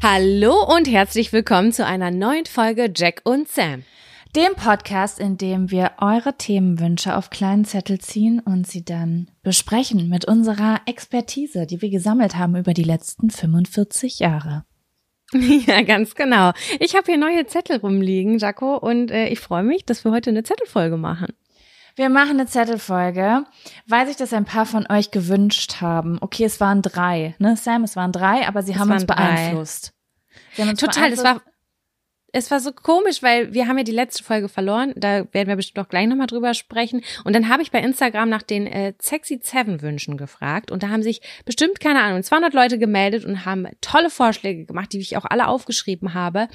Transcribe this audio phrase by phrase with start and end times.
[0.00, 3.82] Hallo und herzlich willkommen zu einer neuen Folge Jack und Sam.
[4.36, 10.08] Dem Podcast, in dem wir eure Themenwünsche auf kleinen Zettel ziehen und sie dann besprechen
[10.08, 14.64] mit unserer Expertise, die wir gesammelt haben über die letzten 45 Jahre.
[15.66, 16.52] Ja, ganz genau.
[16.78, 20.30] Ich habe hier neue Zettel rumliegen, Jaco, und äh, ich freue mich, dass wir heute
[20.30, 21.34] eine Zettelfolge machen.
[21.98, 23.44] Wir machen eine Zettelfolge,
[23.88, 26.18] weil sich das ein paar von euch gewünscht haben.
[26.20, 27.56] Okay, es waren drei, ne?
[27.56, 29.16] Sam, es waren drei, aber sie Es haben uns drei.
[29.16, 29.92] beeinflusst.
[30.54, 31.46] Sie haben uns Total, es beeinflusst.
[31.46, 31.52] war
[32.30, 34.92] es war so komisch, weil wir haben ja die letzte Folge verloren.
[34.96, 37.02] Da werden wir bestimmt auch gleich nochmal drüber sprechen.
[37.24, 40.70] Und dann habe ich bei Instagram nach den äh, Sexy Seven Wünschen gefragt.
[40.70, 44.92] Und da haben sich bestimmt, keine Ahnung, 200 Leute gemeldet und haben tolle Vorschläge gemacht,
[44.92, 46.48] die ich auch alle aufgeschrieben habe.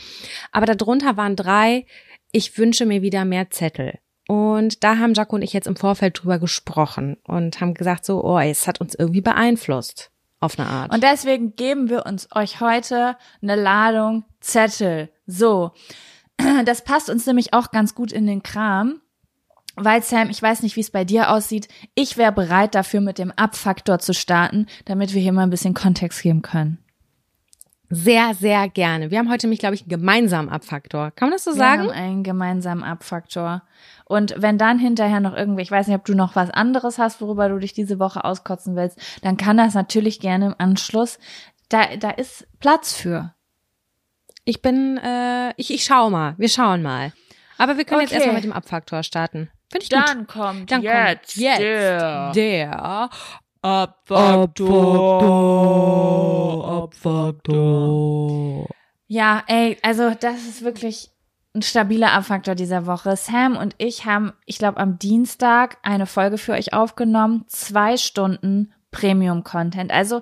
[0.51, 1.85] Aber darunter waren drei,
[2.31, 3.99] ich wünsche mir wieder mehr Zettel.
[4.27, 8.23] Und da haben Jaco und ich jetzt im Vorfeld drüber gesprochen und haben gesagt so,
[8.23, 10.11] oh, es hat uns irgendwie beeinflusst.
[10.39, 10.93] Auf eine Art.
[10.93, 15.09] Und deswegen geben wir uns euch heute eine Ladung Zettel.
[15.25, 15.71] So.
[16.65, 18.99] Das passt uns nämlich auch ganz gut in den Kram.
[19.75, 21.67] Weil Sam, ich weiß nicht, wie es bei dir aussieht.
[21.95, 25.73] Ich wäre bereit dafür, mit dem Abfaktor zu starten, damit wir hier mal ein bisschen
[25.73, 26.83] Kontext geben können.
[27.89, 29.11] Sehr, sehr gerne.
[29.11, 31.11] Wir haben heute nämlich, glaube ich, einen gemeinsamen Abfaktor.
[31.11, 31.83] Kann man das so sagen?
[31.83, 33.63] Wir haben einen gemeinsamen Abfaktor.
[34.13, 37.19] Und wenn dann hinterher noch irgendwie, ich weiß nicht, ob du noch was anderes hast,
[37.19, 41.17] worüber du dich diese Woche auskotzen willst, dann kann das natürlich gerne im Anschluss.
[41.69, 43.33] Da, da ist Platz für.
[44.45, 46.35] Ich bin, äh, ich, ich schau mal.
[46.37, 47.11] Wir schauen mal.
[47.57, 48.17] Aber wir können jetzt Okay.
[48.17, 49.49] erstmal mit dem Abfaktor starten.
[49.71, 49.99] Finde ich gut.
[50.27, 53.09] kommt Dann kommt jetzt der der
[53.63, 54.43] Abfaktor,
[56.83, 58.67] Abfaktor.
[59.07, 61.09] Ja, ey, also das ist wirklich
[61.55, 63.15] ein stabiler Abfaktor dieser Woche.
[63.15, 67.45] Sam und ich haben, ich glaube, am Dienstag eine Folge für euch aufgenommen.
[67.47, 69.91] Zwei Stunden Premium-Content.
[69.91, 70.21] Also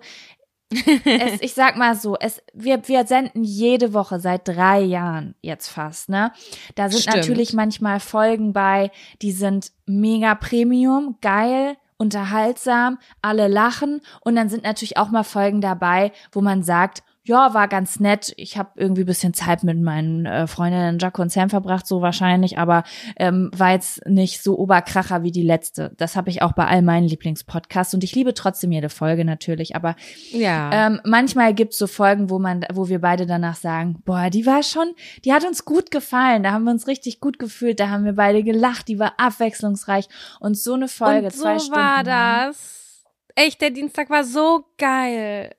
[0.72, 5.68] es, ich sag mal so, es, wir, wir senden jede Woche seit drei Jahren jetzt
[5.68, 6.32] fast, ne?
[6.76, 7.18] Da sind Stimmt.
[7.18, 8.92] natürlich manchmal Folgen bei,
[9.22, 15.60] die sind mega Premium, geil, unterhaltsam, alle lachen und dann sind natürlich auch mal Folgen
[15.60, 18.34] dabei, wo man sagt, ja, war ganz nett.
[18.38, 22.02] Ich habe irgendwie ein bisschen Zeit mit meinen äh, Freundinnen Jaco und Sam verbracht, so
[22.02, 22.84] wahrscheinlich, aber
[23.18, 25.94] ähm, war jetzt nicht so Oberkracher wie die letzte.
[25.98, 29.76] Das habe ich auch bei all meinen Lieblingspodcasts und ich liebe trotzdem jede Folge natürlich,
[29.76, 29.96] aber
[30.32, 30.72] Ja.
[30.88, 34.64] ähm, manchmal gibt's so Folgen, wo man, wo wir beide danach sagen, boah, die war
[34.64, 34.94] schon,
[35.24, 38.14] die hat uns gut gefallen, da haben wir uns richtig gut gefühlt, da haben wir
[38.14, 40.08] beide gelacht, die war abwechslungsreich
[40.40, 41.76] und so eine Folge, und so zwei Stunden.
[41.76, 42.48] war lang.
[42.48, 43.04] das.
[43.36, 45.52] Echt, der Dienstag war so geil.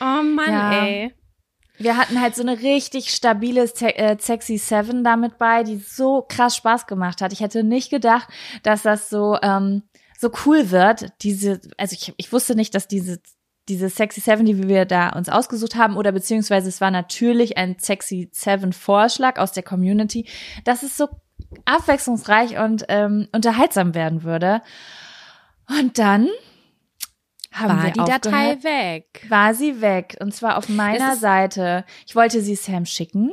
[0.00, 0.84] Oh Mann, Ja.
[0.84, 1.14] ey.
[1.78, 6.54] Wir hatten halt so eine richtig stabile äh, Sexy Seven damit bei, die so krass
[6.56, 7.32] Spaß gemacht hat.
[7.32, 8.28] Ich hätte nicht gedacht,
[8.62, 9.84] dass das so ähm,
[10.18, 11.06] so cool wird.
[11.22, 13.20] Diese, also ich, ich wusste nicht, dass diese
[13.70, 17.78] diese Sexy Seven, die wir da uns ausgesucht haben, oder beziehungsweise es war natürlich ein
[17.78, 20.26] Sexy Seven Vorschlag aus der Community,
[20.64, 21.08] dass es so
[21.64, 24.60] abwechslungsreich und ähm, unterhaltsam werden würde.
[25.68, 26.28] Und dann
[27.52, 28.64] haben War die Datei aufgehört.
[28.64, 29.26] weg?
[29.28, 30.16] War sie weg.
[30.20, 31.84] Und zwar auf meiner Seite.
[32.06, 33.32] Ich wollte sie Sam schicken.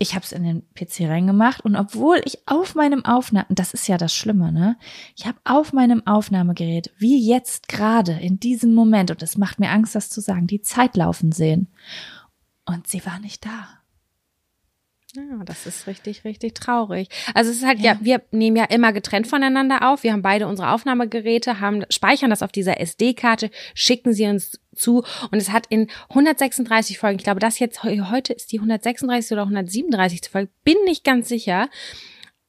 [0.00, 3.88] Ich habe es in den PC reingemacht und obwohl ich auf meinem Aufnahme, das ist
[3.88, 4.76] ja das Schlimme, ne?
[5.16, 9.70] Ich habe auf meinem Aufnahmegerät, wie jetzt gerade in diesem Moment, und es macht mir
[9.70, 11.66] Angst, das zu sagen, die Zeit laufen sehen.
[12.64, 13.77] Und sie war nicht da.
[15.30, 17.08] Ja, das ist richtig, richtig traurig.
[17.34, 17.98] Also es ist halt, ja.
[18.00, 20.02] wir nehmen ja immer getrennt voneinander auf.
[20.02, 24.98] Wir haben beide unsere Aufnahmegeräte, haben, speichern das auf dieser SD-Karte, schicken sie uns zu.
[25.30, 29.32] Und es hat in 136 Folgen, ich glaube, das jetzt heu- heute ist die 136
[29.32, 31.68] oder 137 Folge, bin nicht ganz sicher.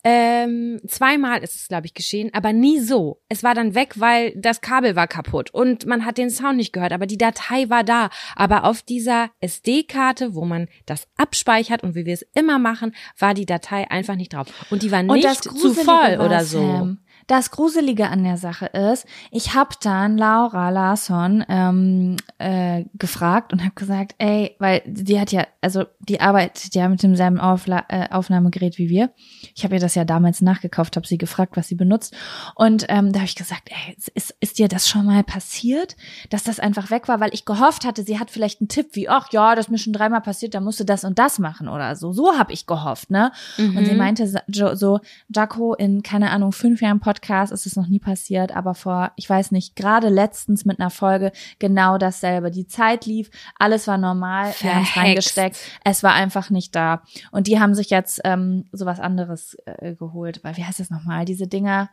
[0.05, 3.21] Ähm, zweimal ist es, glaube ich, geschehen, aber nie so.
[3.27, 6.71] Es war dann weg, weil das Kabel war kaputt und man hat den Sound nicht
[6.71, 8.09] gehört, aber die Datei war da.
[8.35, 13.33] Aber auf dieser SD-Karte, wo man das abspeichert und wie wir es immer machen, war
[13.33, 14.47] die Datei einfach nicht drauf.
[14.69, 16.59] Und die war nicht zu voll oder so.
[16.59, 16.99] Sam,
[17.29, 23.61] das Gruselige an der Sache ist, ich habe dann Laura Larsson ähm, äh, gefragt und
[23.61, 28.09] habe gesagt, ey, weil die hat ja, also die arbeitet ja mit demselben Aufla äh,
[28.09, 29.11] Aufnahmegerät wie wir.
[29.55, 32.15] Ich habe ihr das ja damals nachgekauft, habe sie gefragt, was sie benutzt.
[32.55, 35.95] Und ähm, da habe ich gesagt, ey, ist, ist dir das schon mal passiert,
[36.31, 39.07] dass das einfach weg war, weil ich gehofft hatte, sie hat vielleicht einen Tipp wie,
[39.07, 41.67] ach ja, das ist mir schon dreimal passiert, da musst du das und das machen
[41.67, 42.11] oder so.
[42.11, 43.31] So habe ich gehofft, ne?
[43.59, 43.97] Und sie Mhm.
[43.97, 44.27] meinte
[44.75, 44.99] so,
[45.33, 47.18] Jaco, in, keine Ahnung, fünf Jahren Podcast
[47.51, 51.31] ist es noch nie passiert, aber vor, ich weiß nicht, gerade letztens mit einer Folge
[51.59, 52.51] genau dasselbe.
[52.51, 54.97] Die Zeit lief, alles war normal, wir haben es Verhext.
[55.37, 57.03] reingesteckt, es war einfach nicht da.
[57.31, 61.25] Und die haben sich jetzt ähm, sowas anderes äh, geholt, weil wie heißt das nochmal?
[61.25, 61.89] Diese Dinger,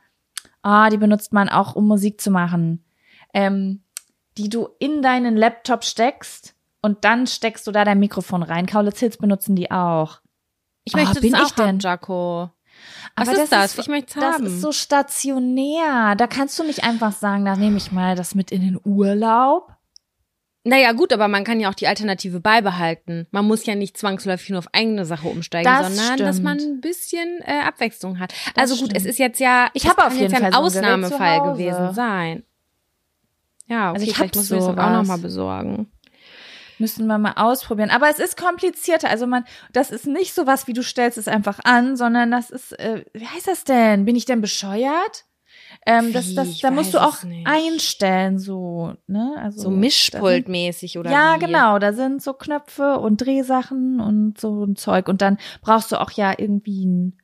[0.62, 2.84] ah, die benutzt man auch, um Musik zu machen.
[3.34, 3.82] Ähm,
[4.38, 8.66] die du in deinen Laptop steckst und dann steckst du da dein Mikrofon rein.
[8.66, 10.20] Kaulitz Hills benutzen die auch.
[10.84, 11.78] Ich Ah, möchte bin das ich auch haben, denn?
[11.80, 12.50] Jaco.
[13.16, 13.72] Was Aber ist das?
[13.72, 14.46] ist- ich möchte Das haben.
[14.46, 16.14] ist so stationär.
[16.16, 19.72] Da kannst du nicht einfach sagen, da nehme ich mal das mit in den Urlaub.
[20.64, 23.28] Naja, gut, aber man kann ja auch die Alternative beibehalten.
[23.30, 26.44] Man muss ja nicht zwangsläufig nur auf eigene Sache umsteigen, Das sondern dass stimmt.
[26.44, 28.32] man ein bisschen äh, Abwechslung hat.
[28.56, 28.96] Das also gut, stimmt.
[28.96, 32.42] es ist jetzt ja, Ich habe auf jeden ein Fall so ein Ausnahmefall gewesen sein.
[33.68, 35.92] Ja, okay, Also ich vielleicht muss ich mir das auch nochmal besorgen.
[36.78, 37.90] Müssen wir mal ausprobieren.
[37.90, 39.08] Aber es ist komplizierter.
[39.08, 42.50] Also man, das ist nicht so was, wie du stellst es einfach an, sondern das
[42.50, 44.04] ist, äh, wie heißt das denn?
[44.04, 45.24] Bin ich denn bescheuert?
[45.84, 49.36] Ähm, das, das, da musst du auch einstellen, so, ne?
[49.40, 51.46] Also, So Mischpultmäßig oder Ja, wie?
[51.46, 51.78] genau.
[51.78, 55.08] Da sind so Knöpfe und Drehsachen und so ein Zeug.
[55.08, 57.18] Und dann brauchst du auch ja irgendwie ein,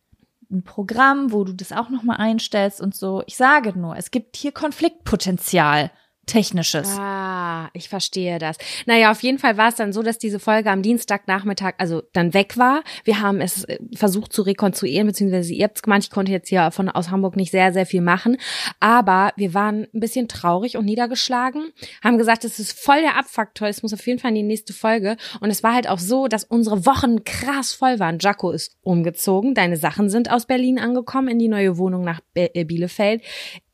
[0.50, 3.22] ein Programm, wo du das auch nochmal einstellst und so.
[3.26, 5.90] Ich sage nur, es gibt hier Konfliktpotenzial.
[6.26, 6.88] Technisches.
[6.98, 8.56] Ah, ich verstehe das.
[8.86, 12.32] Naja, auf jeden Fall war es dann so, dass diese Folge am Dienstagnachmittag also dann
[12.32, 12.84] weg war.
[13.02, 16.04] Wir haben es äh, versucht zu rekonstruieren, beziehungsweise ihr habt es gemacht.
[16.04, 18.36] Ich konnte jetzt hier von aus Hamburg nicht sehr, sehr viel machen.
[18.78, 21.72] Aber wir waren ein bisschen traurig und niedergeschlagen,
[22.04, 24.72] haben gesagt, es ist voll der Abfaktor, es muss auf jeden Fall in die nächste
[24.72, 25.16] Folge.
[25.40, 28.19] Und es war halt auch so, dass unsere Wochen krass voll waren.
[28.20, 32.64] Jaco ist umgezogen, deine Sachen sind aus Berlin angekommen in die neue Wohnung nach äh,
[32.64, 33.22] Bielefeld.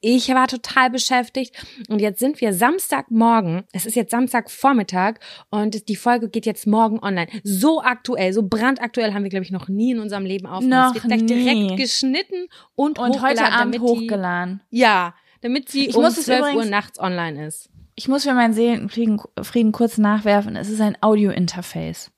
[0.00, 1.56] Ich war total beschäftigt
[1.88, 3.64] und jetzt sind wir Samstagmorgen.
[3.72, 5.14] Es ist jetzt Samstagvormittag
[5.50, 7.26] und die Folge geht jetzt morgen online.
[7.42, 10.82] So aktuell, so brandaktuell haben wir, glaube ich, noch nie in unserem Leben aufgenommen.
[10.88, 11.26] Noch es wird gleich nie.
[11.67, 14.62] direkt geschnitten und, Und heute Abend hochgeladen.
[14.70, 17.69] Die, ja, damit sie Ich um muss es 12 Uhr übrigens- nachts online ist.
[17.96, 20.55] Ich muss für meinen Seelenfrieden Frieden kurz nachwerfen.
[20.55, 22.12] Es ist ein Audio-Interface.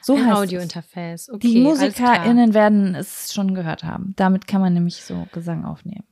[0.00, 0.32] So Ein.
[0.32, 1.28] Audiointerface.
[1.30, 1.60] Okay, Die.
[1.60, 4.14] MusikerInnen werden es schon gehört haben.
[4.16, 6.04] Damit kann man nämlich so Gesang aufnehmen.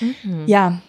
[0.00, 0.44] Mhm.
[0.46, 0.80] Ja.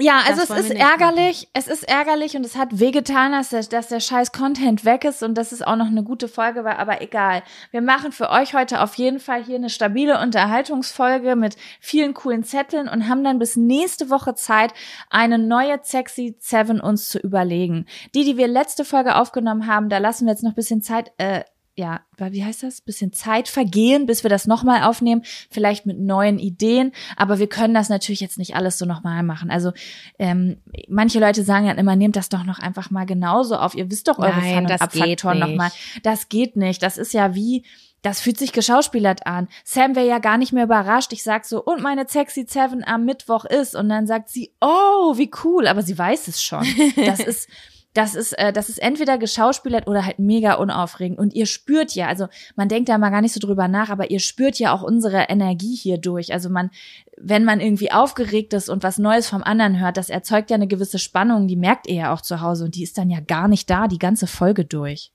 [0.00, 3.62] Ja, also Das es ist ärgerlich, es ist ärgerlich und es hat wehgetan, dass der,
[3.64, 6.78] dass der scheiß Content weg ist und dass es auch noch eine gute Folge war,
[6.78, 7.42] aber egal.
[7.72, 12.42] Wir machen für euch heute auf jeden Fall hier eine stabile Unterhaltungsfolge mit vielen coolen
[12.42, 14.72] Zetteln und haben dann bis nächste Woche Zeit,
[15.10, 17.84] eine neue Sexy Seven uns zu überlegen.
[18.14, 21.12] Die, die wir letzte Folge aufgenommen haben, da lassen wir jetzt noch ein bisschen Zeit,
[21.18, 21.42] äh,
[21.74, 22.82] ja, wie heißt das?
[22.82, 26.92] Bisschen Zeit vergehen, bis wir das nochmal aufnehmen, vielleicht mit neuen Ideen.
[27.16, 29.50] Aber wir können das natürlich jetzt nicht alles so nochmal machen.
[29.50, 29.72] Also
[30.18, 33.74] ähm, manche Leute sagen ja immer, nehmt das doch noch einfach mal genauso auf.
[33.74, 35.70] Ihr wisst doch eure Nein, Fun- das und Abfaktoren nochmal.
[36.02, 36.82] Das geht nicht.
[36.82, 37.64] Das ist ja wie,
[38.02, 39.48] das fühlt sich geschauspielert an.
[39.64, 41.12] Sam wäre ja gar nicht mehr überrascht.
[41.14, 43.74] Ich sag so, und meine Sexy Seven am Mittwoch ist.
[43.74, 45.66] Und dann sagt sie, oh, wie cool.
[45.66, 46.66] Aber sie weiß es schon.
[46.96, 47.48] Das ist,
[47.94, 51.18] das ist, äh, das ist entweder geschauspielert oder halt mega unaufregend.
[51.18, 54.10] Und ihr spürt ja, also man denkt da mal gar nicht so drüber nach, aber
[54.10, 56.32] ihr spürt ja auch unsere Energie hier durch.
[56.32, 56.70] Also man,
[57.18, 60.68] wenn man irgendwie aufgeregt ist und was Neues vom anderen hört, das erzeugt ja eine
[60.68, 63.48] gewisse Spannung, die merkt ihr ja auch zu Hause und die ist dann ja gar
[63.48, 65.12] nicht da, die ganze Folge durch.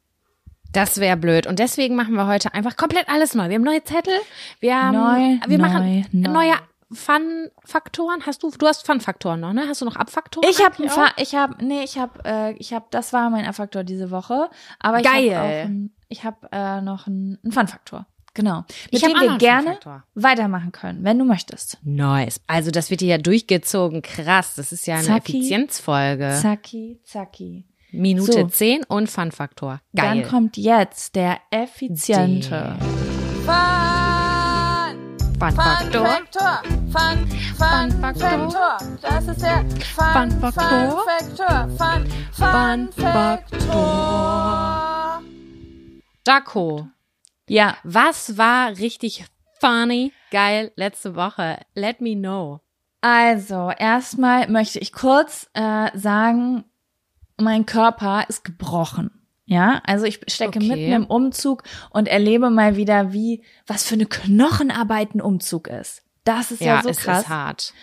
[0.72, 1.48] Das wäre blöd.
[1.48, 3.50] Und deswegen machen wir heute einfach komplett alles neu.
[3.50, 4.14] Wir haben neue Zettel,
[4.60, 6.30] wir haben, Neu, wir neu, machen neu.
[6.30, 6.54] neue
[6.92, 8.26] Fun-Faktoren.
[8.26, 9.66] Hast du, du hast Fun-Faktoren noch, ne?
[9.68, 10.50] Hast du noch Abfaktoren?
[10.50, 10.76] Ich habe
[11.18, 15.00] ich habe nee, ich habe äh, ich habe das war mein F-Faktor diese Woche, aber
[15.00, 15.36] ich Geil.
[15.36, 18.06] habe ich habe äh, noch einen, einen Fun-Faktor.
[18.34, 18.64] Genau.
[18.68, 19.80] Mit Ich dem wir gerne
[20.14, 21.80] weitermachen können, wenn du möchtest.
[21.84, 22.40] Nice.
[22.46, 24.04] Also das wird hier ja durchgezogen.
[24.04, 24.54] Krass.
[24.56, 26.38] Das ist ja eine Zacki, Effizienzfolge.
[26.40, 27.66] Zacki, zacki.
[27.92, 28.48] Minute So.
[28.48, 29.82] 10 und Fun-Faktor.
[29.96, 30.22] Geil.
[30.22, 32.76] Dann kommt jetzt der effiziente.
[35.40, 36.06] Fun-Faktor.
[36.06, 36.62] Faktor.
[36.92, 37.28] Fun,
[37.58, 38.52] Fun, Fun Faktor.
[38.52, 38.78] Faktor.
[39.02, 39.66] Das ist der
[39.96, 41.06] Fun, Fun Faktor.
[41.06, 41.70] Faktor.
[41.78, 45.22] Fun, Fun Fun Faktor.
[46.28, 46.88] Jaco,
[47.48, 49.26] Ja, was war richtig
[49.62, 51.60] funny, geil letzte Woche?
[51.76, 52.60] Let me know.
[53.02, 56.66] also erstmal möchte ich kurz äh, sagen,
[57.38, 59.17] mein Körper ist gebrochen.
[59.50, 60.68] Ja, also ich stecke Okay.
[60.68, 66.04] mitten im Umzug und erlebe mal wieder, wie, was für eine Knochenarbeit ein Umzug ist.
[66.26, 67.22] Das ist ja, Ja, so es krass.
[67.24, 67.74] ist hart.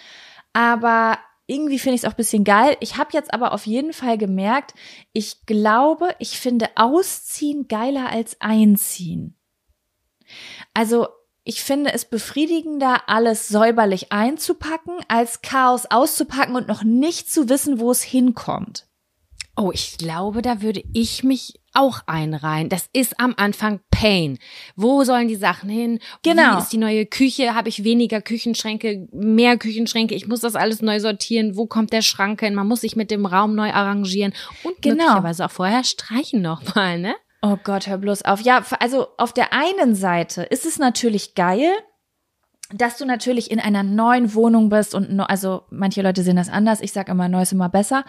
[0.53, 2.77] aber irgendwie finde ich es auch ein bisschen geil.
[2.81, 4.73] Ich habe jetzt aber auf jeden Fall gemerkt,
[5.13, 9.37] ich glaube, ich finde Ausziehen geiler als Einziehen.
[10.73, 11.09] Also
[11.45, 17.79] ich finde es befriedigender, alles säuberlich einzupacken, als Chaos auszupacken und noch nicht zu wissen,
[17.79, 18.87] wo es hinkommt.
[19.57, 22.69] Oh, ich glaube, da würde ich mich auch einreihen.
[22.69, 24.39] Das ist am Anfang Pain.
[24.75, 26.01] Wo sollen die Sachen hin?
[26.23, 26.57] Genau.
[26.57, 27.55] Wie ist die neue Küche?
[27.55, 30.15] Habe ich weniger Küchenschränke, mehr Küchenschränke?
[30.15, 31.57] Ich muss das alles neu sortieren.
[31.57, 32.55] Wo kommt der Schrank hin?
[32.55, 34.33] Man muss sich mit dem Raum neu arrangieren
[34.65, 35.05] und Genau.
[35.05, 37.15] möglicherweise auch vorher streichen nochmal, ne?
[37.43, 38.41] Oh Gott, hör bloß auf.
[38.41, 41.71] Ja, also auf der einen Seite ist es natürlich geil,
[42.73, 46.49] dass du natürlich in einer neuen Wohnung bist und no, also manche Leute sehen das
[46.49, 46.81] anders.
[46.81, 48.05] Ich sage immer, neu ist immer besser.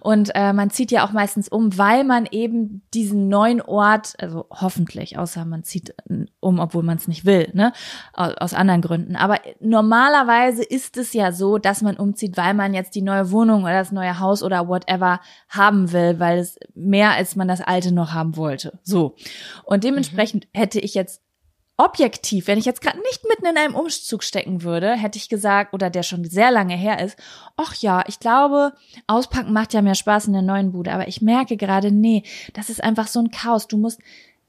[0.00, 4.46] Und äh, man zieht ja auch meistens um, weil man eben diesen neuen Ort, also
[4.50, 7.72] hoffentlich, außer man zieht äh, um, obwohl man es nicht will, ne,
[8.12, 9.14] aus, aus anderen Gründen.
[9.14, 13.62] Aber normalerweise ist es ja so, dass man umzieht, weil man jetzt die neue Wohnung
[13.62, 17.92] oder das neue Haus oder whatever haben will, weil es mehr als man das alte
[17.92, 18.80] noch haben wollte.
[18.82, 19.14] So.
[19.64, 21.22] Und dementsprechend hätte ich jetzt
[21.80, 25.72] objektiv, wenn ich jetzt gerade nicht mitten in einem Umzug stecken würde, hätte ich gesagt,
[25.72, 27.18] oder der schon sehr lange her ist,
[27.56, 28.74] ach ja, ich glaube,
[29.06, 32.22] auspacken macht ja mehr Spaß in der neuen Bude, aber ich merke gerade, nee,
[32.52, 33.66] das ist einfach so ein Chaos.
[33.66, 34.00] Du musst,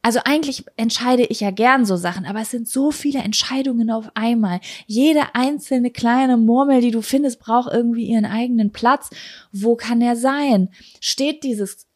[0.01, 4.09] also eigentlich entscheide ich ja gern so Sachen, aber es sind so viele Entscheidungen auf
[4.13, 4.59] einmal.
[4.85, 9.09] Jede einzelne kleine Murmel, die du findest, braucht irgendwie ihren eigenen Platz.
[9.53, 10.69] Wo kann er sein?
[10.99, 11.87] Steht dieses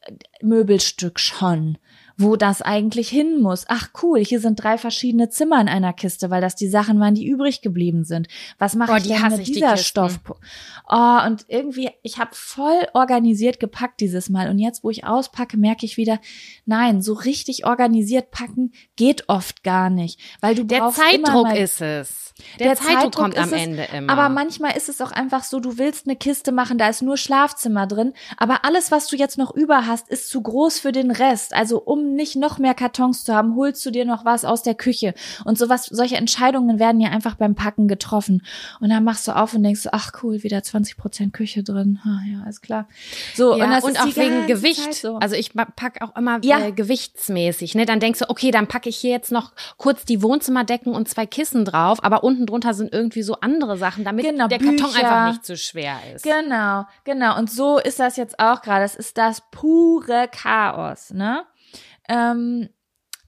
[0.41, 1.77] Möbelstück schon?
[2.17, 3.65] Wo das eigentlich hin muss.
[3.67, 7.15] Ach cool, hier sind drei verschiedene Zimmer in einer Kiste, weil das die Sachen waren,
[7.15, 8.27] die übrig geblieben sind.
[8.57, 9.85] Was mache Oh, ich die denn mit ich, die dieser Kisten.
[9.85, 10.19] Stoff?
[10.89, 14.49] Oh, und irgendwie, ich habe voll organisiert gepackt dieses Mal.
[14.49, 16.19] Und jetzt, wo ich auspacke, merke ich wieder,
[16.65, 20.19] nein, so richtig organisiert packen geht oft gar nicht.
[20.41, 22.24] Weil du Der brauchst immer Zeitdruck mal ist es.
[22.59, 24.11] Der, Zeitdruck, kommt am es, Ende immer.
[24.11, 27.15] Aber manchmal ist es auch einfach so, du willst eine Kiste machen, da ist nur
[27.15, 31.11] Schlafzimmer drin, aber alles, was du jetzt noch über hast, ist zu groß für den
[31.11, 31.53] Rest.
[31.53, 34.75] Also um nicht noch mehr Kartons zu haben, holst du dir noch was aus der
[34.75, 35.13] Küche.
[35.45, 38.43] Und sowas, solche Entscheidungen werden ja einfach beim Packen getroffen.
[38.81, 41.99] Und dann machst du auf und denkst, ach cool, wieder 20 Prozent Küche drin.
[42.03, 42.89] Ja, alles klar.
[43.33, 44.93] So, ja, und, das und ist auch wegen Gewicht.
[44.93, 45.15] So.
[45.17, 46.59] Also ich pack auch immer Ja.
[46.59, 47.75] äh, gewichtsmäßig.
[47.75, 47.85] Ne?
[47.85, 51.25] Dann denkst du, okay, dann packe ich hier jetzt noch kurz die Wohnzimmerdecken und zwei
[51.25, 54.95] Kissen drauf, aber unten drunter sind irgendwie so andere Sachen, damit Genau, der Karton Bücher.
[54.95, 56.23] einfach nicht zu schwer ist.
[56.23, 57.37] Genau, genau.
[57.37, 58.83] Und so ist das jetzt auch gerade.
[58.83, 61.45] Es ist das pure Chaos, ne?
[62.09, 62.69] Ähm,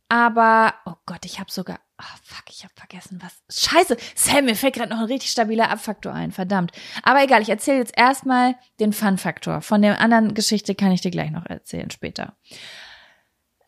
[0.10, 3.42] aber, oh Gott, ich habe sogar, oh fuck, ich habe vergessen, was.
[3.50, 6.72] Scheiße, Sam, mir fällt gerade noch ein richtig stabiler Abfaktor ein, verdammt.
[7.04, 9.62] Aber egal, ich erzähle jetzt erstmal den Fun-Faktor.
[9.62, 12.38] Von der anderen Geschichte kann ich dir gleich noch erzählen später.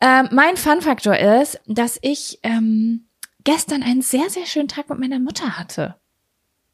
[0.00, 3.09] Ähm, mein Fun-Faktor ist, dass ich ähm,
[3.44, 5.96] gestern einen sehr, sehr schönen Tag mit meiner Mutter hatte.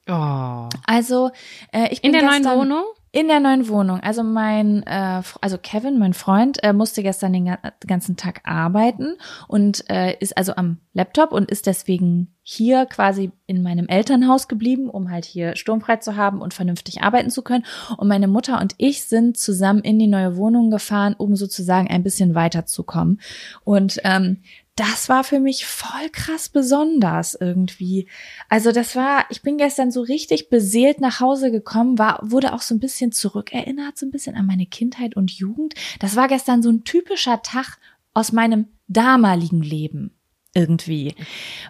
[0.09, 0.69] Oh.
[0.87, 1.31] Also,
[1.73, 2.85] äh, ich bin In der neuen gestern, Wohnung?
[3.11, 3.99] In der neuen Wohnung.
[4.01, 9.17] Also mein, äh, also Kevin, mein Freund, äh, musste gestern den ga- ganzen Tag arbeiten
[9.49, 14.91] und äh, ist also am Laptop und ist deswegen hier quasi in meinem Elternhaus geblieben,
[14.91, 17.65] um halt hier sturmfrei zu haben und vernünftig arbeiten zu können.
[17.97, 22.03] Und meine Mutter und ich sind zusammen in die neue Wohnung gefahren, um sozusagen ein
[22.03, 23.21] bisschen weiterzukommen.
[23.65, 24.43] Und ähm,
[24.77, 28.09] das war für mich voll krass besonders irgendwie.
[28.51, 32.61] Also das war, ich bin gestern so richtig beseelt nach Hause gekommen, war, wurde auch
[32.61, 35.75] so ein bisschen zurückerinnert, so ein bisschen an meine Kindheit und Jugend.
[35.99, 37.79] Das war gestern so ein typischer Tag
[38.13, 40.13] aus meinem damaligen Leben
[40.55, 41.15] irgendwie.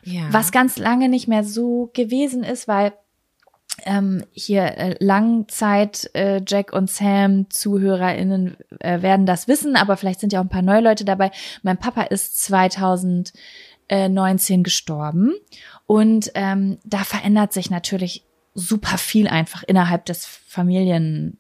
[0.05, 0.33] Ja.
[0.33, 2.93] Was ganz lange nicht mehr so gewesen ist, weil
[3.87, 10.21] ähm, hier äh, Langzeit äh, Jack und Sam ZuhörerInnen äh, werden das wissen, aber vielleicht
[10.21, 11.31] sind ja auch ein paar neue Leute dabei.
[11.63, 15.35] Mein Papa ist 2019 gestorben
[15.87, 18.25] und ähm, da verändert sich natürlich
[18.55, 21.39] super viel einfach innerhalb des Familien,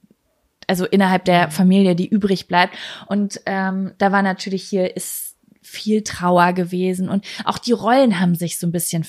[0.66, 2.76] also innerhalb der Familie, die übrig bleibt.
[3.06, 5.25] Und ähm, da war natürlich hier ist
[5.66, 9.04] viel Trauer gewesen und auch die Rollen haben sich so ein bisschen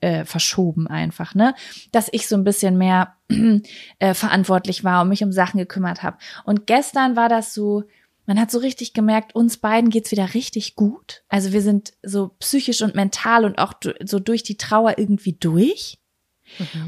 [0.00, 1.54] äh, verschoben einfach, ne?
[1.92, 3.16] Dass ich so ein bisschen mehr
[3.98, 6.18] äh, verantwortlich war und mich um Sachen gekümmert habe.
[6.44, 7.84] Und gestern war das so,
[8.26, 11.22] man hat so richtig gemerkt, uns beiden geht's wieder richtig gut.
[11.28, 15.98] Also wir sind so psychisch und mental und auch so durch die Trauer irgendwie durch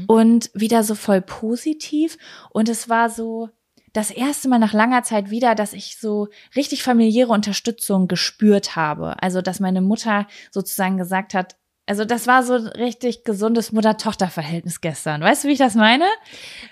[0.07, 2.17] und wieder so voll positiv.
[2.51, 3.49] Und es war so
[3.95, 9.21] das erste Mal nach langer Zeit wieder, dass ich so richtig familiäre Unterstützung gespürt habe.
[9.23, 11.55] Also, dass meine Mutter sozusagen gesagt hat,
[11.87, 15.21] also das war so ein richtig gesundes Mutter-Tochter-Verhältnis gestern.
[15.21, 16.05] Weißt du, wie ich das meine?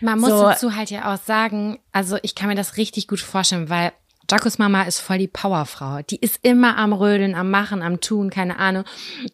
[0.02, 0.42] Man muss So.
[0.42, 3.94] dazu halt ja auch sagen, also ich kann mir das richtig gut vorstellen, weil
[4.34, 6.02] Jacos Mama ist voll die Powerfrau.
[6.02, 8.84] Die ist immer am Rödeln, am Machen, am Tun, keine Ahnung.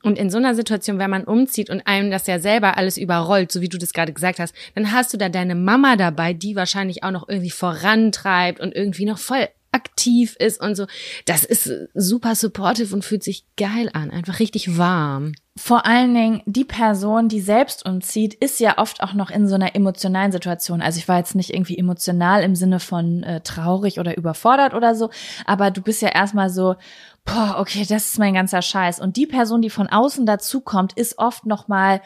[0.04, 3.50] Und in so einer Situation, wenn man umzieht und einem das ja selber alles überrollt,
[3.50, 6.58] so wie du das gerade gesagt hast, dann hast du da deine Mama dabei, die
[6.58, 10.86] wahrscheinlich auch noch irgendwie vorantreibt und irgendwie noch voll aktiv ist und so.
[11.24, 14.12] Das ist super supportive und fühlt sich geil an.
[14.12, 15.32] Einfach richtig warm.
[15.60, 19.56] Vor allen Dingen die Person, die selbst umzieht, ist ja oft auch noch in so
[19.56, 20.82] einer emotionalen Situation.
[20.82, 24.96] Also ich war jetzt nicht irgendwie emotional im Sinne von äh, traurig oder überfordert oder
[24.96, 25.10] so,
[25.46, 26.76] aber du bist ja erstmal so,
[27.26, 29.02] boah, okay, das ist mein ganzer Scheiß.
[29.02, 32.02] Und die Person, die von außen dazukommt, ist oft noch mal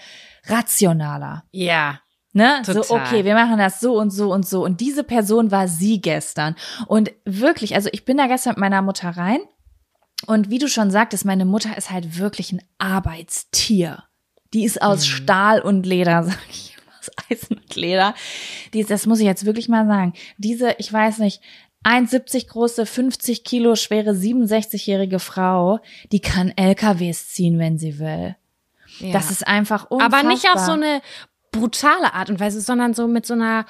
[0.48, 1.44] rationaler.
[1.52, 2.00] Ja.
[2.32, 2.64] Ne?
[2.64, 3.02] So, Total.
[3.02, 4.66] okay, wir machen das so und so und so.
[4.66, 6.56] Und diese Person war sie gestern.
[6.88, 9.42] Und wirklich, also ich bin da gestern mit meiner Mutter rein.
[10.26, 14.04] Und wie du schon sagtest, meine Mutter ist halt wirklich ein Arbeitstier.
[14.54, 18.14] Die ist aus Stahl und Leder, sag ich immer, aus Eisen und Leder.
[18.74, 20.14] Die ist, das muss ich jetzt wirklich mal sagen.
[20.38, 21.42] Diese, ich weiß nicht,
[21.84, 25.80] 1,70 große, 50 Kilo schwere, 67-jährige Frau,
[26.12, 28.36] die kann LKWs ziehen, wenn sie will.
[29.00, 29.12] ja.
[29.12, 30.20] Das ist einfach unfassbar.
[30.20, 31.02] Aber nicht auf so eine
[31.52, 33.66] brutale Art und Weise, sondern so mit so einer,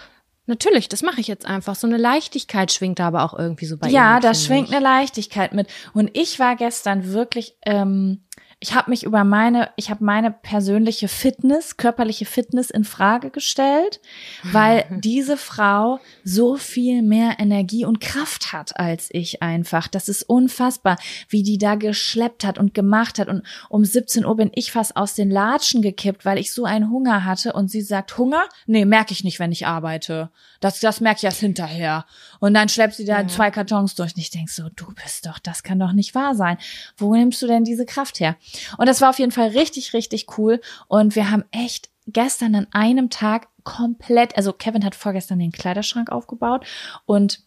[0.46, 1.76] natürlich, das mache ich jetzt einfach.
[1.76, 4.22] So eine Leichtigkeit schwingt da aber auch irgendwie so bei Ja, ihr.
[4.22, 4.76] da schwingt ich.
[4.76, 5.68] eine Leichtigkeit mit.
[5.94, 8.24] Und ich war gestern wirklich, ähm,
[8.64, 14.00] ich habe mich über meine, ich habe meine persönliche Fitness, körperliche Fitness in Frage gestellt,
[14.42, 19.90] weil diese Frau so viel mehr Energie und Kraft hat als ich einfach.
[19.90, 20.98] Das ist unfassbar,
[21.28, 23.28] wie die da geschleppt hat und gemacht hat.
[23.28, 26.90] Und um 17 Uhr bin ich fast aus den Latschen gekippt, weil ich so einen
[26.90, 27.52] Hunger hatte.
[27.52, 28.44] Und sie sagt, Hunger?
[28.66, 30.30] Nee, merke ich nicht, wenn ich arbeite.
[30.64, 32.06] Das, das merke ich erst hinterher.
[32.40, 34.14] Und dann schleppt sie da zwei Kartons durch.
[34.16, 36.58] Und ich denk so, du bist doch, das kann doch nicht wahr sein.
[36.98, 38.36] Wo nimmst du denn diese Kraft her?
[38.78, 40.62] Und das war auf jeden Fall richtig, richtig cool.
[40.88, 46.12] Und wir haben echt gestern an einem Tag komplett, also Kevin hat vorgestern den Kleiderschrank
[46.12, 46.66] aufgebaut
[47.06, 47.42] und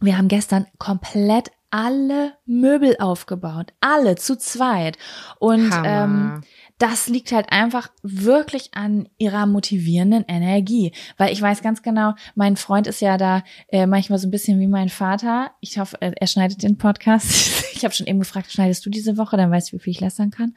[0.00, 3.72] wir haben gestern komplett alle Möbel aufgebaut.
[3.80, 4.96] Alle zu zweit.
[5.38, 5.86] Und Hammer.
[5.86, 6.40] ähm,
[6.78, 10.92] das liegt halt einfach wirklich an ihrer motivierenden Energie.
[11.16, 14.60] Weil ich weiß ganz genau, mein Freund ist ja da äh, manchmal so ein bisschen
[14.60, 15.50] wie mein Vater.
[15.60, 17.28] Ich hoffe, er, schneidet den Podcast.
[17.78, 19.36] Ich habe schon eben gefragt, schneidest du diese Woche?
[19.36, 20.56] Dann weißt du, wie viel ich lästern kann.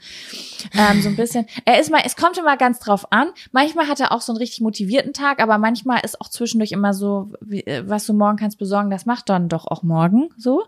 [0.73, 1.45] Ähm, so ein bisschen.
[1.65, 3.29] Er ist mal, es kommt immer ganz drauf an.
[3.51, 6.95] Manchmal hat er auch so einen richtig motivierten Tag, aber manchmal ist auch zwischendurch immer
[6.95, 10.63] so, wie, äh, was du morgen kannst besorgen, das macht dann doch auch morgen so.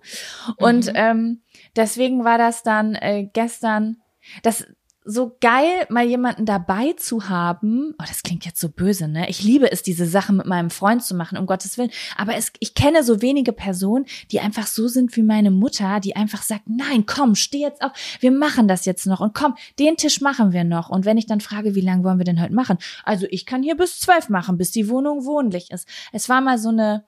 [0.58, 1.42] Und ähm,
[1.76, 3.98] deswegen war das dann äh, gestern,
[4.44, 4.68] das
[5.06, 7.94] so geil, mal jemanden dabei zu haben.
[8.00, 9.30] Oh, das klingt jetzt so böse, ne?
[9.30, 11.92] Ich liebe es, diese Sachen mit meinem Freund zu machen, um Gottes Willen.
[12.18, 16.16] Aber es, ich kenne so wenige Personen, die einfach so sind wie meine Mutter, die
[16.16, 19.98] einfach sagt, nein, komm, steh jetzt auf, wir machen das jetzt noch und komm, den
[19.98, 20.90] Tisch machen wir noch.
[20.90, 22.78] Und wenn ich dann frage, wie lange wollen wir denn heute machen?
[23.04, 25.88] Also ich kann hier bis zwölf machen, bis die Wohnung wohnlich ist.
[26.12, 27.06] Es war mal so eine,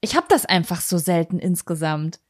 [0.00, 2.20] ich habe das einfach so selten insgesamt.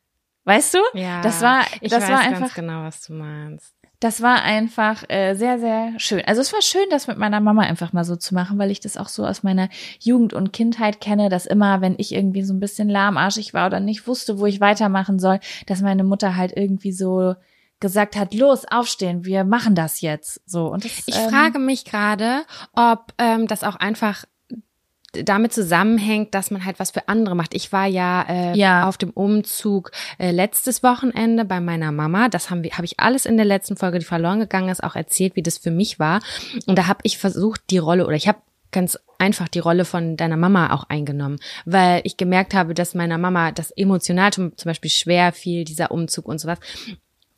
[0.44, 0.78] Weißt du?
[0.94, 3.74] Ja, das war, ich das weiß war ganz einfach, genau, was du meinst.
[4.02, 6.22] Das war einfach äh, sehr, sehr schön.
[6.26, 8.80] Also es war schön, das mit meiner Mama einfach mal so zu machen, weil ich
[8.80, 9.68] das auch so aus meiner
[10.00, 13.78] Jugend und Kindheit kenne, dass immer, wenn ich irgendwie so ein bisschen lahmarschig war oder
[13.78, 17.36] nicht wusste, wo ich weitermachen soll, dass meine Mutter halt irgendwie so
[17.78, 20.40] gesagt hat, los, aufstehen, wir machen das jetzt.
[20.46, 22.42] So und das, Ich ähm, frage mich gerade,
[22.74, 24.24] ob ähm, das auch einfach
[25.12, 27.54] damit zusammenhängt, dass man halt was für andere macht.
[27.54, 28.88] Ich war ja, äh, Ja.
[28.88, 32.28] auf dem Umzug äh, letztes Wochenende bei meiner Mama.
[32.28, 34.96] Das haben wir, habe ich alles in der letzten Folge, die verloren gegangen ist, auch
[34.96, 36.20] erzählt, wie das für mich war.
[36.66, 38.38] Und da habe ich versucht, die Rolle oder ich habe
[38.70, 43.18] ganz einfach die Rolle von deiner Mama auch eingenommen, weil ich gemerkt habe, dass meiner
[43.18, 46.58] Mama das emotional zum zum Beispiel schwer fiel, dieser Umzug und sowas.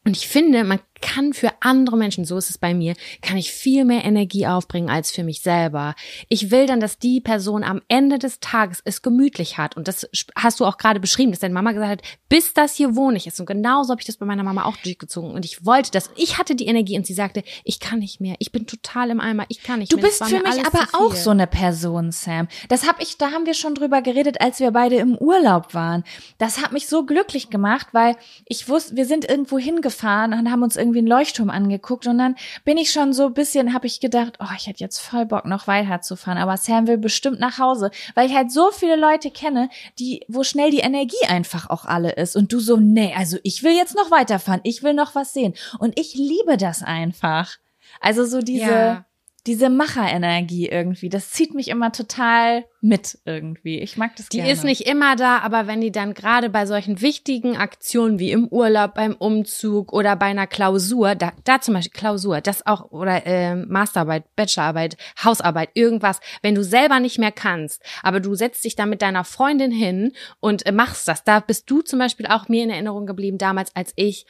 [0.06, 3.50] Und ich finde, man kann für andere Menschen, so ist es bei mir, kann ich
[3.50, 5.94] viel mehr Energie aufbringen als für mich selber.
[6.28, 9.76] Ich will dann, dass die Person am Ende des Tages es gemütlich hat.
[9.76, 12.96] Und das hast du auch gerade beschrieben, dass deine Mama gesagt hat, bis das hier
[12.96, 13.40] wohnlich ist.
[13.40, 15.30] Und genauso habe ich das bei meiner Mama auch durchgezogen.
[15.30, 16.10] Und ich wollte das.
[16.16, 18.36] Ich hatte die Energie und sie sagte, ich kann nicht mehr.
[18.38, 19.46] Ich bin total im Eimer.
[19.48, 20.06] Ich kann nicht Du mehr.
[20.06, 22.48] Das bist für mich aber auch so eine Person, Sam.
[22.68, 26.04] Das hab ich, da haben wir schon drüber geredet, als wir beide im Urlaub waren.
[26.36, 30.62] Das hat mich so glücklich gemacht, weil ich wusste, wir sind irgendwo hingefahren und haben
[30.62, 34.00] uns irgendwie einen Leuchtturm angeguckt und dann bin ich schon so ein bisschen, habe ich
[34.00, 37.90] gedacht, oh, ich hätte jetzt voll Bock noch weiterzufahren, aber Sam will bestimmt nach Hause,
[38.14, 42.12] weil ich halt so viele Leute kenne, die, wo schnell die Energie einfach auch alle
[42.12, 45.32] ist und du so, nee, also ich will jetzt noch weiterfahren, ich will noch was
[45.32, 47.56] sehen und ich liebe das einfach.
[48.00, 49.04] Also so diese, Ja.
[49.46, 53.78] Diese Macherenergie irgendwie, das zieht mich immer total mit irgendwie.
[53.78, 54.50] Ich mag das Die gerne.
[54.50, 58.48] ist nicht immer da, aber wenn die dann gerade bei solchen wichtigen Aktionen wie im
[58.48, 63.26] Urlaub, beim Umzug oder bei einer Klausur, da, da zum Beispiel Klausur, das auch, oder
[63.26, 68.76] ähm, Masterarbeit, Bachelorarbeit, Hausarbeit, irgendwas, wenn du selber nicht mehr kannst, aber du setzt dich
[68.76, 71.22] da mit deiner Freundin hin und äh, machst das.
[71.22, 74.26] Da bist du zum Beispiel auch mir in Erinnerung geblieben, damals als ich,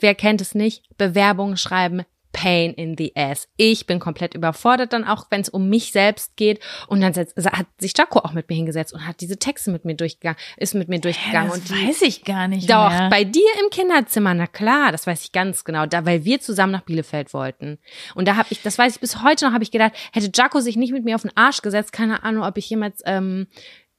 [0.00, 3.48] wer kennt es nicht, Bewerbungen schreiben, Pain in the ass.
[3.56, 6.60] Ich bin komplett überfordert dann auch, wenn es um mich selbst geht.
[6.86, 9.94] Und dann hat sich Jaco auch mit mir hingesetzt und hat diese Texte mit mir
[9.94, 11.50] durchgegangen, ist mit mir Hä, durchgegangen.
[11.50, 13.08] das und weiß ich gar nicht doch, mehr.
[13.10, 16.72] bei dir im Kinderzimmer, na klar, das weiß ich ganz genau, da, weil wir zusammen
[16.72, 17.78] nach Bielefeld wollten.
[18.14, 20.60] Und da habe ich, das weiß ich bis heute noch, habe ich gedacht, hätte Jaco
[20.60, 23.46] sich nicht mit mir auf den Arsch gesetzt, keine Ahnung, ob ich jemals ähm,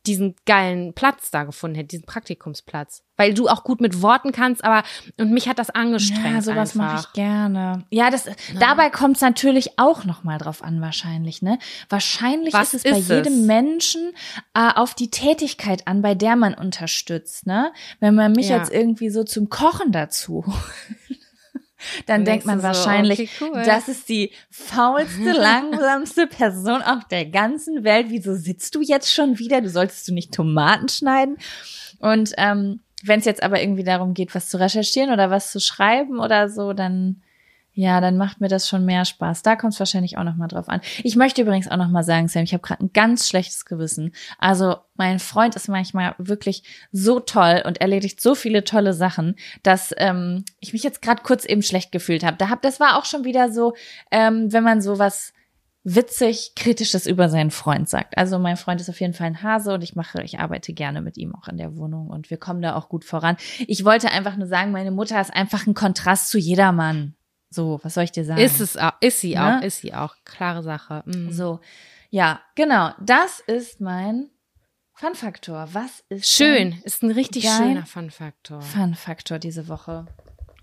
[0.09, 3.03] diesen geilen Platz da gefunden hätte, diesen Praktikumsplatz.
[3.15, 4.83] Weil du auch gut mit Worten kannst, aber
[5.19, 6.25] und mich hat das angestrengt.
[6.35, 7.85] Ja, sowas mache ich gerne.
[7.91, 8.25] Ja, das
[8.59, 11.59] dabei kommt es natürlich auch noch mal drauf an wahrscheinlich, ne?
[11.89, 13.39] Wahrscheinlich Was ist es bei ist jedem es?
[13.45, 14.11] Menschen
[14.53, 17.71] äh, auf die Tätigkeit an, bei der man unterstützt, ne?
[17.99, 18.57] Wenn man mich Ja.
[18.57, 20.45] jetzt irgendwie so zum Kochen dazu
[22.05, 23.63] dann denkt man so, wahrscheinlich, okay, cool.
[23.65, 28.07] das ist die faulste, langsamste Person auf der ganzen Welt.
[28.09, 29.61] Wieso sitzt du jetzt schon wieder?
[29.61, 31.37] Du solltest du nicht Tomaten schneiden?
[31.99, 35.59] Und ähm, wenn es jetzt aber irgendwie darum geht, was zu recherchieren oder was zu
[35.59, 37.21] schreiben oder so, dann
[37.79, 39.41] ja, dann macht mir das schon mehr Spaß.
[39.41, 40.81] Da kommt es wahrscheinlich auch noch mal drauf an.
[41.01, 44.11] Ich möchte übrigens auch noch mal sagen, Sam, ich habe gerade ein ganz schlechtes Gewissen.
[44.37, 49.93] Also mein Freund ist manchmal wirklich so toll und erledigt so viele tolle Sachen, dass
[49.95, 52.35] ähm, ich mich jetzt gerade kurz eben schlecht gefühlt habe.
[52.35, 53.75] Da hab, das war auch schon wieder so,
[54.11, 55.31] ähm, wenn man so was
[55.85, 58.17] witzig Kritisches über seinen Freund sagt.
[58.17, 61.01] Also mein Freund ist auf jeden Fall ein Hase und ich mache, ich arbeite gerne
[61.01, 63.37] mit ihm auch in der Wohnung und wir kommen da auch gut voran.
[63.67, 67.15] Ich wollte einfach nur sagen, meine Mutter ist einfach ein Kontrast zu jedermann.
[67.49, 68.39] So, was soll ich dir sagen?
[68.41, 69.57] Ist es auch, ist sie Ne?
[69.57, 70.15] auch, ist sie auch.
[70.25, 71.03] Klare Sache.
[71.05, 71.31] Mhm.
[71.31, 71.59] So,
[72.09, 72.91] ja, genau.
[72.99, 74.29] Das ist mein
[74.93, 75.69] Fun-Faktor.
[75.73, 78.61] Was ist Schön, ist ein richtig schöner Fun-Faktor.
[78.61, 80.05] Fun-Faktor diese Woche?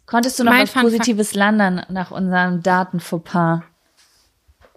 [0.07, 3.63] Konntest du noch Mein was Fun- Positives landen nach unserem Datenfauxpas?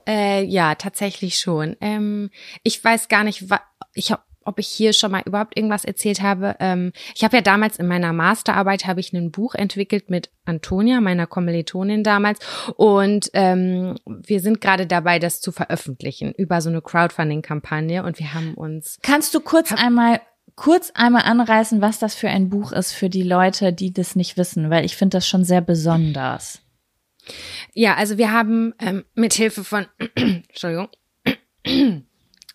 [0.08, 1.76] Äh, ja, tatsächlich schon.
[1.82, 2.32] Ähm,
[2.64, 3.46] ich weiß gar nicht,
[3.94, 6.56] ich hab, ob ich hier schon mal überhaupt irgendwas erzählt habe.
[6.60, 11.02] Ähm, ich habe ja damals in meiner Masterarbeit habe ich ein Buch entwickelt mit Antonia,
[11.02, 12.40] meiner Kommilitonin damals,
[12.76, 18.04] und ähm, wir sind gerade dabei, das zu veröffentlichen über so eine Crowdfunding-Kampagne.
[18.04, 20.22] Und wir haben uns Kannst du kurz einmal
[20.56, 24.36] kurz einmal anreißen, was das für ein Buch ist für die Leute, die das nicht
[24.36, 26.62] wissen, weil ich finde das schon sehr besonders.
[27.74, 30.90] Ja, also wir haben ähm, mit Hilfe von Entschuldigung.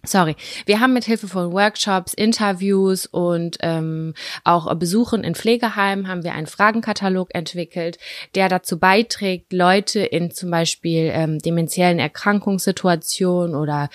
[0.05, 0.37] Sorry.
[0.67, 4.14] Wir haben mit Hilfe von Workshops, Interviews und ähm,
[4.45, 7.99] auch Besuchen in Pflegeheimen haben wir einen Fragenkatalog entwickelt,
[8.35, 13.88] der dazu beiträgt, Leute in zum Beispiel ähm, dementiellen Erkrankungssituationen oder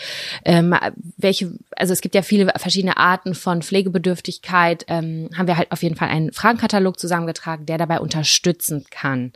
[0.46, 0.76] ähm,
[1.18, 5.84] welche, also es gibt ja viele verschiedene Arten von Pflegebedürftigkeit, ähm, haben wir halt auf
[5.84, 9.34] jeden Fall einen Fragenkatalog zusammengetragen, der dabei unterstützen kann.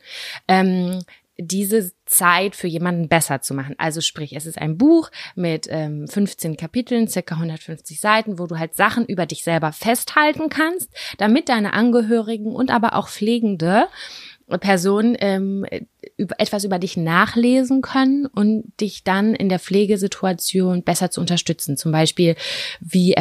[0.48, 1.02] Ähm,
[1.38, 3.76] diese Zeit für jemanden besser zu machen.
[3.80, 8.60] Also sprich, es ist ein Buch mit ähm, 15 Kapiteln, circa 150 Seiten, wo du
[8.60, 13.88] halt Sachen über dich selber festhalten kannst, damit deine Angehörigen und aber auch pflegende
[14.60, 15.65] Personen ähm,
[16.17, 21.78] etwas über dich nachlesen können und dich dann in der Pflegesituation besser zu unterstützen.
[21.78, 22.36] Zum Beispiel,
[22.80, 23.15] wie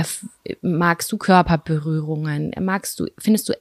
[0.61, 2.53] magst du Körperberührungen?
[2.61, 3.55] Magst du, findest du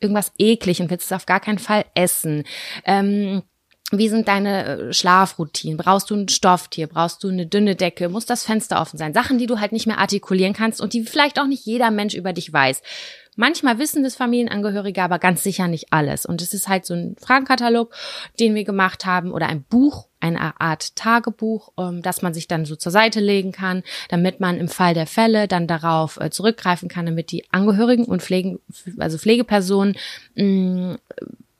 [0.00, 2.44] irgendwas eklig und willst es auf gar keinen Fall essen?
[2.84, 3.42] Ähm,
[3.92, 5.76] Wie sind deine äh, Schlafroutinen?
[5.76, 6.86] Brauchst du ein Stofftier?
[6.86, 8.08] Brauchst du eine dünne Decke?
[8.08, 9.12] Muss das Fenster offen sein?
[9.12, 12.14] Sachen, die du halt nicht mehr artikulieren kannst und die vielleicht auch nicht jeder Mensch
[12.14, 12.80] über dich weiß.
[13.36, 16.24] Manchmal wissen das Familienangehörige, aber ganz sicher nicht alles.
[16.24, 17.94] Und es ist halt so ein Fragenkatalog,
[18.40, 22.64] den wir gemacht haben oder ein Buch, eine Art Tagebuch, ähm, das man sich dann
[22.64, 26.88] so zur Seite legen kann, damit man im Fall der Fälle dann darauf äh, zurückgreifen
[26.88, 28.60] kann, damit die Angehörigen und Pflegen,
[28.98, 29.96] also Pflegepersonen
[30.36, 30.96] mh,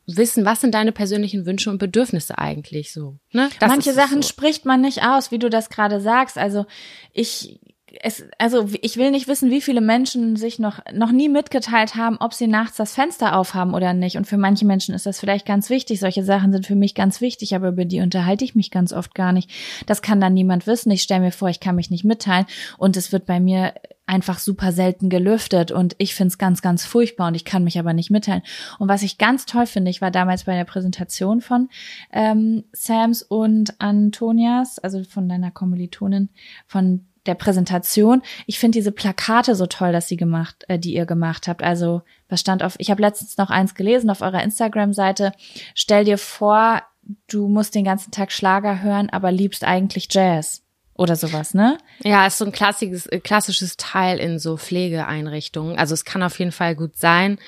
[0.07, 3.19] wissen, was sind deine persönlichen Wünsche und Bedürfnisse eigentlich so.
[3.33, 3.49] Ne?
[3.59, 4.29] Das Manche Sachen so.
[4.29, 6.39] spricht man nicht aus, wie du das gerade sagst.
[6.39, 6.67] Also
[7.13, 7.61] ich
[8.03, 12.17] es, also ich will nicht wissen, wie viele Menschen sich noch, noch nie mitgeteilt haben,
[12.19, 14.17] ob sie nachts das Fenster aufhaben oder nicht.
[14.17, 16.01] Und für manche Menschen ist das vielleicht ganz wichtig.
[16.01, 19.15] Solche Sachen sind für mich ganz wichtig, aber über die unterhalte ich mich ganz oft
[19.15, 19.51] gar nicht.
[19.87, 20.91] Das kann dann niemand wissen.
[20.91, 22.47] Ich stelle mir vor, ich kann mich nicht mitteilen.
[22.79, 23.75] Und es wird bei mir
[24.07, 27.95] einfach super selten gelüftet und ich find's ganz, ganz furchtbar und ich kann mich aber
[27.95, 28.43] nicht mitteilen.
[28.79, 31.71] Und was ich ganz toll finde, ich war damals bei der Präsentation von
[32.13, 36.29] ähm, Sams und Antonias, also von deiner Kommilitonin,
[36.67, 38.23] von der Präsentation.
[38.47, 41.63] Ich finde diese Plakate so toll, dass sie gemacht, äh, die ihr gemacht habt.
[41.63, 42.75] Also was stand auf?
[42.79, 45.33] Ich habe letztens noch eins gelesen auf eurer Instagram-Seite.
[45.75, 46.83] Stell dir vor,
[47.29, 50.63] du musst den ganzen Tag Schlager hören, aber liebst eigentlich Jazz
[50.97, 51.79] oder sowas, ne?
[52.03, 55.77] Ja, ist so ein klassisches, äh, klassisches Teil in so Pflegeeinrichtungen.
[55.77, 57.39] Also es kann auf jeden Fall gut sein.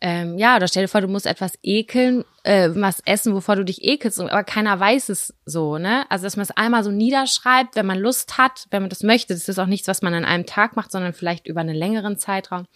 [0.00, 3.64] Ähm, ja, oder stell dir vor, du musst etwas ekeln, äh, was essen, wovor du
[3.64, 6.04] dich ekelst, aber keiner weiß es so, ne?
[6.10, 9.34] Also dass man es einmal so niederschreibt, wenn man Lust hat, wenn man das möchte.
[9.34, 12.18] Das ist auch nichts, was man an einem Tag macht, sondern vielleicht über einen längeren
[12.18, 12.66] Zeitraum.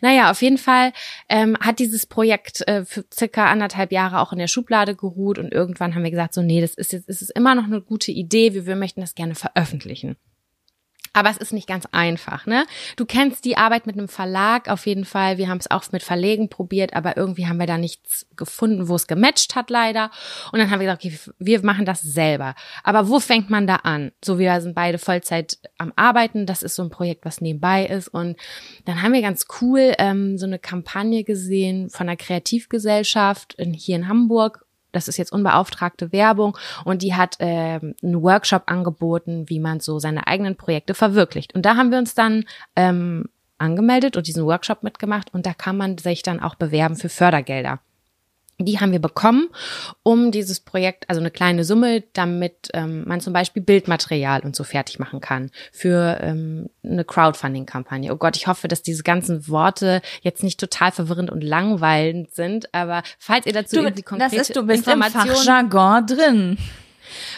[0.00, 0.92] Naja, auf jeden Fall
[1.28, 5.52] ähm, hat dieses Projekt äh, für circa anderthalb Jahre auch in der Schublade geruht und
[5.52, 8.12] irgendwann haben wir gesagt, so nee, das ist jetzt, ist es immer noch eine gute
[8.12, 10.16] Idee, wir, wir möchten das gerne veröffentlichen.
[11.14, 12.66] Aber es ist nicht ganz einfach, ne?
[12.96, 15.38] Du kennst die Arbeit mit einem Verlag auf jeden Fall.
[15.38, 18.96] Wir haben es auch mit Verlegen probiert, aber irgendwie haben wir da nichts gefunden, wo
[18.96, 20.10] es gematcht hat, leider.
[20.50, 22.56] Und dann haben wir gesagt, okay, wir machen das selber.
[22.82, 24.10] Aber wo fängt man da an?
[24.24, 26.46] So, wir sind beide Vollzeit am Arbeiten.
[26.46, 28.08] Das ist so ein Projekt, was nebenbei ist.
[28.08, 28.36] Und
[28.84, 33.94] dann haben wir ganz cool ähm, so eine Kampagne gesehen von einer Kreativgesellschaft in, hier
[33.94, 34.63] in Hamburg
[34.94, 39.98] das ist jetzt unbeauftragte Werbung und die hat ähm, einen Workshop angeboten, wie man so
[39.98, 41.54] seine eigenen Projekte verwirklicht.
[41.54, 42.44] Und da haben wir uns dann
[42.76, 43.26] ähm,
[43.58, 47.80] angemeldet und diesen Workshop mitgemacht und da kann man sich dann auch bewerben für Fördergelder.
[48.58, 49.48] Die haben wir bekommen,
[50.02, 54.64] um dieses Projekt, also eine kleine Summe, damit ähm, man zum Beispiel Bildmaterial und so
[54.64, 58.12] fertig machen kann für ähm, eine Crowdfunding-Kampagne.
[58.12, 62.72] Oh Gott, ich hoffe, dass diese ganzen Worte jetzt nicht total verwirrend und langweilend sind,
[62.74, 66.58] aber falls ihr dazu Du, irgendwie konkrete das ist, du bist im Informationen Fachjargon drin.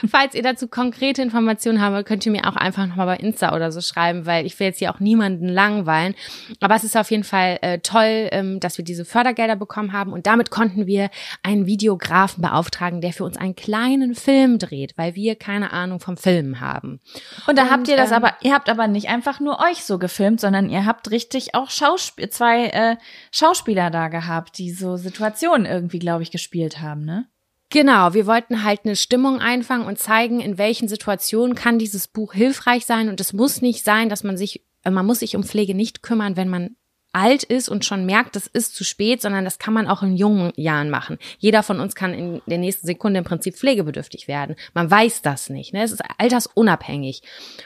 [0.09, 3.55] Falls ihr dazu konkrete Informationen haben wollt, könnt ihr mir auch einfach nochmal bei Insta
[3.55, 6.15] oder so schreiben, weil ich will jetzt hier auch niemanden langweilen.
[6.61, 10.13] Aber es ist auf jeden Fall äh, toll, ähm, dass wir diese Fördergelder bekommen haben
[10.13, 11.11] und damit konnten wir
[11.43, 16.17] einen Videografen beauftragen, der für uns einen kleinen Film dreht, weil wir keine Ahnung vom
[16.17, 17.01] Filmen haben.
[17.47, 19.85] Und da Und, habt ihr das ähm, aber, ihr habt aber nicht einfach nur euch
[19.85, 22.97] so gefilmt, sondern ihr habt richtig auch Schauspiel, zwei äh,
[23.31, 27.27] Schauspieler da gehabt, die so Situationen irgendwie, glaube ich, gespielt haben, ne?
[27.71, 32.33] Genau, wir wollten halt eine Stimmung einfangen und zeigen, in welchen Situationen kann dieses Buch
[32.33, 33.09] hilfreich sein.
[33.09, 36.03] Und es muss nicht sein, dass man sich, äh, man muss sich um Pflege nicht
[36.03, 36.77] kümmern, wenn man
[37.13, 40.17] alt ist und schon merkt, das ist zu spät, sondern das kann man auch in
[40.17, 41.17] jungen Jahren machen.
[41.39, 44.55] Jeder von uns kann in der nächsten Sekunde im Prinzip pflegebedürftig werden.
[44.75, 45.73] Man weiß das nicht.
[45.73, 45.83] Ne?
[45.83, 47.23] Es ist altersunabhängig.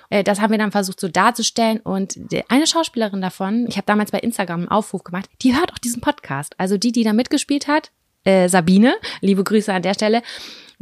[0.08, 1.80] Äh, Das haben wir dann versucht so darzustellen.
[1.80, 2.16] Und
[2.48, 6.00] eine Schauspielerin davon, ich habe damals bei Instagram einen Aufruf gemacht, die hört auch diesen
[6.00, 6.54] Podcast.
[6.56, 7.90] Also die, die da mitgespielt hat,
[8.24, 10.22] äh, Sabine, liebe Grüße an der Stelle,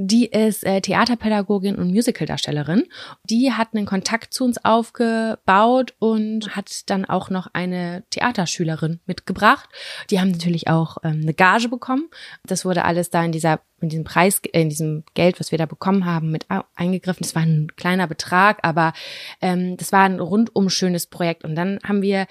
[0.01, 2.85] die ist äh, Theaterpädagogin und Musicaldarstellerin.
[3.24, 9.68] Die hat einen Kontakt zu uns aufgebaut und hat dann auch noch eine Theaterschülerin mitgebracht.
[10.11, 12.09] Die haben natürlich auch ähm, eine Gage bekommen.
[12.46, 15.59] Das wurde alles da in dieser in diesem Preis, äh, in diesem Geld, was wir
[15.59, 16.46] da bekommen haben, mit
[16.77, 17.22] eingegriffen.
[17.22, 18.92] Das war ein kleiner Betrag, aber
[19.40, 21.42] ähm, das war ein rundum schönes Projekt.
[21.42, 22.29] Und dann haben wir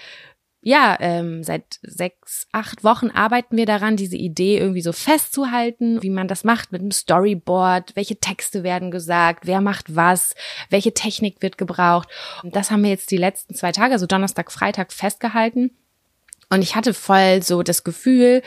[0.68, 6.10] ja, ähm, seit sechs, acht Wochen arbeiten wir daran, diese Idee irgendwie so festzuhalten, wie
[6.10, 10.34] man das macht mit einem Storyboard, welche Texte werden gesagt, wer macht was,
[10.68, 12.10] welche Technik wird gebraucht.
[12.42, 15.70] Und das haben wir jetzt die letzten zwei Tage, also Donnerstag, Freitag festgehalten.
[16.50, 18.42] Und ich hatte voll so das Gefühl,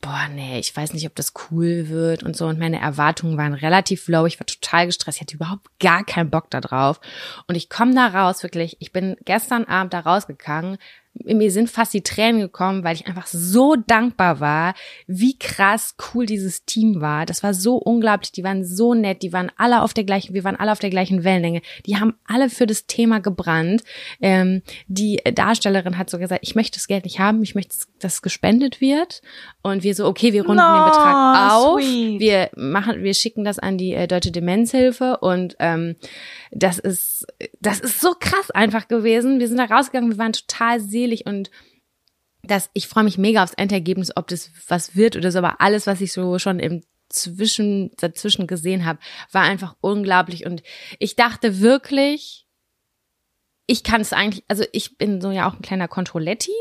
[0.00, 2.46] boah, nee, ich weiß nicht, ob das cool wird und so.
[2.46, 4.26] Und meine Erwartungen waren relativ low.
[4.26, 5.18] Ich war total gestresst.
[5.18, 7.00] Ich hatte überhaupt gar keinen Bock da drauf.
[7.46, 8.76] Und ich komme da raus, wirklich.
[8.80, 10.76] Ich bin gestern Abend da rausgegangen.
[11.14, 14.74] Mir sind fast die Tränen gekommen, weil ich einfach so dankbar war,
[15.06, 17.26] wie krass cool dieses Team war.
[17.26, 18.32] Das war so unglaublich.
[18.32, 19.22] Die waren so nett.
[19.22, 21.60] Die waren alle auf der gleichen, wir waren alle auf der gleichen Wellenlänge.
[21.86, 23.84] Die haben alle für das Thema gebrannt.
[24.20, 27.42] Ähm, die Darstellerin hat so gesagt, ich möchte das Geld nicht haben.
[27.42, 29.20] Ich möchte, dass das gespendet wird.
[29.62, 31.80] Und wir so, okay, wir runden den No, Betrag auf.
[31.82, 32.20] sweet.
[32.20, 35.94] wir machen, wir schicken das an die äh, Deutsche Demenzhilfe und ähm,
[36.52, 37.26] das ist,
[37.60, 39.40] das ist so krass einfach gewesen.
[39.40, 41.50] Wir sind da rausgegangen, wir waren total selig und
[42.42, 45.86] das, ich freue mich mega aufs Endergebnis, ob das was wird oder so, aber alles,
[45.86, 48.98] was ich so schon im Zwischen, dazwischen gesehen habe,
[49.32, 50.46] war einfach unglaublich.
[50.46, 50.62] Und
[50.98, 52.46] ich dachte wirklich,
[53.66, 56.52] ich kann es eigentlich, also ich bin so ja auch ein kleiner Controletti.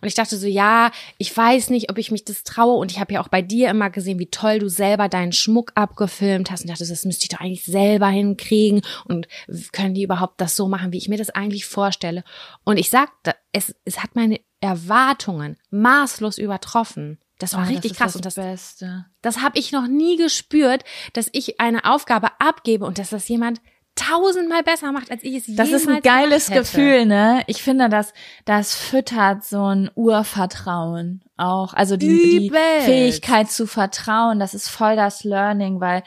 [0.00, 2.78] Und ich dachte so, ja, ich weiß nicht, ob ich mich das traue.
[2.78, 5.72] Und ich habe ja auch bei dir immer gesehen, wie toll du selber deinen Schmuck
[5.74, 6.62] abgefilmt hast.
[6.62, 8.82] Und dachte, das müsste ich doch eigentlich selber hinkriegen.
[9.06, 9.28] Und
[9.72, 12.24] können die überhaupt das so machen, wie ich mir das eigentlich vorstelle?
[12.64, 17.18] Und ich sagte, es, es hat meine Erwartungen maßlos übertroffen.
[17.38, 18.12] Das war Oh, richtig das krass.
[18.12, 19.06] Das und das, Beste.
[19.22, 23.60] das habe ich noch nie gespürt, dass ich eine Aufgabe abgebe und dass das jemand
[23.94, 26.50] tausendmal besser macht, als ich es Das jemals ist ein geiles.
[26.50, 27.42] Gefühl, ne?
[27.46, 28.12] Ich finde, das,
[28.44, 31.74] das füttert so ein Urvertrauen auch.
[31.74, 32.52] Also die, die.
[32.84, 36.02] Fähigkeit zu vertrauen, das ist voll das Learning, weil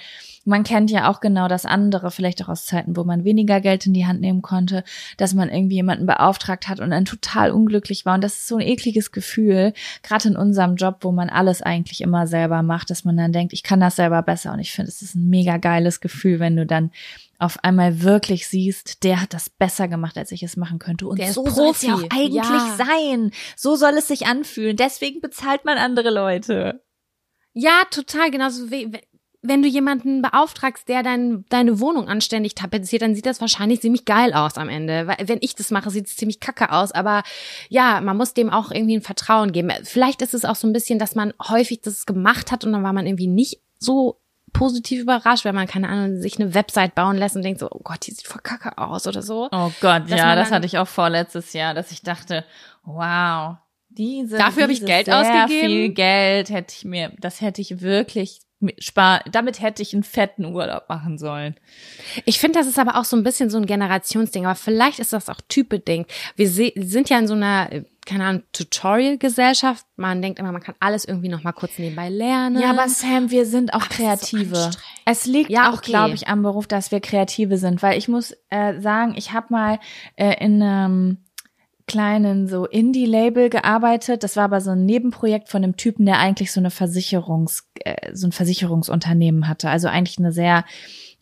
[0.45, 3.85] man kennt ja auch genau das andere, vielleicht auch aus Zeiten, wo man weniger Geld
[3.85, 4.85] in die Hand nehmen konnte,
[5.17, 8.15] dass man irgendwie jemanden beauftragt hat und dann total unglücklich war.
[8.15, 9.73] Und das ist so ein ekliges Gefühl,
[10.03, 13.51] gerade in unserem Job, wo man alles eigentlich immer selber macht, dass man dann denkt,
[13.51, 14.53] ich kann das selber besser.
[14.53, 16.91] Und ich finde, es ist ein mega geiles Gefühl, wenn du dann
[17.39, 21.07] auf einmal wirklich siehst, der hat das besser gemacht, als ich es machen könnte.
[21.07, 22.77] Und Der so soll es ja auch eigentlich Ja.
[22.77, 23.31] sein.
[23.55, 24.75] So soll es sich anfühlen.
[24.75, 26.83] Deswegen bezahlt man andere Leute.
[27.53, 28.31] Ja, total.
[28.31, 28.91] Genauso wie
[29.43, 34.03] wenn du jemanden beauftragst, der dein, deine Wohnung anständig tapeziert, dann sieht das wahrscheinlich ziemlich
[34.03, 35.05] geil aus am Ende.
[35.07, 36.91] Weil wenn ich das mache, sieht es ziemlich kacke aus.
[36.91, 37.21] Aber
[37.69, 39.71] ja, man muss dem auch irgendwie ein Vertrauen geben.
[39.83, 42.83] Vielleicht ist es auch so ein bisschen, dass man häufig das gemacht hat und dann
[42.83, 44.19] war man irgendwie nicht so
[44.57, 47.81] positiv überrascht, wenn man, keine Ahnung, sich eine Website bauen lässt und denkt so, oh
[47.83, 49.49] Gott, die sieht voll kacke aus oder so.
[49.51, 52.43] Oh Gott, ja, das hatte ich auch vorletztes Jahr, dass ich dachte,
[52.83, 53.57] wow,
[53.89, 55.49] diese, Dafür habe ich Geld sehr ausgegeben?
[55.49, 58.41] viel Geld hätte ich mir, das hätte ich wirklich
[58.79, 61.55] spar, damit hätte ich einen fetten Urlaub machen sollen.
[62.25, 65.13] Ich finde, das ist aber auch so ein bisschen so ein Generationsding, aber vielleicht ist
[65.13, 66.05] das auch Typeding.
[66.35, 67.69] Wir sind ja in so einer,
[68.05, 69.85] keine Ahnung, Tutorial-Gesellschaft.
[69.95, 72.59] Man denkt immer, man kann alles irgendwie noch mal kurz nebenbei lernen.
[72.61, 74.55] Ja, aber Sam, wir sind auch Aber so Kreative.
[74.57, 74.77] anstrengend.
[75.05, 75.91] es liegt Ja, auch, okay.
[75.91, 79.47] glaube ich, am Beruf, dass wir Kreative sind, weil ich muss äh, sagen, ich habe
[79.49, 79.79] mal
[80.15, 81.17] äh, in einem
[81.87, 84.23] kleinen so Indie-Label gearbeitet.
[84.23, 88.13] Das war aber so ein Nebenprojekt von einem Typen, der eigentlich so eine Versicherungs, äh,
[88.13, 89.69] so ein Versicherungsunternehmen hatte.
[89.69, 90.65] Also eigentlich eine sehr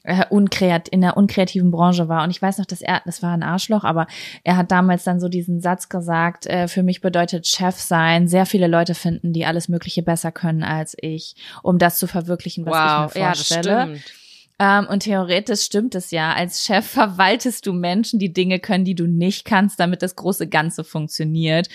[0.03, 2.23] äh, unkreat in einer unkreativen Branche war.
[2.23, 4.07] Und ich weiß noch, dass er, das war ein Arschloch, aber
[4.43, 8.45] er hat damals dann so diesen Satz gesagt, äh, für mich bedeutet Chef sein, sehr
[8.45, 12.73] viele Leute finden, die alles Mögliche besser können als ich, um das zu verwirklichen, was
[12.73, 13.81] wow, ich mir ja, das vorstelle.
[13.83, 14.24] stimmt.
[14.59, 16.33] Ähm, und theoretisch stimmt es ja.
[16.33, 20.47] Als Chef verwaltest du Menschen, die Dinge können, die du nicht kannst, damit das große
[20.47, 21.67] Ganze funktioniert.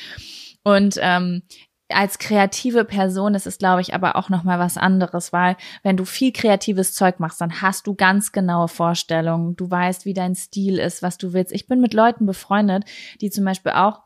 [0.62, 1.43] Und ähm,
[1.93, 5.97] als kreative Person ist es, glaube ich, aber auch noch mal was anderes, weil wenn
[5.97, 9.57] du viel kreatives Zeug machst, dann hast du ganz genaue Vorstellungen.
[9.57, 11.53] Du weißt, wie dein Stil ist, was du willst.
[11.53, 12.85] Ich bin mit Leuten befreundet,
[13.21, 14.03] die zum Beispiel auch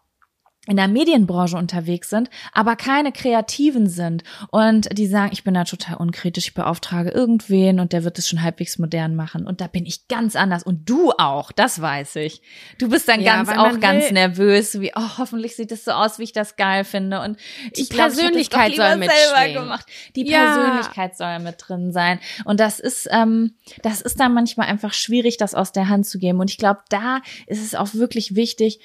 [0.66, 5.64] in der Medienbranche unterwegs sind, aber keine Kreativen sind und die sagen, ich bin da
[5.64, 9.66] total unkritisch, ich beauftrage irgendwen und der wird es schon halbwegs modern machen und da
[9.66, 12.40] bin ich ganz anders und du auch, das weiß ich.
[12.78, 16.18] Du bist dann Ja, ganz auch ganz nervös, wie oh, hoffentlich sieht es so aus,
[16.18, 17.38] wie ich das geil finde und
[17.76, 19.08] Die ich glaub, ich Persönlichkeit doch lieber soll selber
[19.40, 19.62] mitschwingen.
[19.62, 19.86] gemacht.
[20.16, 20.44] Die Ja.
[20.54, 25.36] Persönlichkeit soll mit drin sein und das ist ähm, das ist dann manchmal einfach schwierig,
[25.36, 28.80] das aus der Hand zu geben und ich glaube, da ist es auch wirklich wichtig,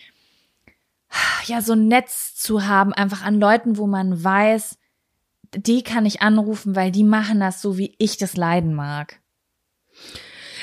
[1.45, 4.78] ja, so ein Netz zu haben, einfach an Leuten, wo man weiß,
[5.56, 9.19] die kann ich anrufen, weil die machen das so, wie ich das leiden mag.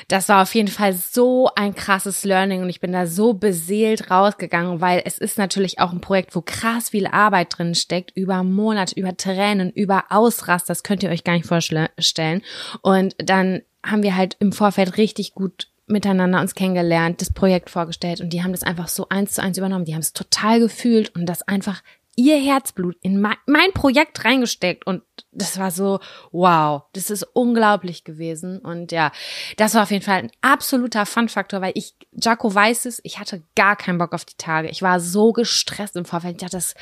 [0.09, 4.11] Das war auf jeden Fall so ein krasses Learning und ich bin da so beseelt
[4.11, 8.45] rausgegangen, weil es ist natürlich auch ein Projekt, wo krass viel Arbeit drin steckt, über
[8.45, 12.43] Monate, über Tränen, über Ausrast, das könnt ihr euch gar nicht vorstellen.
[12.83, 18.21] Und dann haben wir halt im Vorfeld richtig gut miteinander uns kennengelernt, das Projekt vorgestellt
[18.21, 19.85] und die haben das einfach so eins zu eins übernommen.
[19.85, 21.83] Die haben es total gefühlt und das einfach
[22.17, 26.01] ihr Herzblut in mein, Projekt reingesteckt und das war so,
[26.33, 29.13] wow, das ist unglaublich gewesen und ja,
[29.59, 33.43] das war auf jeden Fall ein absoluter Fun-Faktor, weil ich, Jaco weiß es, ich hatte
[33.55, 34.71] gar keinen Bock auf die Tage.
[34.71, 36.37] Ich war so gestresst im Vorfeld.
[36.37, 36.75] Ich dachte, das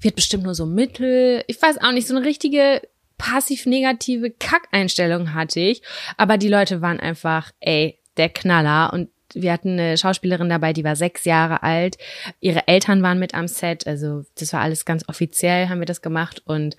[0.00, 1.44] wird bestimmt nur so mittel.
[1.46, 2.82] Ich weiß auch nicht, so eine richtige
[3.16, 5.82] passiv-negative Kackeinstellung hatte ich.
[6.16, 10.84] Aber die Leute waren einfach, ey, der Knaller und wir hatten eine Schauspielerin dabei, die
[10.84, 11.96] war sechs Jahre alt.
[12.40, 13.86] Ihre Eltern waren mit am Set.
[13.86, 16.42] Also das war alles ganz offiziell, haben wir das gemacht.
[16.46, 16.76] Und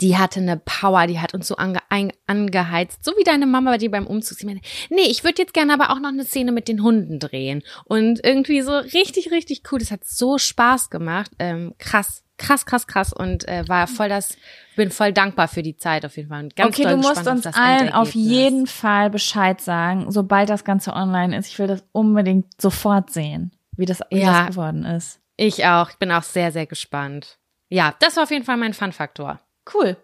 [0.00, 1.80] die hatte eine Power, die hat uns so ange
[2.26, 3.04] angeheizt.
[3.04, 4.38] So wie deine Mama bei dir beim Umzug.
[4.38, 7.18] Sie meinte, nee, ich würde jetzt gerne aber auch noch eine Szene mit den Hunden
[7.20, 7.62] drehen.
[7.84, 9.78] Und irgendwie so richtig, richtig cool.
[9.78, 11.30] Das hat so Spaß gemacht.
[11.38, 14.36] Ähm, krass, krass, krass, krass und äh, war voll das,
[14.76, 16.44] bin voll dankbar für die Zeit auf jeden Fall.
[16.44, 20.92] Und ganz okay, du musst uns allen auf jeden Fall Bescheid sagen, sobald das Ganze
[20.92, 21.48] online ist.
[21.48, 24.40] Ich will das unbedingt sofort sehen, wie das, wie Ja.
[24.44, 25.20] das geworden ist.
[25.36, 25.90] Ich auch.
[25.90, 27.38] Ich bin auch sehr, sehr gespannt.
[27.68, 29.40] Ja, das war auf jeden Fall mein Fun-Faktor.
[29.72, 29.96] Cool.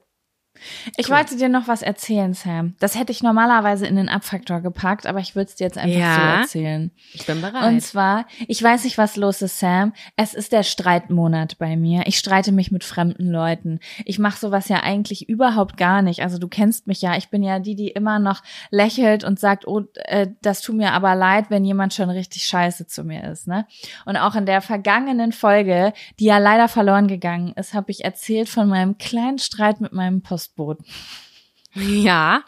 [0.97, 2.75] Ich wollte dir noch was erzählen, Sam.
[2.79, 5.99] Das hätte ich normalerweise in den Abfaktor gepackt, aber ich würde es dir jetzt einfach
[5.99, 6.15] Ja.
[6.15, 6.91] so erzählen.
[7.13, 7.65] Ich bin bereit.
[7.65, 9.93] Und zwar, ich weiß nicht, was los ist, Sam.
[10.17, 12.03] Es ist der Streitmonat bei mir.
[12.07, 13.81] Ich streite mich mit fremden Leuten.
[14.05, 16.23] Ich mache sowas ja eigentlich überhaupt gar nicht.
[16.23, 17.17] Also du kennst mich ja.
[17.17, 20.93] Ich bin ja die, die immer noch lächelt und sagt, oh, äh, das tut mir
[20.93, 23.47] aber leid, wenn jemand schon richtig scheiße zu mir ist.
[23.49, 23.67] Ne?
[24.05, 28.49] Und auch in der vergangenen Folge, die ja leider verloren gegangen ist, habe ich erzählt
[28.49, 30.23] von meinem kleinen Streit mit meinem
[30.55, 30.85] Postboten.
[31.75, 32.43] ja.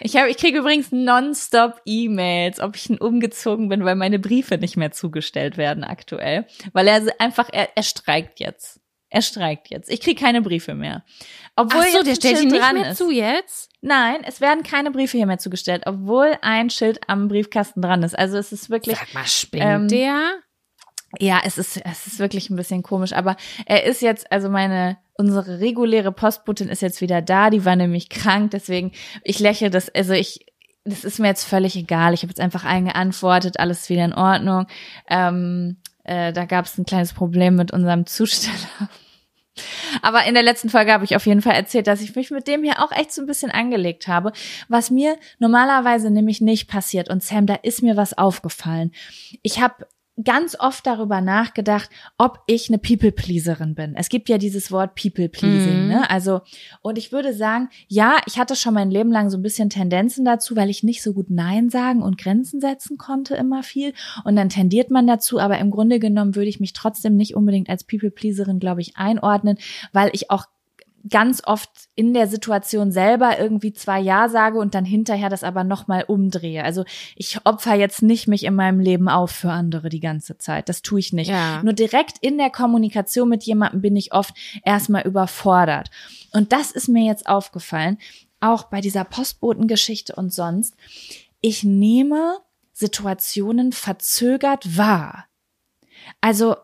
[0.00, 4.76] Ich habe, ich kriege übrigens nonstop E-Mails, ob ich umgezogen bin, weil meine Briefe nicht
[4.76, 8.80] mehr zugestellt werden aktuell, weil er einfach er, er streikt jetzt.
[9.08, 9.88] Er streikt jetzt.
[9.88, 11.04] Ich kriege keine Briefe mehr.
[11.56, 12.98] Obwohl Ach so, der stellt Schild nicht dran mehr ist.
[12.98, 13.70] zu jetzt?
[13.80, 18.18] Nein, es werden keine Briefe hier mehr zugestellt, obwohl ein Schild am Briefkasten dran ist.
[18.18, 20.40] Also es ist wirklich Sag mal, spinnt ähm, der?
[21.20, 24.98] ja, es ist, es ist wirklich ein bisschen komisch, aber er ist jetzt, also meine,
[25.18, 28.92] unsere reguläre Postbotin ist jetzt wieder da, die war nämlich krank, deswegen,
[29.24, 30.46] ich lächle das, also ich,
[30.84, 32.14] das ist mir jetzt völlig egal.
[32.14, 34.66] Ich habe jetzt einfach allen geantwortet, alles wieder in Ordnung.
[35.10, 38.56] Ähm, äh, da gab es ein kleines Problem mit unserem Zusteller.
[40.02, 42.46] Aber in der letzten Folge habe ich auf jeden Fall erzählt, dass ich mich mit
[42.46, 44.32] dem hier auch echt so ein bisschen angelegt habe,
[44.68, 47.10] was mir normalerweise nämlich nicht passiert.
[47.10, 48.92] Und Sam, da ist mir was aufgefallen.
[49.42, 49.84] Ich habe
[50.24, 53.94] ganz oft darüber nachgedacht, ob ich eine People-Pleaserin bin.
[53.94, 55.88] Es gibt ja dieses Wort People-Pleasing, Mhm.
[55.88, 56.10] ne?
[56.10, 56.40] Also,
[56.82, 60.24] und ich würde sagen, ja, ich hatte schon mein Leben lang so ein bisschen Tendenzen
[60.24, 63.92] dazu, weil ich nicht so gut Nein sagen und Grenzen setzen konnte immer viel.
[64.24, 67.68] Und dann tendiert man dazu, aber im Grunde genommen würde ich mich trotzdem nicht unbedingt
[67.68, 69.58] als People-Pleaserin, glaube ich, einordnen,
[69.92, 70.46] weil ich auch
[71.08, 75.64] ganz oft in der Situation selber irgendwie zwar Ja sage und dann hinterher das aber
[75.64, 76.64] nochmal umdrehe.
[76.64, 76.84] Also
[77.14, 80.68] ich opfer jetzt nicht mich in meinem Leben auf für andere die ganze Zeit.
[80.68, 81.30] Das tue ich nicht.
[81.30, 81.62] Ja.
[81.62, 84.34] Nur direkt in der Kommunikation mit jemandem bin ich oft
[84.64, 85.90] erstmal überfordert.
[86.32, 87.98] Und das ist mir jetzt aufgefallen,
[88.40, 90.74] auch bei dieser Postbotengeschichte und sonst.
[91.40, 92.38] Ich nehme
[92.72, 95.26] Situationen verzögert wahr.
[96.20, 96.56] Also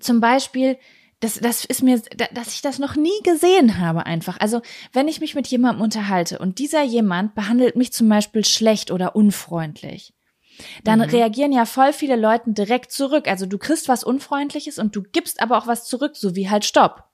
[0.00, 0.78] zum Beispiel,
[1.20, 4.38] das, das ist mir, da- dass ich das noch nie gesehen habe einfach.
[4.40, 4.62] Also
[4.92, 9.14] wenn ich mich mit jemandem unterhalte und dieser jemand behandelt mich zum Beispiel schlecht oder
[9.16, 10.14] unfreundlich,
[10.84, 13.28] dann reagieren ja voll viele Leute direkt zurück.
[13.28, 16.64] Also du kriegst was Unfreundliches und du gibst aber auch was zurück, so wie halt
[16.64, 17.04] Stopp.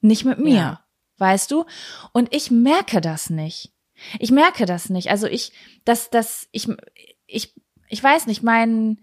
[0.00, 0.84] Nicht mit mir, Ja.
[1.16, 1.64] weißt du?
[2.12, 3.72] Und ich merke das nicht.
[4.20, 5.10] Ich merke das nicht.
[5.10, 5.50] Also ich,
[5.84, 6.68] das, das, ich,
[7.26, 7.52] ich,
[7.88, 9.00] ich weiß nicht, mein,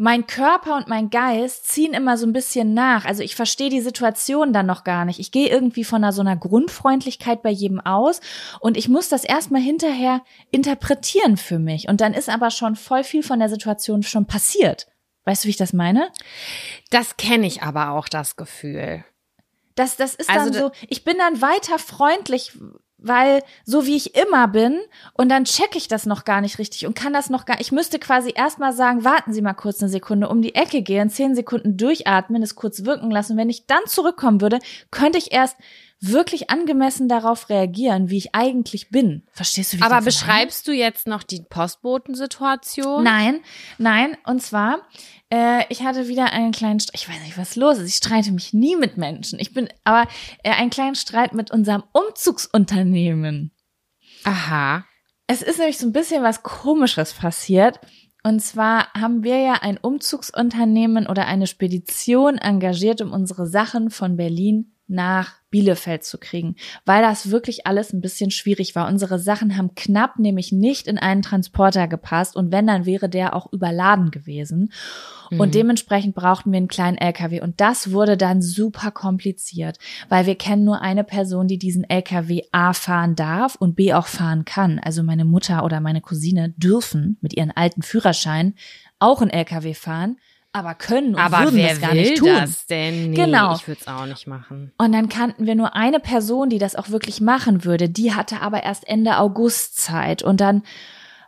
[0.00, 3.04] mein Körper und mein Geist ziehen immer so ein bisschen nach.
[3.04, 5.18] Also ich verstehe die Situation dann noch gar nicht.
[5.18, 8.20] Ich gehe irgendwie von einer, so einer Grundfreundlichkeit bei jedem aus
[8.60, 10.22] und ich muss das erstmal hinterher
[10.52, 11.88] interpretieren für mich.
[11.88, 14.86] Und dann ist aber schon voll viel von der Situation schon passiert.
[15.24, 16.10] Weißt du, wie ich das meine?
[16.90, 19.04] Das kenne ich aber auch, das Gefühl.
[19.74, 22.56] Das, das ist Also dann da- so, ich bin dann weiter freundlich,
[22.98, 24.78] weil so wie ich immer bin
[25.14, 27.72] und dann checke ich das noch gar nicht richtig und kann das noch gar, ich
[27.72, 31.34] müsste quasi erstmal sagen, warten Sie mal kurz eine Sekunde, um die Ecke gehen, zehn
[31.34, 33.36] Sekunden durchatmen, es kurz wirken lassen.
[33.36, 34.58] Wenn ich dann zurückkommen würde,
[34.90, 35.56] könnte ich erst
[36.00, 39.26] wirklich angemessen darauf reagieren, wie ich eigentlich bin.
[39.32, 40.10] Verstehst du, wie ich Aber das meine?
[40.14, 43.02] beschreibst du jetzt noch die Postbotensituation?
[43.02, 43.40] Nein,
[43.78, 44.16] nein.
[44.24, 44.80] Und zwar,
[45.32, 47.00] äh, ich hatte wieder einen kleinen, Streit.
[47.00, 47.88] ich weiß nicht, was los ist.
[47.88, 49.38] Ich streite mich nie mit Menschen.
[49.40, 50.08] Ich bin, aber
[50.44, 53.52] äh, einen kleinen Streit mit unserem Umzugsunternehmen.
[54.24, 54.84] Aha.
[55.26, 57.80] Es ist nämlich so ein bisschen was Komisches passiert.
[58.22, 64.16] Und zwar haben wir ja ein Umzugsunternehmen oder eine Spedition engagiert, um unsere Sachen von
[64.16, 68.86] Berlin nach Bielefeld zu kriegen, weil das wirklich alles ein bisschen schwierig war.
[68.88, 73.34] Unsere Sachen haben knapp nämlich nicht in einen Transporter gepasst und wenn, dann wäre der
[73.34, 74.72] auch überladen gewesen.
[75.30, 79.78] Und dementsprechend brauchten wir einen kleinen LKW und das wurde dann super kompliziert,
[80.08, 84.06] weil wir kennen nur eine Person, die diesen LKW A fahren darf und B auch
[84.06, 84.78] fahren kann.
[84.78, 88.54] Also meine Mutter oder meine Cousine dürfen mit ihren alten Führerschein
[88.98, 90.16] auch einen LKW fahren,
[90.52, 92.28] aber können und Aber würden wer das gar will nicht tun.
[92.28, 93.10] das denn?
[93.10, 93.54] Nee, Genau.
[93.54, 94.72] Ich würde es auch nicht machen.
[94.78, 97.88] Und dann kannten wir nur eine Person, die das auch wirklich machen würde.
[97.88, 100.22] Die hatte aber erst Ende August Zeit.
[100.22, 100.62] Und dann,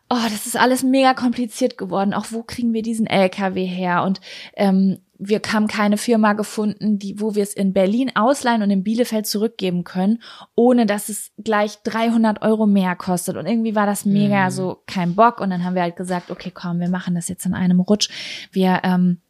[0.09, 2.14] oh, das ist alles mega kompliziert geworden.
[2.14, 4.03] Auch wo kriegen wir diesen LKW her?
[4.05, 4.21] Und
[4.57, 8.83] ähm, wir haben keine Firma gefunden, die, wo wir es in Berlin ausleihen und in
[8.83, 10.23] Bielefeld zurückgeben können,
[10.55, 13.37] ohne dass es gleich 300 Euro mehr kostet.
[13.37, 14.51] Und irgendwie war das mega Mhm.
[14.51, 15.41] so kein Bock.
[15.41, 18.09] Und dann haben wir halt gesagt, okay, komm, wir machen das jetzt in einem Rutsch.
[18.51, 19.21] Wir ähm,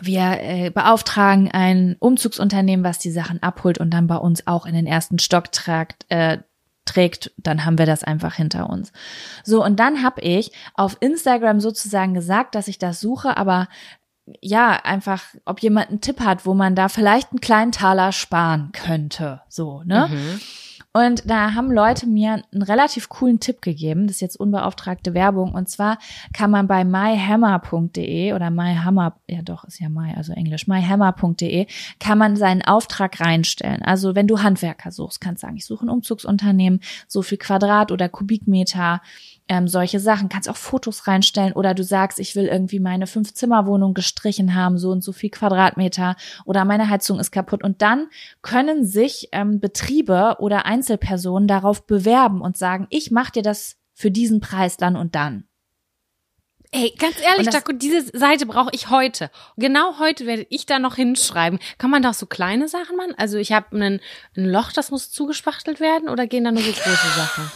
[0.00, 4.74] wir äh, beauftragen ein Umzugsunternehmen, was die Sachen abholt und dann bei uns auch in
[4.74, 6.38] den ersten Stock tragt, äh,
[6.86, 8.92] trägt, dann haben wir das einfach hinter uns.
[9.44, 13.68] So, und dann habe ich auf Instagram sozusagen gesagt, dass ich das suche, aber
[14.40, 18.70] ja, einfach, ob jemand einen Tipp hat, wo man da vielleicht einen kleinen Taler sparen
[18.72, 19.42] könnte.
[19.48, 20.08] So, ne?
[20.10, 20.40] Mhm.
[20.94, 24.06] Und da haben Leute mir einen relativ coolen Tipp gegeben.
[24.06, 25.54] Das ist jetzt unbeauftragte Werbung.
[25.54, 25.96] Und zwar
[26.34, 31.66] kann man bei myhammer.de oder myhammer, ja doch, ist ja my, also Englisch, myhammer.de,
[31.98, 33.80] kann man seinen Auftrag reinstellen.
[33.82, 37.90] Also wenn du Handwerker suchst, kannst du sagen, ich suche ein Umzugsunternehmen, so viel Quadrat
[37.90, 39.00] oder Kubikmeter,
[39.48, 40.28] ähm, solche Sachen.
[40.28, 44.90] Kannst auch Fotos reinstellen oder du sagst, ich will irgendwie meine Fünf-Zimmer-Wohnung gestrichen haben, so
[44.90, 47.62] und so viel Quadratmeter oder meine Heizung ist kaputt.
[47.62, 48.08] Und dann
[48.42, 54.10] können sich ähm, Betriebe oder Einzelpersonen darauf bewerben und sagen, ich mache dir das für
[54.10, 55.44] diesen Preis dann und dann.
[56.74, 59.30] Ey, ganz ehrlich, Jaco, diese Seite brauche ich heute.
[59.58, 61.58] Genau heute werde ich da noch hinschreiben.
[61.76, 63.14] Kann man da auch so kleine Sachen machen?
[63.18, 64.00] Also ich habe ein
[64.34, 67.50] Loch, das muss zugespachtelt werden oder gehen da nur so große Sachen?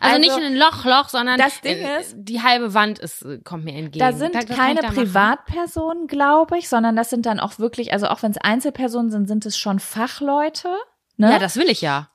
[0.00, 3.22] Also, nicht in ein Loch, Loch, sondern das Ding äh, ist- die halbe Wand ist,
[3.22, 3.98] äh, kommt mir entgegen.
[4.04, 4.88] Da sind kann keine da?
[4.88, 9.28] Privatpersonen, glaube ich, sondern das sind dann auch wirklich, also auch wenn es Einzelpersonen sind,
[9.28, 10.68] sind es schon Fachleute.
[11.16, 11.30] Ne?
[11.32, 12.10] Ja, das will ich ja.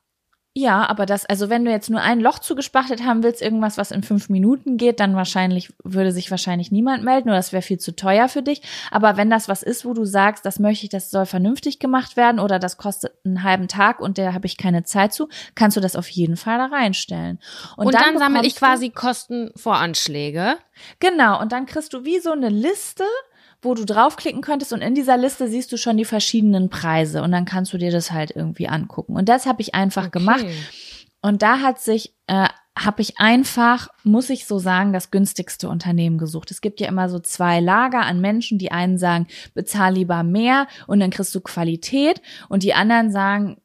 [0.54, 3.92] Ja, aber das, also wenn du jetzt nur ein Loch zugespachtelt haben willst, irgendwas, was
[3.92, 7.80] in fünf Minuten geht, dann wahrscheinlich, würde sich wahrscheinlich niemand melden oder das wäre viel
[7.80, 8.62] zu teuer für dich.
[8.92, 12.18] Aber wenn das was ist, wo du sagst, das möchte ich, das soll vernünftig gemacht
[12.18, 15.78] werden oder das kostet einen halben Tag und der habe ich keine Zeit zu, kannst
[15.78, 17.40] du das auf jeden Fall da reinstellen.
[17.78, 20.58] Und, dann, sammle ich bekommst du- quasi Kostenvoranschläge.
[21.00, 23.06] Genau, und dann kriegst du wie so eine Liste,
[23.62, 27.32] wo du draufklicken könntest und in dieser Liste siehst du schon die verschiedenen Preise und
[27.32, 29.16] dann kannst du dir das halt irgendwie angucken.
[29.16, 30.46] Und das habe ich einfach gemacht.
[31.22, 32.48] Und da hat sich, äh,
[32.78, 36.50] habe ich einfach, muss ich so sagen, das günstigste Unternehmen gesucht.
[36.50, 38.58] Es gibt ja immer so zwei Lager an Menschen.
[38.58, 42.22] Die einen sagen, bezahl lieber mehr und dann kriegst du Qualität.
[42.50, 43.58] Und die anderen sagen,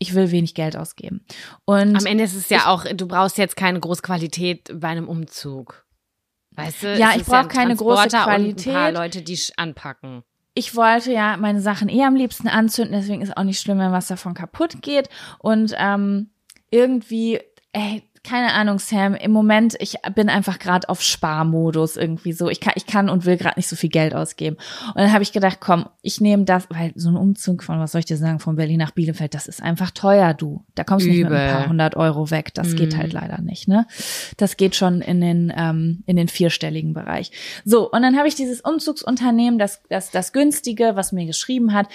[0.00, 1.24] ich will wenig Geld ausgeben.
[1.64, 5.08] Und Am Ende ist es ja auch, du brauchst jetzt keine große Qualität bei einem
[5.08, 5.84] Umzug.
[6.58, 6.96] Weißt du?
[6.98, 8.94] Ja, ich ist brauch ein keine große Transporter Und ein paar Qualität.
[8.94, 10.22] Leute, die anpacken.
[10.54, 13.92] ich wollte ja meine Sachen eh am liebsten anzünden, deswegen ist auch nicht schlimm, wenn
[13.92, 15.08] was davon kaputt geht.
[15.38, 16.30] Und ähm,
[16.70, 17.40] irgendwie,
[17.72, 22.50] ey, keine Ahnung, Sam, im Moment, ich bin einfach gerade auf Sparmodus irgendwie so.
[22.50, 24.56] Ich kann, ich kann und will gerade nicht so viel Geld ausgeben.
[24.88, 27.92] Und dann habe ich gedacht, komm, ich nehme das, weil so ein Umzug von, was
[27.92, 30.64] soll ich dir sagen, von Berlin nach Bielefeld, das ist einfach teuer, du.
[30.74, 32.52] Da kommst du nicht mit ein paar hundert Euro weg.
[32.54, 33.86] Das geht halt leider nicht, ne?
[34.36, 37.30] Das geht schon in den, ähm, in den vierstelligen Bereich.
[37.64, 41.88] So, und dann habe ich dieses Umzugsunternehmen, das, das, das günstige, was mir geschrieben hat,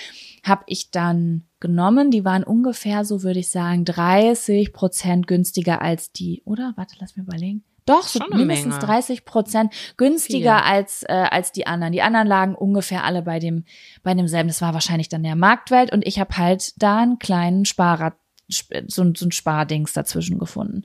[0.44, 2.12] habe ich dann genommen.
[2.12, 6.74] Die waren ungefähr, so würde ich sagen, 30 Prozent günstiger als die, oder?
[6.76, 7.64] Warte, lass mir überlegen.
[7.86, 8.86] Doch, so mindestens Menge.
[8.86, 10.72] 30 Prozent günstiger Viel.
[10.74, 11.91] als, äh, als die anderen.
[11.91, 13.66] Die anderen lagen ungefähr alle bei dem,
[14.04, 14.48] bei demselben.
[14.48, 18.16] Das war wahrscheinlich dann der Marktwelt und ich habe halt da einen kleinen Sparer,
[18.48, 20.84] sp- so, ein- so ein Spardings dazwischen gefunden.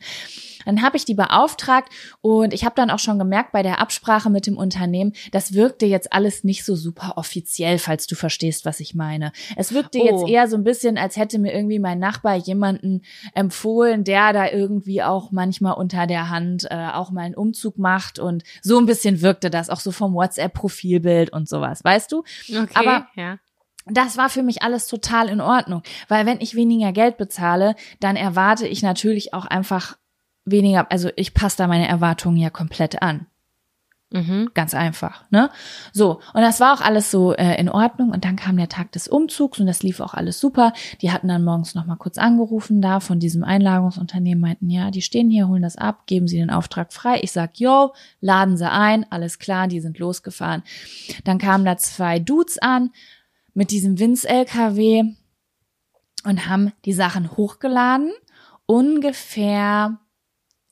[0.67, 4.31] Dann habe ich die beauftragt und ich habe dann auch schon gemerkt bei der Absprache
[4.31, 8.81] mit dem Unternehmen, das wirkte jetzt alles nicht so super offiziell, falls du verstehst, was
[8.81, 9.33] ich meine.
[9.57, 10.05] Es wirkte Oh.
[10.05, 13.03] jetzt eher so ein bisschen, als hätte mir irgendwie mein Nachbar jemanden
[13.35, 18.19] empfohlen, der da irgendwie auch manchmal unter der Hand äh, auch mal einen Umzug macht
[18.19, 22.19] und so ein bisschen wirkte das auch so vom WhatsApp-Profilbild und sowas, weißt du?
[22.51, 23.39] Okay, Aber- ja.
[23.91, 28.17] Das war für mich alles total in Ordnung, weil wenn ich weniger Geld bezahle, dann
[28.17, 29.97] erwarte ich natürlich auch einfach
[30.51, 33.26] weniger, also ich passe da meine Erwartungen ja komplett an.
[34.11, 34.53] Mhm.
[34.55, 35.51] Ganz einfach, ne?
[35.92, 38.11] So, und das war auch alles so äh, in Ordnung.
[38.11, 40.72] Und dann kam der Tag des Umzugs und das lief auch alles super.
[41.03, 45.03] Die hatten dann morgens noch mal kurz angerufen da von diesem Einlagungsunternehmen, meinten, ja, die
[45.03, 47.20] stehen hier, holen das ab, geben sie den Auftrag frei.
[47.20, 47.92] Ich sag, yo,
[48.22, 50.62] laden sie ein, alles klar, die sind losgefahren.
[51.24, 52.90] Dann kamen da zwei Dudes an
[53.53, 55.05] mit diesem Winz-LKW
[56.24, 58.11] und haben die Sachen hochgeladen.
[58.64, 59.99] Ungefähr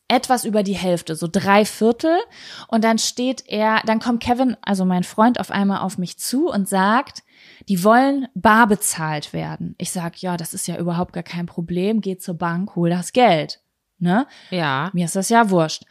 [0.08, 2.16] etwas über die Hälfte, so drei Viertel.
[2.68, 6.48] Und dann steht er, dann kommt Kevin, also mein Freund, auf einmal auf mich zu
[6.48, 7.22] und sagt,
[7.68, 9.74] die wollen bar bezahlt werden.
[9.78, 12.00] Ich sag, ja, das ist ja überhaupt gar kein Problem.
[12.00, 13.60] Geh zur Bank, hol das Geld.
[13.98, 14.26] Ne?
[14.50, 14.90] Ja.
[14.92, 15.84] Mir ist das ja wurscht.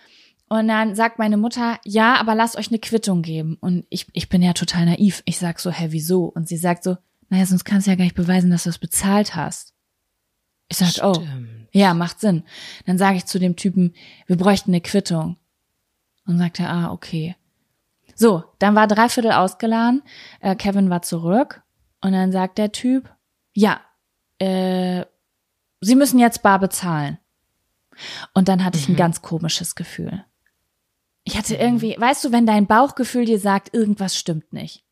[0.47, 3.57] Und dann sagt meine Mutter, ja, aber lasst euch eine Quittung geben.
[3.59, 5.23] Und ich, ich bin ja total naiv.
[5.25, 6.25] Ich sag so, hä, wieso?
[6.25, 6.97] Und sie sagt so,
[7.29, 9.73] naja, sonst kannst du ja gar nicht beweisen, dass du es bezahlt hast.
[10.69, 11.54] Ich sag, oh, Stimmt.
[11.75, 12.43] Ja, macht Sinn.
[12.85, 13.93] Dann sage ich zu dem Typen,
[14.27, 15.35] wir bräuchten eine Quittung.
[16.25, 17.35] Und sagt er, ah, okay.
[18.15, 20.01] So, dann war dreiviertel ausgeladen,
[20.39, 21.61] äh, Kevin war zurück
[22.01, 23.13] und dann sagt der Typ,
[23.53, 23.81] ja,
[24.39, 25.03] äh,
[25.81, 27.19] Sie müssen jetzt bar bezahlen.
[28.33, 30.23] Und dann hatte ich ein ganz komisches Gefühl.
[31.25, 34.84] Ich hatte irgendwie, weißt du, wenn dein Bauchgefühl dir sagt, irgendwas stimmt nicht.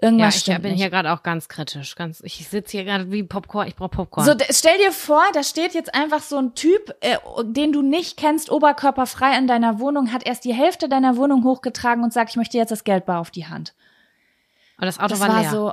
[0.00, 0.80] Ja, Irgendwas ich stimmt bin nicht.
[0.80, 1.94] hier gerade auch ganz kritisch.
[1.94, 3.68] Ganz, ich sitze hier gerade wie Popcorn.
[3.68, 4.26] Ich brauche Popcorn.
[4.26, 8.16] So, stell dir vor, da steht jetzt einfach so ein Typ, äh, den du nicht
[8.16, 12.36] kennst, oberkörperfrei in deiner Wohnung, hat erst die Hälfte deiner Wohnung hochgetragen und sagt, ich
[12.36, 13.74] möchte jetzt das Geld bar auf die Hand.
[14.78, 15.50] Und das Auto das war, war leer.
[15.50, 15.72] so.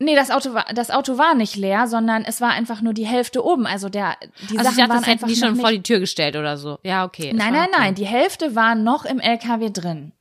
[0.00, 3.06] Nee, das Auto war das Auto war nicht leer, sondern es war einfach nur die
[3.06, 3.66] Hälfte oben.
[3.66, 4.16] Also der
[4.50, 6.00] die also ich Sachen dachte, waren das hätten einfach die schon nicht, vor die Tür
[6.00, 6.78] gestellt oder so.
[6.82, 7.32] Ja, okay.
[7.32, 7.78] Nein, nein, okay.
[7.78, 10.12] nein, die Hälfte war noch im LKW drin.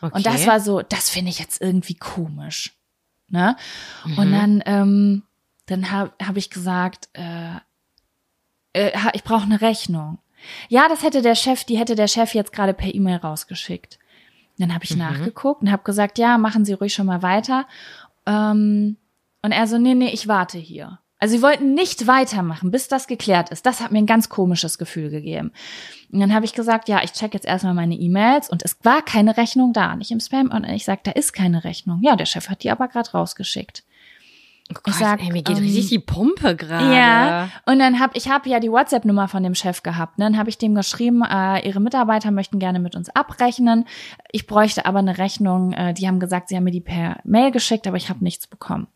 [0.00, 0.14] Okay.
[0.14, 2.74] Und das war so, das finde ich jetzt irgendwie komisch.
[3.28, 3.56] Ne?
[4.04, 4.18] Mhm.
[4.18, 5.22] Und dann, ähm,
[5.66, 7.56] dann habe hab ich gesagt, äh,
[8.72, 10.18] äh, ich brauche eine Rechnung.
[10.68, 13.98] Ja, das hätte der Chef, die hätte der Chef jetzt gerade per E-Mail rausgeschickt.
[14.56, 14.98] Dann habe ich Mhm.
[14.98, 17.66] nachgeguckt und habe gesagt, ja, machen Sie ruhig schon mal weiter.
[18.26, 18.96] Ähm,
[19.42, 21.00] und er so, nee, nee, ich warte hier.
[21.18, 23.66] Also sie wollten nicht weitermachen, bis das geklärt ist.
[23.66, 25.52] Das hat mir ein ganz komisches Gefühl gegeben.
[26.12, 29.02] Und dann habe ich gesagt, ja, ich check jetzt erstmal meine E-Mails und es war
[29.02, 30.50] keine Rechnung da, nicht im Spam.
[30.50, 32.00] Und ich sag, da ist keine Rechnung.
[32.02, 33.82] Ja, der Chef hat die aber gerade rausgeschickt.
[34.70, 36.94] oh Gott, sag, ey, mir geht ähm, richtig die Pumpe gerade.
[36.94, 40.18] Ja, und dann habe ich habe ja die WhatsApp-Nummer von dem Chef gehabt.
[40.18, 40.26] Ne?
[40.26, 43.86] Dann habe ich dem geschrieben, äh, ihre Mitarbeiter möchten gerne mit uns abrechnen.
[44.30, 45.72] Ich bräuchte aber eine Rechnung.
[45.72, 48.46] Äh, die haben gesagt, sie haben mir die per Mail geschickt, aber ich habe nichts
[48.46, 48.86] bekommen.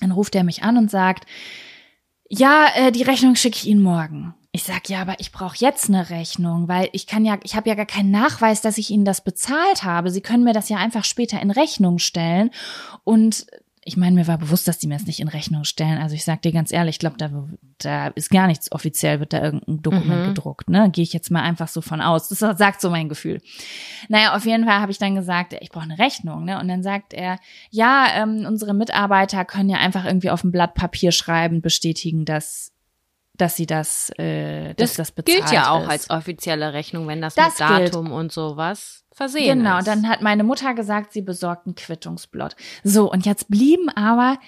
[0.00, 1.26] Dann ruft er mich an und sagt,
[2.28, 4.34] ja, äh, die Rechnung schicke ich Ihnen morgen.
[4.52, 7.68] Ich sag ja, aber ich brauche jetzt eine Rechnung, weil ich kann ja, ich habe
[7.68, 10.10] ja gar keinen Nachweis, dass ich Ihnen das bezahlt habe.
[10.10, 12.50] Sie können mir das ja einfach später in Rechnung stellen.
[13.04, 13.46] Und
[13.88, 15.98] ich meine, mir war bewusst, dass die mir das nicht in Rechnung stellen.
[15.98, 17.30] Also ich sag dir ganz ehrlich, ich glaube, da,
[17.78, 20.28] da ist gar nichts offiziell, wird da irgendein Dokument Mhm.
[20.28, 20.68] gedruckt.
[20.68, 22.28] Ne, gehe ich jetzt mal einfach so von aus.
[22.28, 23.40] Das sagt so mein Gefühl.
[24.08, 26.44] Naja, auf jeden Fall habe ich dann gesagt, ich brauche eine Rechnung.
[26.44, 26.60] Ne?
[26.60, 27.38] Und dann sagt er,
[27.70, 32.72] ja, ähm, unsere Mitarbeiter können ja einfach irgendwie auf ein Blatt Papier schreiben, bestätigen, dass
[33.34, 35.88] dass sie das, äh, dass Das, das bezahlt gilt ja auch ist.
[35.88, 37.94] als offizielle Rechnung, wenn das, Das mit gilt.
[37.94, 39.86] Datum und sowas versehen Genau, ist.
[39.86, 42.56] dann hat meine Mutter gesagt, sie besorgt ein Quittungsblatt.
[42.82, 44.38] So, und jetzt blieben aber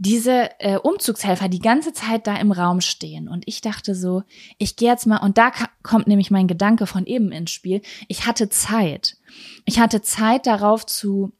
[0.00, 3.26] diese äh, Umzugshelfer die ganze Zeit da im Raum stehen.
[3.26, 4.22] Und ich dachte so,
[4.56, 5.50] ich gehe jetzt mal, und da
[5.82, 7.82] kommt nämlich mein Gedanke von eben ins Spiel.
[8.06, 9.16] Ich hatte Zeit.
[9.64, 11.32] Ich hatte Zeit darauf zu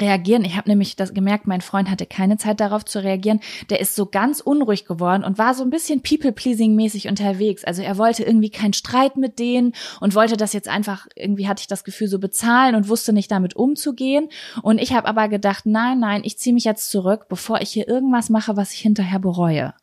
[0.00, 0.44] reagieren.
[0.44, 3.40] Ich habe nämlich das gemerkt, mein Freund hatte keine Zeit darauf zu reagieren.
[3.70, 7.64] Der ist so ganz unruhig geworden und war so ein bisschen people-pleasing-mäßig unterwegs.
[7.64, 11.60] Also er wollte irgendwie keinen Streit mit denen und wollte das jetzt einfach, irgendwie hatte
[11.60, 14.28] ich das Gefühl, so bezahlen und wusste nicht damit umzugehen.
[14.62, 17.88] Und ich habe aber gedacht, nein, nein, ich ziehe mich jetzt zurück, bevor ich hier
[17.88, 19.74] irgendwas mache, was ich hinterher bereue.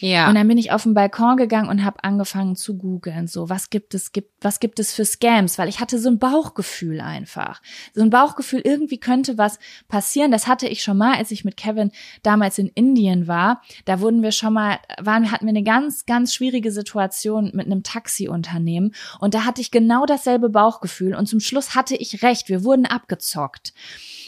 [0.00, 0.28] Ja.
[0.28, 3.70] Und dann bin ich auf den Balkon gegangen und habe angefangen zu googeln, so was
[3.70, 7.62] gibt es gibt was gibt es für Scams, weil ich hatte so ein Bauchgefühl einfach.
[7.94, 10.30] So ein Bauchgefühl, irgendwie könnte was passieren.
[10.30, 11.90] Das hatte ich schon mal, als ich mit Kevin
[12.22, 13.62] damals in Indien war.
[13.84, 17.82] Da wurden wir schon mal waren hatten wir eine ganz ganz schwierige Situation mit einem
[17.82, 22.64] Taxiunternehmen und da hatte ich genau dasselbe Bauchgefühl und zum Schluss hatte ich recht, wir
[22.64, 23.72] wurden abgezockt.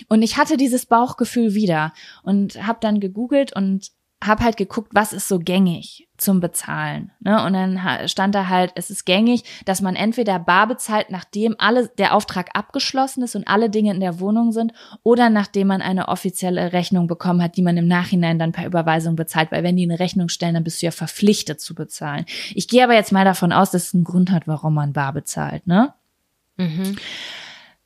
[0.08, 1.92] Und ich hatte dieses Bauchgefühl wieder
[2.22, 3.90] und habe dann gegoogelt und
[4.22, 7.12] hab halt geguckt, was ist so gängig zum Bezahlen.
[7.20, 7.44] Ne?
[7.44, 11.88] Und dann stand da halt, es ist gängig, dass man entweder bar bezahlt, nachdem alle
[11.98, 14.72] der Auftrag abgeschlossen ist und alle Dinge in der Wohnung sind,
[15.04, 19.14] oder nachdem man eine offizielle Rechnung bekommen hat, die man im Nachhinein dann per Überweisung
[19.14, 19.52] bezahlt.
[19.52, 22.24] Weil wenn die eine Rechnung stellen, dann bist du ja verpflichtet zu bezahlen.
[22.54, 25.12] Ich gehe aber jetzt mal davon aus, dass es einen Grund hat, warum man bar
[25.12, 25.66] bezahlt.
[25.68, 25.94] Ne?
[26.56, 26.96] Mhm.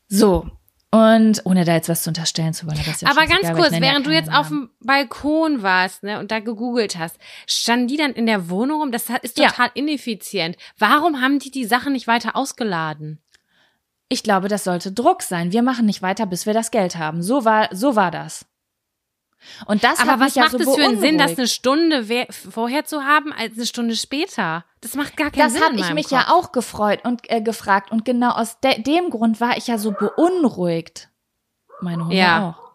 [0.08, 0.46] So.
[0.94, 2.76] Und ohne da jetzt was zu unterstellen zu wollen.
[2.76, 4.68] ja Aber ganz weil kurz, nenne ja während du jetzt auf Namen.
[4.80, 7.16] dem Balkon warst ne, und da gegoogelt hast,
[7.46, 8.92] standen die dann in der Wohnung rum?
[8.92, 9.48] Das ist Ja.
[9.48, 10.56] total ineffizient.
[10.78, 13.22] Warum haben die die Sachen nicht weiter ausgeladen?
[14.10, 15.52] Ich glaube, das sollte Druck sein.
[15.52, 17.22] Wir machen nicht weiter, bis wir das Geld haben.
[17.22, 18.44] So war, so war das.
[19.66, 22.06] Und das Aber was mich ja macht so es für einen Sinn, das eine Stunde
[22.30, 24.64] vorher zu haben, als eine Stunde später?
[24.80, 25.62] Das macht gar keinen Das Sinn.
[25.62, 26.12] habe in ich mich Kopf.
[26.12, 27.90] ja auch gefreut und äh, gefragt.
[27.92, 31.08] Und genau aus de dem Grund war ich ja so beunruhigt.
[31.80, 32.56] Meine Hunde Ja.
[32.58, 32.72] auch.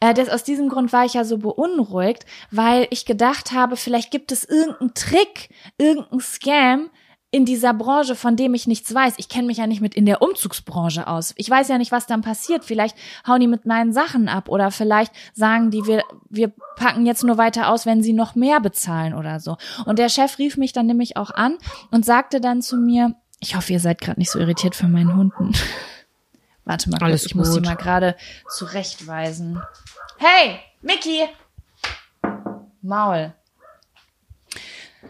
[0.00, 4.10] Äh, das, aus diesem Grund war ich ja so beunruhigt, weil ich gedacht habe, vielleicht
[4.10, 6.90] gibt es irgendeinen Trick, irgendeinen Scam
[7.30, 9.14] in dieser Branche, von dem ich nichts weiß.
[9.18, 11.34] Ich kenne mich ja nicht mit in der Umzugsbranche aus.
[11.36, 12.64] Ich weiß ja nicht, was dann passiert.
[12.64, 12.96] Vielleicht
[13.26, 17.36] hauen die mit meinen Sachen ab oder vielleicht sagen die, wir, wir packen jetzt nur
[17.36, 19.56] weiter aus, wenn sie noch mehr bezahlen oder so.
[19.84, 21.58] Und der Chef rief mich dann nämlich auch an
[21.90, 25.14] und sagte dann zu mir, ich hoffe, ihr seid gerade nicht so irritiert von meinen
[25.14, 25.52] Hunden.
[26.64, 27.66] Warte mal kurz, Alles ich muss sie gut.
[27.66, 28.16] mal gerade
[28.48, 29.60] zurechtweisen.
[30.16, 31.28] Hey, Mickey!
[32.82, 33.34] Maul.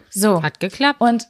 [0.09, 0.41] So.
[0.43, 0.99] Hat geklappt.
[0.99, 1.27] Und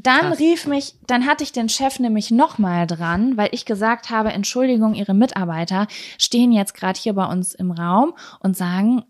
[0.00, 0.38] dann Krass.
[0.38, 4.94] rief mich, dann hatte ich den Chef nämlich nochmal dran, weil ich gesagt habe, Entschuldigung,
[4.94, 5.88] Ihre Mitarbeiter
[6.18, 9.02] stehen jetzt gerade hier bei uns im Raum und sagen,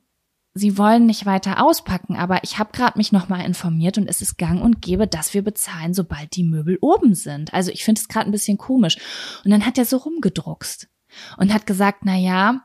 [0.54, 4.38] Sie wollen nicht weiter auspacken, aber ich habe gerade mich nochmal informiert und es ist
[4.38, 7.54] gang und gäbe, dass wir bezahlen, sobald die Möbel oben sind.
[7.54, 8.96] Also ich finde es gerade ein bisschen komisch.
[9.44, 10.88] Und dann hat er so rumgedruckst
[11.36, 12.62] und hat gesagt, na ja,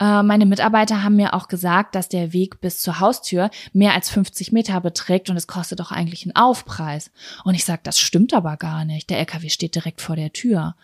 [0.00, 4.10] Äh, meine Mitarbeiter haben mir auch gesagt, dass der Weg bis zur Haustür mehr als
[4.10, 7.10] 50 Meter beträgt und es kostet doch eigentlich einen Aufpreis.
[7.44, 9.10] Und ich sag, das stimmt aber gar nicht.
[9.10, 10.74] Der LKW steht direkt vor der Tür.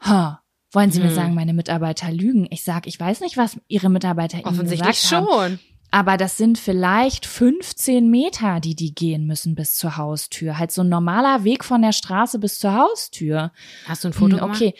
[0.00, 0.42] Ha.
[0.72, 1.14] Wollen Sie mir Hm.
[1.14, 2.46] sagen, meine Mitarbeiter lügen?
[2.50, 5.26] Ich sag, ich weiß nicht, was Ihre Mitarbeiter Ihnen Offensichtlich gesagt haben.
[5.26, 5.58] schon.
[5.92, 10.58] Aber das sind vielleicht 15 Meter, die die gehen müssen bis zur Haustür.
[10.58, 13.52] Halt so ein normaler Weg von der Straße bis zur Haustür.
[13.86, 14.56] Hast du ein Foto Hm, gemacht?
[14.56, 14.74] okay.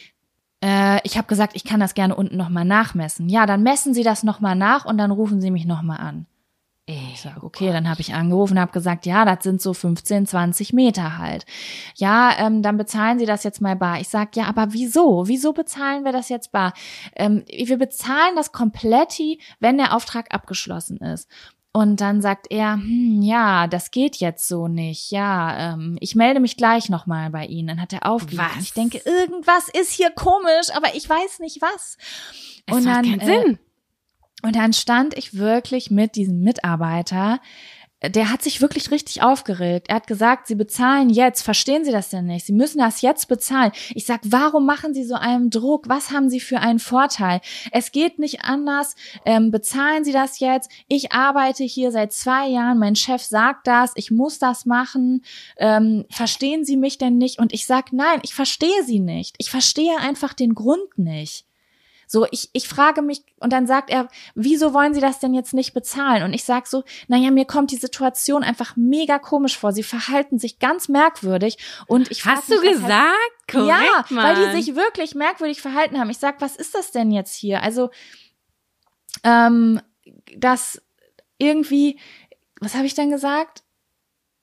[0.66, 3.28] Äh, ich habe gesagt, ich kann das gerne unten nochmal nachmessen.
[3.28, 6.26] Ja, dann messen Sie das nochmal nach und dann rufen Sie mich nochmal an.
[6.88, 10.26] Ich sag, okay, dann habe ich angerufen und habe gesagt, ja, das sind so 15,
[10.26, 11.44] 20 Meter halt.
[11.96, 14.00] Ja, ähm, dann bezahlen Sie das jetzt mal bar.
[14.00, 15.26] Ich sag, ja, aber wieso?
[15.26, 16.74] Wieso bezahlen wir das jetzt bar?
[17.16, 21.28] Ähm, wir bezahlen das kompletti, wenn der Auftrag abgeschlossen ist.
[21.76, 25.10] Und dann sagt er, hm, ja, das geht jetzt so nicht.
[25.10, 27.68] Ja, ähm, ich melde mich gleich nochmal bei Ihnen.
[27.68, 28.50] Dann hat er aufgelegt.
[28.56, 28.62] Was?
[28.62, 31.98] Ich denke, irgendwas ist hier komisch, aber ich weiß nicht was.
[32.64, 33.58] es und macht dann, keinen äh, Sinn.
[34.42, 37.40] und dann stand ich wirklich mit diesem Mitarbeiter.
[38.02, 39.86] Der hat sich wirklich richtig aufgeregt.
[39.88, 41.40] Er hat gesagt, Sie bezahlen jetzt.
[41.40, 42.44] Verstehen Sie das denn nicht?
[42.44, 43.72] Sie müssen das jetzt bezahlen.
[43.94, 45.88] Ich sag, warum machen Sie so einen Druck?
[45.88, 47.40] Was haben Sie für einen Vorteil?
[47.72, 48.96] Es geht nicht anders.
[49.24, 50.70] Ähm, bezahlen Sie das jetzt?
[50.88, 52.78] Ich arbeite hier seit zwei Jahren.
[52.78, 53.92] Mein Chef sagt das.
[53.94, 55.24] Ich muss das machen.
[55.56, 57.38] Ähm, verstehen Sie mich denn nicht?
[57.38, 59.36] Und ich sag, nein, ich verstehe Sie nicht.
[59.38, 61.46] Ich verstehe einfach den Grund nicht.
[62.08, 65.52] So, ich, ich frage mich, und dann sagt er, wieso wollen Sie das denn jetzt
[65.54, 66.22] nicht bezahlen?
[66.22, 69.72] Und ich sag so, naja, mir kommt die Situation einfach mega komisch vor.
[69.72, 73.50] Sie verhalten sich ganz merkwürdig und ich Hast du mich, was halt- gesagt?
[73.50, 74.24] Korrekt, ja, Mann.
[74.24, 76.10] weil die sich wirklich merkwürdig verhalten haben.
[76.10, 77.62] Ich sag, was ist das denn jetzt hier?
[77.62, 77.90] Also,
[79.24, 79.80] ähm,
[80.36, 80.80] das
[81.38, 81.98] irgendwie,
[82.60, 83.62] was habe ich denn gesagt?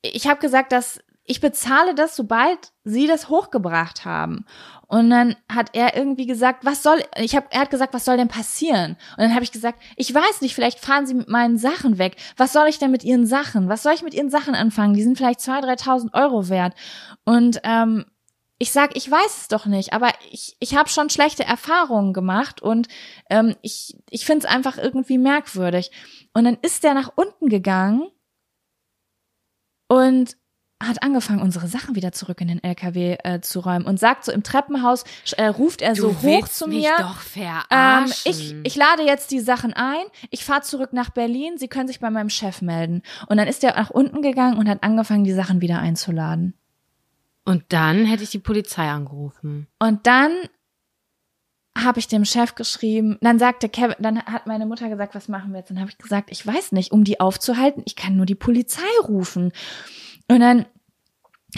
[0.01, 4.45] Ich habe gesagt, dass ich bezahle das, sobald sie das hochgebracht haben.
[4.87, 8.17] Und dann hat er irgendwie gesagt, was soll, ich habe, er hat gesagt, was soll
[8.17, 8.97] denn passieren?
[9.11, 12.17] Und dann habe ich gesagt, ich weiß nicht, vielleicht fahren sie mit meinen Sachen weg.
[12.35, 13.69] Was soll ich denn mit ihren Sachen?
[13.69, 14.93] Was soll ich mit ihren Sachen anfangen?
[14.93, 16.75] Die sind vielleicht 2.000, 3.000 Euro wert.
[17.23, 18.05] Und ähm,
[18.59, 22.61] ich sag, ich weiß es doch nicht, aber ich, ich habe schon schlechte Erfahrungen gemacht
[22.61, 22.87] und
[23.29, 25.91] ähm, ich, ich finde es einfach irgendwie merkwürdig.
[26.33, 28.09] Und dann ist der nach unten gegangen
[29.87, 30.37] und
[30.87, 34.31] hat angefangen, unsere Sachen wieder zurück in den LKW äh, zu räumen und sagt so
[34.31, 35.03] im Treppenhaus,
[35.37, 36.95] äh, ruft er so hoch zu mich mir.
[36.97, 38.31] doch Ähm, verarschen.
[38.31, 41.99] ich, ich lade jetzt die Sachen ein, ich fahre zurück nach Berlin, Sie können sich
[41.99, 43.01] bei meinem Chef melden.
[43.27, 46.53] Und dann ist er nach unten gegangen und hat angefangen, die Sachen wieder einzuladen.
[47.45, 49.67] Und dann hätte ich die Polizei angerufen.
[49.79, 50.31] Und dann
[51.77, 55.51] habe ich dem Chef geschrieben, dann sagte Kevin, dann hat meine Mutter gesagt, was machen
[55.51, 55.71] wir jetzt?
[55.71, 58.81] Dann habe ich gesagt, ich weiß nicht, um die aufzuhalten, ich kann nur die Polizei
[59.07, 59.51] rufen.
[60.29, 60.65] Und dann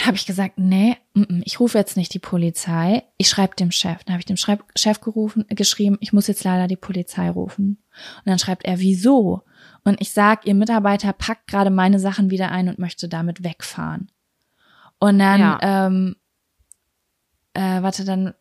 [0.01, 0.97] habe ich gesagt, nee,
[1.45, 4.03] ich rufe jetzt nicht die Polizei, ich schreibe dem Chef.
[4.03, 7.77] Dann habe ich dem Chef gerufen, geschrieben, ich muss jetzt leider die Polizei rufen.
[8.17, 9.43] Und dann schreibt er, wieso?
[9.83, 14.11] Und ich sag, ihr Mitarbeiter packt gerade meine Sachen wieder ein und möchte damit wegfahren.
[14.99, 15.59] Und dann, Ja.
[15.61, 16.15] ähm,
[17.53, 18.33] äh, warte, dann,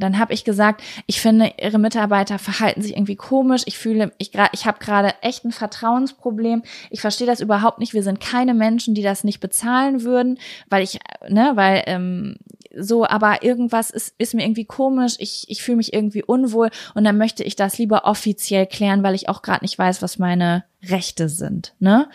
[0.00, 3.62] dann habe ich gesagt, ich finde, ihre Mitarbeiter verhalten sich irgendwie komisch.
[3.66, 6.62] Ich fühle, ich ich habe gerade echt ein Vertrauensproblem.
[6.90, 7.94] Ich verstehe das überhaupt nicht.
[7.94, 10.38] Wir sind keine Menschen, die das nicht bezahlen würden,
[10.68, 10.98] weil ich,
[11.28, 12.36] ne, weil ähm,
[12.76, 15.14] so, aber irgendwas ist, ist mir irgendwie komisch.
[15.18, 19.14] Ich, ich fühle mich irgendwie unwohl und dann möchte ich das lieber offiziell klären, weil
[19.14, 22.08] ich auch gerade nicht weiß, was meine Rechte sind, ne?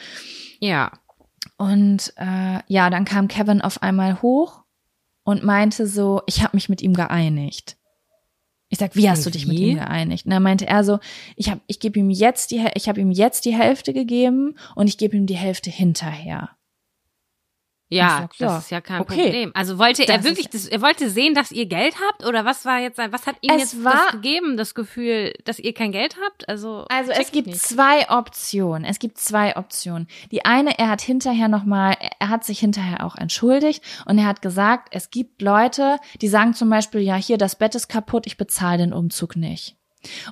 [0.59, 0.91] Ja.
[1.57, 4.64] Und äh, ja, dann kam Kevin auf einmal hoch
[5.25, 7.75] und meinte so, ich habe mich mit ihm geeinigt.
[8.69, 10.25] Ich sag, wie hast du dich mit ihm geeinigt?
[10.25, 10.99] Und dann meinte er so,
[11.35, 14.87] ich habe ich gebe ihm jetzt die ich habe ihm jetzt die Hälfte gegeben und
[14.87, 16.49] ich gebe ihm die Hälfte hinterher.
[17.97, 19.23] Ja, sag, ja, das ist ja kein okay.
[19.23, 19.51] Problem.
[19.53, 22.45] Also wollte er Das wirklich, ist- das, er wollte sehen, dass ihr Geld habt oder
[22.45, 25.73] was war jetzt, sein- was hat ihm jetzt war- das gegeben, das Gefühl, dass ihr
[25.73, 26.47] kein Geld habt?
[26.49, 27.59] Also, Also es gibt nicht.
[27.61, 28.83] zwei Optionen.
[28.85, 30.07] Es gibt zwei Optionen.
[30.31, 34.41] Die eine, er hat hinterher nochmal, er hat sich hinterher auch entschuldigt und er hat
[34.41, 38.37] gesagt, es gibt Leute, die sagen zum Beispiel, ja, hier, das Bett ist kaputt, ich
[38.37, 39.75] bezahle den Umzug nicht.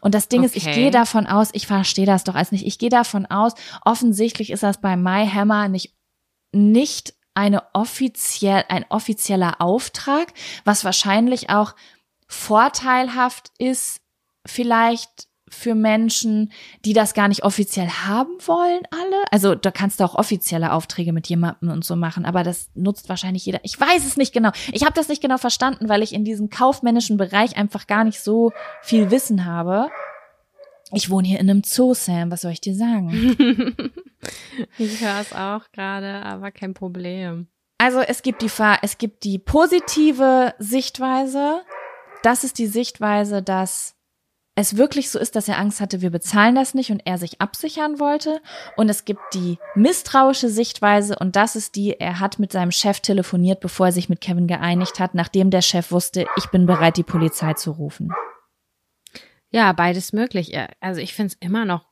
[0.01, 0.75] Und das Ding ist, ich Okay.
[0.75, 3.53] gehe davon aus, ich verstehe das doch als nicht, ich gehe davon aus,
[3.83, 5.95] offensichtlich ist das bei MyHammer nicht,
[6.51, 10.33] nicht eine offiziell, ein offizieller Auftrag,
[10.65, 11.75] was wahrscheinlich auch
[12.27, 14.01] vorteilhaft ist,
[14.45, 16.51] vielleicht für Menschen,
[16.83, 19.23] die das gar nicht offiziell haben wollen, alle.
[19.31, 23.07] Also da kannst du auch offizielle Aufträge mit jemandem und so machen, aber das nutzt
[23.07, 23.59] wahrscheinlich jeder.
[23.63, 24.49] Ich weiß es nicht genau.
[24.71, 28.19] Ich habe das nicht genau verstanden, weil ich in diesem kaufmännischen Bereich einfach gar nicht
[28.19, 29.89] so viel Wissen habe.
[30.93, 32.31] Ich wohne hier in einem Zoo, Sam.
[32.31, 33.11] Was soll ich dir sagen?
[34.77, 37.47] ich höre es auch gerade, aber kein Problem.
[37.79, 41.61] Also es gibt die es gibt die positive Sichtweise.
[42.21, 43.95] Das ist die Sichtweise, dass
[44.55, 47.41] es wirklich so ist, dass er Angst hatte, wir bezahlen das nicht und er sich
[47.41, 48.39] absichern wollte.
[48.77, 52.99] Und es gibt die misstrauische Sichtweise und das ist die, er hat mit seinem Chef
[52.99, 56.97] telefoniert, bevor er sich mit Kevin geeinigt hat, nachdem der Chef wusste, ich bin bereit,
[56.97, 58.13] die Polizei zu rufen.
[59.53, 60.51] Ja, beides möglich.
[60.79, 61.85] Also ich finde es immer noch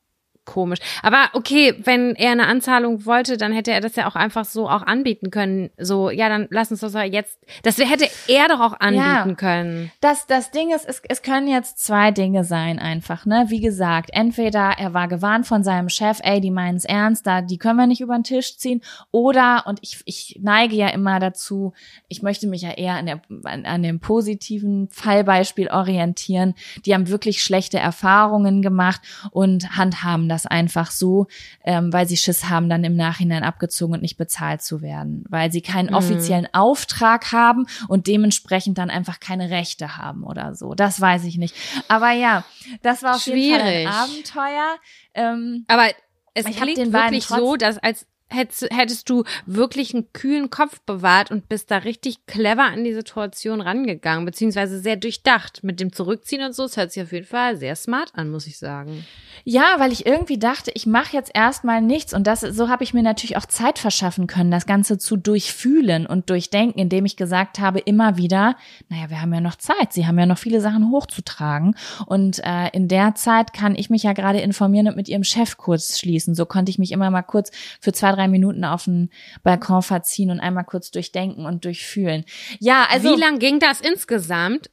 [0.46, 0.80] komisch.
[1.04, 4.68] Aber okay, wenn er eine Anzahlung wollte, dann hätte er das ja auch einfach so
[4.70, 5.70] auch anbieten können.
[5.78, 7.38] So, ja, dann lass uns das ja jetzt.
[7.64, 9.36] Das hätte er doch auch anbieten Ja.
[9.36, 9.92] können.
[10.02, 13.46] Das, das Ding ist, es, es können jetzt zwei Dinge sein einfach, ne?
[13.50, 17.42] Wie gesagt, entweder er war gewarnt von seinem Chef, ey, die meinen es ernst, da,
[17.42, 18.82] die können wir nicht über den Tisch ziehen.
[19.12, 21.74] Oder, und ich, ich neige ja immer dazu,
[22.08, 26.56] ich möchte mich ja eher an, der, an, an dem positiven Fallbeispiel orientieren.
[26.86, 31.28] Die haben wirklich schlechte Erfahrungen gemacht und handhaben das einfach so,
[31.64, 35.52] ähm, weil sie Schiss haben, dann im Nachhinein abgezogen und nicht bezahlt zu werden, weil
[35.52, 35.96] sie keinen Mhm.
[35.96, 40.74] offiziellen Auftrag haben und dementsprechend dann einfach keine Rechte haben oder so.
[40.74, 41.56] Das weiß ich nicht.
[41.88, 42.44] Aber ja,
[42.82, 43.88] das war auf jeden Fall ein Schwierig.
[43.88, 44.76] Abenteuer.
[45.14, 45.88] Ähm, Aber
[46.34, 51.32] es Ich klingt wirklich so, dass als hättest, hättest du wirklich einen kühlen Kopf bewahrt
[51.32, 55.64] und bist da richtig clever an die Situation rangegangen, beziehungsweise sehr durchdacht.
[55.64, 58.48] Mit dem Zurückziehen und so, es hört sich auf jeden Fall sehr smart an, muss
[58.48, 59.06] ich sagen.
[59.44, 62.94] Ja, weil ich irgendwie dachte, ich mache jetzt erstmal nichts und das so habe ich
[62.94, 67.60] mir natürlich auch Zeit verschaffen können, das Ganze zu durchfühlen und durchdenken, indem ich gesagt
[67.60, 68.56] habe immer wieder,
[68.90, 71.76] naja, wir haben ja noch Zeit, sie haben ja noch viele Sachen hochzutragen
[72.06, 75.58] und äh, in der Zeit kann ich mich ja gerade informieren und mit ihrem Chef
[75.58, 76.36] kurz schließen.
[76.36, 79.10] So konnte ich mich immer mal kurz für zwei, drei Minuten auf den
[79.44, 82.26] Balkon verziehen und einmal kurz durchdenken und durchfühlen.
[82.60, 84.70] Ja, also Wie lang ging das insgesamt?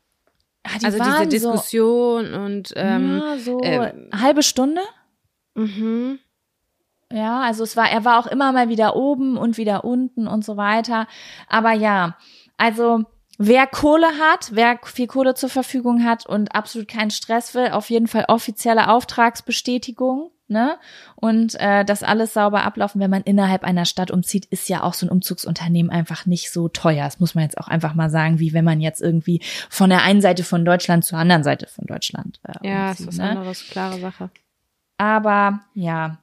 [0.68, 4.82] ah, die also diese Diskussion und so, ähm, ja, so ähm, halbe Stunde.
[5.54, 6.18] mhm.
[7.10, 10.44] Ja, also es war, er war auch immer mal wieder oben und wieder unten und
[10.44, 11.06] so weiter.
[11.48, 12.18] Aber ja,
[12.58, 13.04] also
[13.38, 17.88] wer Kohle hat, wer viel Kohle zur Verfügung hat und absolut keinen Stress will, auf
[17.88, 20.30] jeden Fall offizielle Auftragsbestätigung.
[20.48, 20.78] Ne?
[21.14, 24.94] Und äh, das alles sauber ablaufen, wenn man innerhalb einer Stadt umzieht, ist ja auch
[24.94, 27.04] so ein Umzugsunternehmen einfach nicht so teuer.
[27.04, 30.02] Das muss man jetzt auch einfach mal sagen, wie wenn man jetzt irgendwie von der
[30.02, 33.30] einen Seite von Deutschland zur anderen Seite von Deutschland äh, ja, ist umzieht, was ne?
[33.30, 34.30] anderes, klare Sache.
[34.96, 36.18] Aber ja,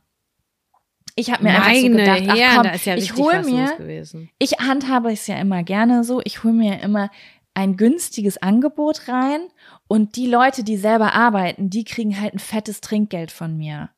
[1.15, 3.33] ich habe mir einfach so Meine gedacht, ach Herren, komm, ist ja ich richtig hol
[3.33, 4.29] was mir, gewesen.
[4.37, 7.09] ich handhabe es ja immer gerne so, ich hole mir immer
[7.53, 9.39] ein günstiges Angebot rein
[9.87, 13.89] und die Leute, die selber arbeiten, die kriegen halt ein fettes Trinkgeld von mir.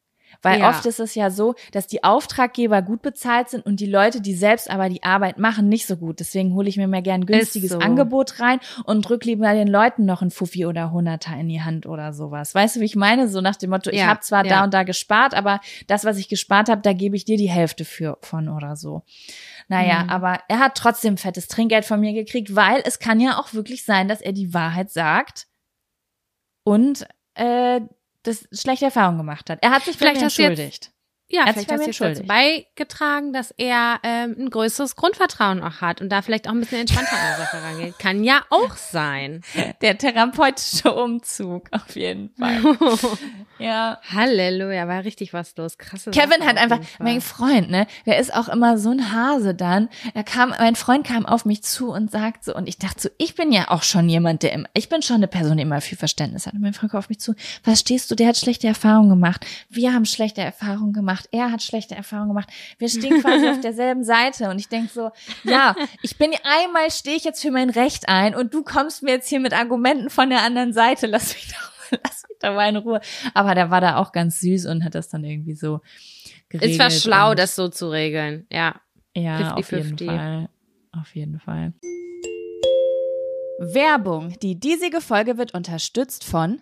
[0.42, 0.70] Weil Ja.
[0.70, 4.34] oft ist es ja so, dass die Auftraggeber gut bezahlt sind und die Leute, die
[4.36, 6.20] selbst aber die Arbeit machen, nicht so gut.
[6.20, 7.80] Deswegen hole ich mir mehr gern ein günstiges so.
[7.80, 11.86] Angebot rein und drück lieber den Leuten noch ein Fuffi oder Hunderter in die Hand
[11.86, 12.54] oder sowas.
[12.56, 13.28] Weißt du, wie ich meine?
[13.28, 14.58] So nach dem Motto, ich Ja, habe zwar ja.
[14.58, 17.50] da und da gespart, aber das, was ich gespart habe, da gebe ich dir die
[17.50, 19.04] Hälfte für von oder so.
[19.68, 20.10] Naja, Mhm.
[20.10, 23.84] aber er hat trotzdem fettes Trinkgeld von mir gekriegt, weil es kann ja auch wirklich
[23.84, 25.48] sein, dass er die Wahrheit sagt
[26.64, 27.82] und äh,
[28.28, 29.60] das schlechte Erfahrungen gemacht hat.
[29.62, 30.92] Er hat sich Vielleicht entschuldigt.
[31.30, 34.96] Ja, Er hat vielleicht sich hast du jetzt dazu beigetragen, dass er ähm, ein größeres
[34.96, 38.00] Grundvertrauen auch hat und da vielleicht auch ein bisschen entspannter an die Sache rangeht.
[38.00, 39.42] Kann ja auch sein.
[39.82, 42.62] Der therapeutische Umzug, auf jeden Fall.
[43.60, 44.00] ja.
[44.10, 45.78] Halleluja, war richtig was los.
[45.78, 49.54] Krasse Kevin Sache hat einfach, mein Freund, ne, der ist auch immer so ein Hase
[49.54, 49.90] dann.
[50.14, 53.10] Er kam, mein Freund kam auf mich zu und sagt so, und ich dachte so,
[53.18, 55.82] ich bin ja auch schon jemand, der immer, ich bin schon eine Person, die immer
[55.82, 56.54] viel Verständnis hat.
[56.54, 59.46] Und mein Freund kam auf mich zu, was stehst du, der hat schlechte Erfahrungen gemacht.
[59.70, 61.17] Wir haben schlechte Erfahrungen gemacht.
[61.32, 62.50] Er hat schlechte Erfahrungen gemacht.
[62.78, 64.50] Wir stehen quasi auf derselben Seite.
[64.50, 65.12] Und ich denk so,
[65.44, 69.12] ja, ich bin einmal stehe ich jetzt für mein Recht ein und du kommst mir
[69.12, 71.08] jetzt hier mit Argumenten von der anderen Seite.
[71.08, 73.02] Lass mich doch, lass mich doch mal in Ruhe.
[73.34, 75.82] Aber der war da auch ganz süß und hat das dann irgendwie so
[76.50, 76.74] geregelt.
[76.74, 78.46] Es war schlau, das so zu regeln.
[78.52, 78.80] Ja.
[79.16, 80.06] ja, auf jeden 50-50.
[80.06, 80.50] Fall.
[80.92, 81.74] Auf jeden Fall.
[83.60, 84.38] Werbung.
[84.42, 86.62] Die diesige Folge wird unterstützt von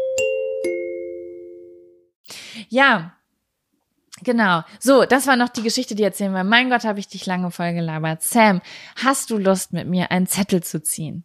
[2.69, 3.15] Ja.
[4.23, 4.63] Genau.
[4.79, 6.43] So, das war noch die Geschichte, die erzählen wir.
[6.43, 8.21] Mein Gott, habe ich dich lange voll gelabert.
[8.21, 8.61] Sam,
[9.03, 11.23] hast du Lust mit mir einen Zettel zu ziehen?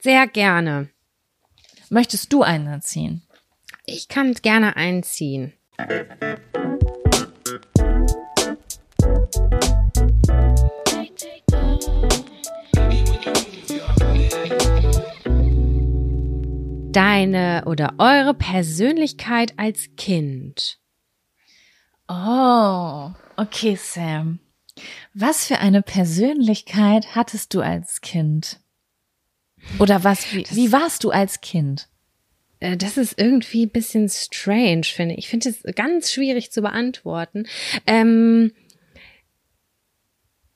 [0.00, 0.90] Sehr gerne.
[1.90, 3.22] Möchtest du einen ziehen?
[3.84, 5.52] Ich kann gerne einziehen.
[16.98, 20.80] Deine oder eure Persönlichkeit als Kind.
[22.08, 24.40] Oh, okay, Sam.
[25.14, 28.58] Was für eine Persönlichkeit hattest du als Kind?
[29.78, 31.88] Oder was, wie, wie warst du als Kind?
[32.58, 35.20] Äh, Das ist irgendwie ein bisschen strange, finde ich.
[35.26, 37.46] Ich finde es ganz schwierig zu beantworten.
[37.86, 38.52] Ähm,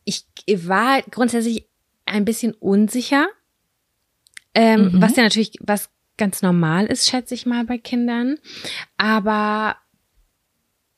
[0.03, 1.69] ich war grundsätzlich
[2.05, 3.29] ein bisschen unsicher,
[4.55, 5.03] ähm, Mhm.
[5.03, 8.39] was ja natürlich was ganz normal ist, schätze ich mal bei Kindern.
[8.97, 9.77] Aber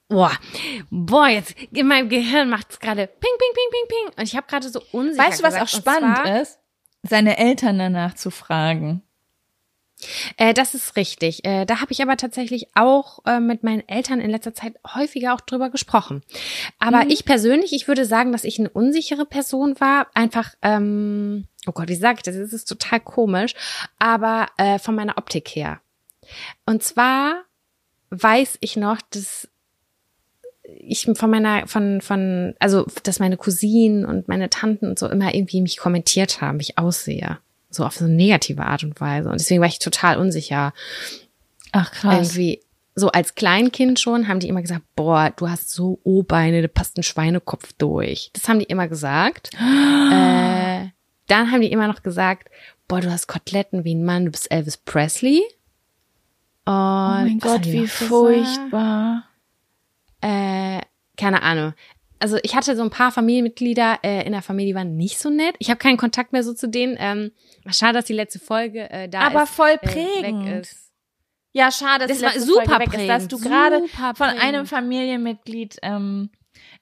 [0.09, 0.33] boah,
[0.91, 4.19] boah, jetzt in meinem Gehirn macht es gerade ping, ping, ping, ping, ping.
[4.19, 5.23] Und ich habe gerade so unsicher.
[5.23, 6.59] Weißt du, was auch gesagt, und spannend ist?
[7.03, 9.03] Seine Eltern danach zu fragen.
[10.37, 11.45] Äh, das ist richtig.
[11.45, 15.35] Äh, da habe ich aber tatsächlich auch äh, mit meinen Eltern in letzter Zeit häufiger
[15.35, 16.23] auch drüber gesprochen.
[16.79, 20.07] Aber ich persönlich, ich würde sagen, dass ich eine unsichere Person war.
[20.15, 22.37] Einfach, ähm, oh Gott, wie sage ich das?
[22.37, 23.55] Das ist total komisch.
[23.99, 25.81] Aber äh, von meiner Optik her.
[26.67, 27.43] Und zwar
[28.11, 29.49] weiß ich noch, dass
[30.65, 35.35] ich von meiner, von, von, also, dass meine Cousinen und meine Tanten und so immer
[35.35, 37.39] irgendwie mich kommentiert haben, wie ich aussehe.
[37.75, 39.29] So auf so eine negative Art und Weise.
[39.29, 40.73] Und deswegen war ich total unsicher.
[41.73, 42.37] Ach krass.
[42.37, 42.61] Irgendwie,
[42.95, 46.97] so als Kleinkind schon, haben die immer gesagt, boah, du hast so O-Beine, da passt
[46.97, 48.31] ein Schweinekopf durch.
[48.33, 49.51] Das haben die immer gesagt.
[49.55, 50.89] äh,
[51.27, 52.49] dann haben die immer noch gesagt,
[52.87, 55.43] boah, du hast Koteletten wie ein Mann, du bist Elvis Presley.
[56.67, 59.25] Und oh mein Gott, wie furchtbar.
[60.21, 60.81] Äh,
[61.17, 61.75] keine Ahnung.
[62.25, 65.29] Also ich hatte so ein paar Familienmitglieder äh, in der Familie, die waren nicht so
[65.29, 65.55] nett.
[65.59, 66.97] Ich habe keinen Kontakt mehr so zu denen.
[66.99, 67.33] Ähm,
[67.71, 70.47] schade, dass die letzte Folge äh, da Aber ist, voll äh, prägend.
[70.47, 70.91] weg ist.
[71.53, 73.77] Ja, schade, dass Das die war letzte super Folge weg ist, dass prägend, du gerade
[74.17, 74.43] von prägend.
[74.43, 76.31] einem Familienmitglied ähm,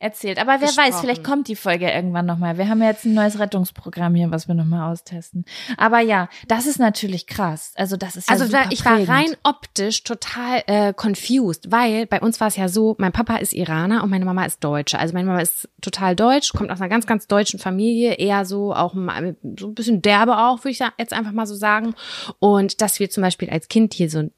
[0.03, 0.38] erzählt.
[0.38, 1.00] Aber wer weiß, Gesprochen.
[1.00, 2.59] vielleicht kommt die Folge irgendwann nochmal.
[2.59, 5.44] Wir haben ja jetzt ein neues Rettungsprogramm hier, was wir nochmal austesten.
[5.76, 7.72] Aber ja, das ist natürlich krass.
[7.76, 9.09] Also das ist ja Also super ich war prägend.
[9.09, 13.53] rein optisch total äh, confused, weil bei uns war es ja so, mein Papa ist
[13.53, 14.98] Iraner und meine Mama ist Deutsche.
[14.98, 18.74] Also meine Mama ist total deutsch, kommt aus einer ganz, ganz deutschen Familie, eher so
[18.74, 21.94] auch mal- so ein bisschen derbe auch, würde ich jetzt einfach mal so sagen.
[22.40, 24.32] Und dass wir zum Beispiel als Kind hier so ein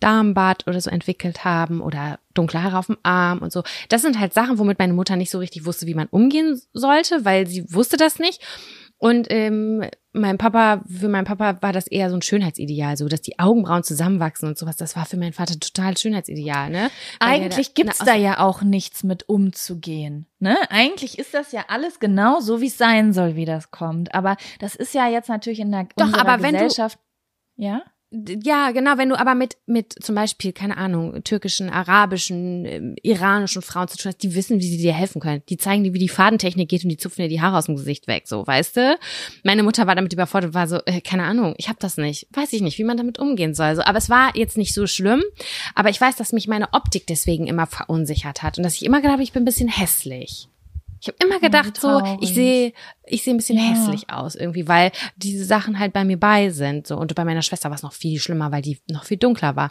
[0.00, 3.62] Darmbad oder so entwickelt haben oder dunkle Haare auf dem Arm und so.
[3.88, 7.24] Das sind halt Sachen, womit meine Mutter nicht so richtig wusste, wie man umgehen sollte,
[7.24, 8.42] weil sie wusste das nicht.
[9.00, 13.22] Und ähm, mein Papa, für meinen Papa war das eher so ein Schönheitsideal, so dass
[13.22, 14.76] die Augenbrauen zusammenwachsen und sowas.
[14.76, 16.90] Das war für meinen Vater total Schönheitsideal, ne?
[17.20, 20.26] Weil Eigentlich da- gibt's na, da ja auch nichts mit umzugehen.
[20.40, 20.56] Ne?
[20.70, 24.12] Eigentlich ist das ja alles genau so, wie es sein soll, wie das kommt.
[24.16, 26.98] Aber das ist ja jetzt natürlich in der Doch, aber wenn du- Gesellschaft.
[27.56, 27.82] ja?
[28.10, 33.60] Ja, genau, wenn du aber mit, mit zum Beispiel, keine Ahnung, türkischen, arabischen, ähm, iranischen
[33.60, 35.42] Frauen zu tun hast, die wissen, wie sie dir helfen können.
[35.50, 37.76] Die zeigen dir, wie die Fadentechnik geht und die zupfen dir die Haare aus dem
[37.76, 38.98] Gesicht weg, so, weißt du?
[39.44, 42.26] Meine Mutter war damit überfordert, war so, äh, keine Ahnung, ich habe das nicht.
[42.32, 43.76] Weiß ich nicht, wie man damit umgehen soll.
[43.76, 45.22] So, aber es war jetzt nicht so schlimm.
[45.74, 48.98] Aber ich weiß, dass mich meine Optik deswegen immer verunsichert hat und dass ich immer
[48.98, 50.48] gedacht habe, ich bin ein bisschen hässlich.
[51.00, 52.72] Ich habe immer gedacht, so, ich sehe,
[53.04, 53.64] ich sehe ein bisschen Ja.
[53.70, 56.86] hässlich aus irgendwie, weil diese Sachen halt bei mir bei sind.
[56.86, 59.54] So und bei meiner Schwester war es noch viel schlimmer, weil die noch viel dunkler
[59.56, 59.70] war.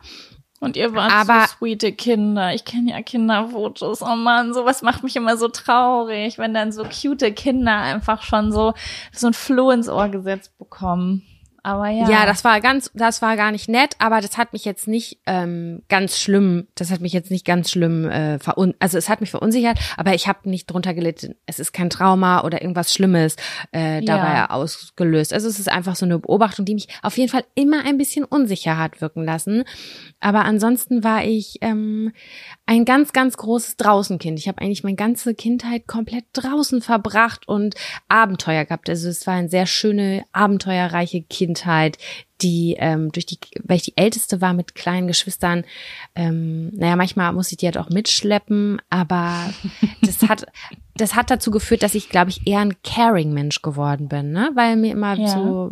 [0.59, 2.51] Und ihr wart Aber- so sweete Kinder.
[2.53, 4.01] Ich kenne ja Kinderfotos.
[4.01, 8.51] Oh Mann, sowas macht mich immer so traurig, wenn dann so cute Kinder einfach schon
[8.51, 8.73] so,
[9.11, 11.21] so ein Floh ins Ohr gesetzt bekommen.
[11.67, 12.09] Aber ja.
[12.09, 12.25] Ja.
[12.25, 15.81] das war ganz, das war gar nicht nett, aber das hat mich jetzt nicht ähm,
[15.89, 19.31] ganz schlimm, das hat mich jetzt nicht ganz schlimm äh, verun also es hat mich
[19.31, 21.35] verunsichert, aber ich habe nicht drunter gelitten.
[21.45, 23.35] Es ist kein Trauma oder irgendwas Schlimmes
[23.73, 24.49] äh, dabei Ja.
[24.49, 25.33] ausgelöst.
[25.33, 28.23] Also es ist einfach so eine Beobachtung, die mich auf jeden Fall immer ein bisschen
[28.23, 29.65] unsicher hat wirken lassen.
[30.21, 32.13] Aber ansonsten war ich ähm,
[32.67, 34.37] ein ganz, ganz großes Draußenkind.
[34.37, 37.75] Ich habe eigentlich meine ganze Kindheit komplett draußen verbracht und
[38.09, 38.89] Abenteuer gehabt.
[38.89, 41.97] Also es war eine sehr schöne, abenteuerreiche Kindheit.
[42.41, 45.63] Die ähm, durch die, weil ich die älteste war mit kleinen Geschwistern,
[46.13, 49.49] ähm, naja, manchmal muss ich die halt auch mitschleppen, aber
[50.01, 50.45] das hat,
[50.95, 54.51] das hat dazu geführt, dass ich, glaube ich, eher ein Caring-Mensch geworden bin, ne?
[54.53, 55.27] Weil mir immer Ja.
[55.29, 55.71] so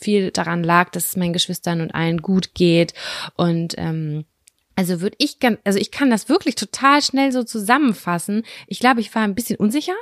[0.00, 2.94] viel daran lag, dass es meinen Geschwistern und allen gut geht.
[3.36, 4.24] Und ähm,
[4.76, 8.44] also würde ich also ich kann das wirklich total schnell so zusammenfassen.
[8.66, 9.94] Ich glaube, ich war ein bisschen unsicher.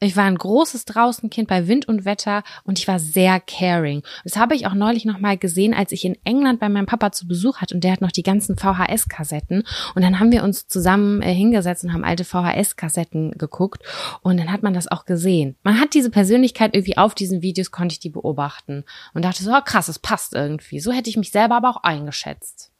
[0.00, 4.04] Ich war ein großes Draußenkind bei Wind und Wetter und ich war sehr caring.
[4.22, 7.10] Das habe ich auch neulich noch mal gesehen, als ich in England bei meinem Papa
[7.10, 9.64] zu Besuch hatte und der hat noch die ganzen VHS-Kassetten
[9.96, 13.82] und dann haben wir uns zusammen äh, hingesetzt und haben alte VHS-Kassetten geguckt
[14.22, 15.56] und dann hat man das auch gesehen.
[15.64, 18.84] Man hat diese Persönlichkeit irgendwie auf diesen Videos konnte ich die beobachten
[19.14, 20.78] und dachte so, oh, krass, es passt irgendwie.
[20.78, 22.70] So hätte ich mich selber aber auch eingeschätzt.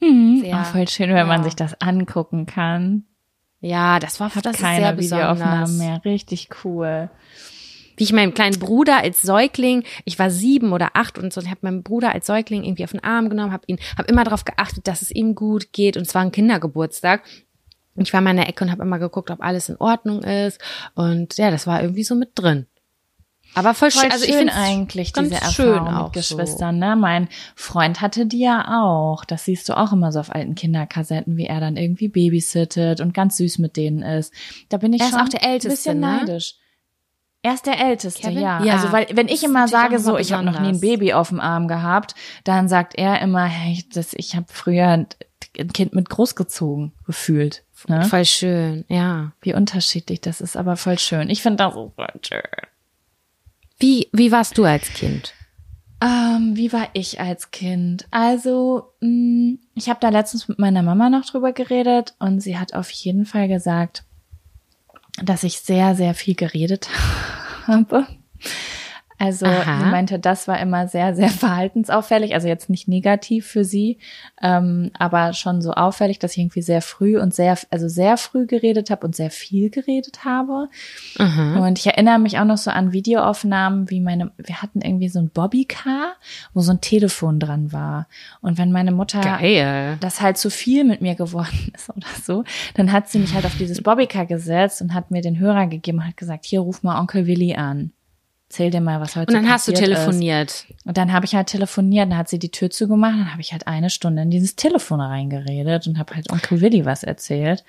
[0.00, 1.44] Sehr, Auch voll schön, wenn man ja.
[1.44, 3.04] sich das angucken kann.
[3.60, 5.38] Ja, das war das ist sehr Keine besonders.
[5.38, 6.04] Videoaufnahmen mehr.
[6.04, 7.10] Richtig cool.
[7.98, 11.50] wie ich meinen kleinen Bruder als Säugling, ich war sieben oder acht und so, und
[11.50, 14.46] habe meinen Bruder als Säugling irgendwie auf den Arm genommen, habe ihn, habe immer darauf
[14.46, 17.22] geachtet, dass es ihm gut geht und es war ein Kindergeburtstag.
[17.94, 20.22] Und ich war mal in der Ecke und habe immer geguckt, ob alles in Ordnung
[20.22, 20.58] ist
[20.94, 22.66] und ja, das war irgendwie so mit drin.
[23.54, 26.12] Aber voll, Voll schön, also ich schön finde eigentlich ganz diese schön Erfahrung auch mit
[26.14, 26.78] Geschwistern.
[26.78, 26.96] Ne?
[26.96, 29.24] Mein Freund hatte die ja auch.
[29.24, 33.12] Das siehst du auch immer so auf alten Kinderkassetten, wie er dann irgendwie babysittet und
[33.12, 34.32] ganz süß mit denen ist.
[34.68, 36.18] Da bin ich Er ist schon auch der Älteste, ein bisschen ne?
[36.18, 36.54] neidisch.
[37.42, 38.40] Er ist der Älteste, Kevin?
[38.40, 38.62] ja.
[38.62, 38.74] Ja.
[38.74, 40.80] Also weil wenn ich ist immer sage so, ich habe noch nie ein.
[40.80, 45.06] Baby auf dem Arm gehabt, dann sagt er immer, hey, das, ich habe früher ein
[45.72, 47.64] Kind mit großgezogen gefühlt.
[47.88, 48.04] Ne?
[48.04, 49.32] Voll schön, ja.
[49.40, 51.30] Wie unterschiedlich das ist, aber voll schön.
[51.30, 52.42] Ich finde das so voll schön.
[53.80, 55.32] Wie, wie warst du als Kind?
[56.02, 58.06] Ähm, wie war ich als Kind?
[58.10, 62.74] Also, mh, ich habe da letztens mit meiner Mama noch drüber geredet und sie hat
[62.74, 64.04] auf jeden Fall gesagt,
[65.22, 66.88] dass ich sehr, sehr viel geredet
[67.66, 68.06] habe.
[69.20, 69.80] Also Aha.
[69.80, 72.32] sie meinte, das war immer sehr, sehr verhaltensauffällig.
[72.32, 73.98] Also jetzt nicht negativ für sie,
[74.40, 78.46] ähm, aber schon so auffällig, dass ich irgendwie sehr früh und sehr, also sehr früh
[78.46, 80.68] geredet habe und sehr viel geredet habe.
[81.60, 85.18] Und ich erinnere mich auch noch so an Videoaufnahmen, wie meine, wir hatten irgendwie so
[85.18, 86.14] ein Bobbycar,
[86.54, 88.08] wo so ein Telefon dran war.
[88.40, 89.98] Und wenn meine Mutter Geil.
[90.00, 93.44] das halt zu viel mit mir geworden ist oder so, dann hat sie mich halt
[93.44, 96.82] auf dieses Bobbycar gesetzt und hat mir den Hörer gegeben und hat gesagt, hier ruf
[96.82, 97.92] mal Onkel Willi an.
[98.50, 100.50] Zähl dir mal, was heute Und dann hast du passiert telefoniert.
[100.50, 100.66] Ist.
[100.84, 103.52] Und dann habe ich halt telefoniert, dann hat sie die Tür zugemacht, dann habe ich
[103.52, 107.64] halt eine Stunde in dieses Telefon reingeredet und habe halt Onkel Willi was erzählt.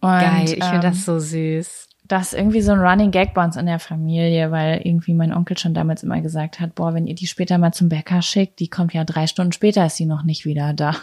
[0.00, 1.88] Und, Geil, ich finde ähm, das so süß.
[2.08, 5.32] das ist irgendwie so ein Running Gag bei uns in der Familie, weil irgendwie mein
[5.32, 8.58] Onkel schon damals immer gesagt hat, boah, wenn ihr die später mal zum Bäcker schickt,
[8.58, 10.96] die kommt ja drei Stunden später, ist sie noch nicht wieder da.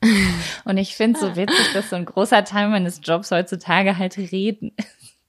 [0.64, 4.72] Und ich finde so witzig, dass so ein großer Teil meines Jobs heutzutage halt reden.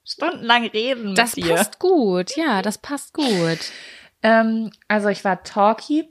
[0.05, 1.55] Stundenlang reden mit Das dir.
[1.55, 3.59] passt gut, ja, das passt gut.
[4.21, 6.07] Ähm, also ich war talky.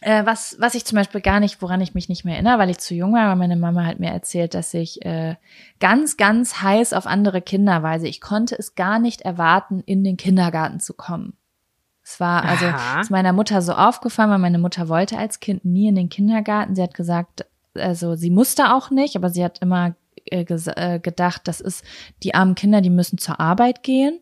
[0.00, 2.70] Äh, was, was ich zum Beispiel gar nicht, woran ich mich nicht mehr erinnere, weil
[2.70, 5.34] ich zu jung war, aber meine Mama hat mir erzählt, dass ich äh,
[5.80, 7.90] ganz, ganz heiß auf andere Kinder war.
[7.90, 11.36] Also ich konnte es gar nicht erwarten, in den Kindergarten zu kommen.
[12.04, 13.00] Es war also Aha.
[13.00, 16.76] ist meiner Mutter so aufgefallen, weil meine Mutter wollte als Kind nie in den Kindergarten.
[16.76, 17.44] Sie hat gesagt,
[17.74, 19.94] also sie musste auch nicht, aber sie hat immer
[20.32, 21.84] äh, äh, gedacht, das ist
[22.22, 24.20] die armen Kinder, die müssen zur Arbeit gehen.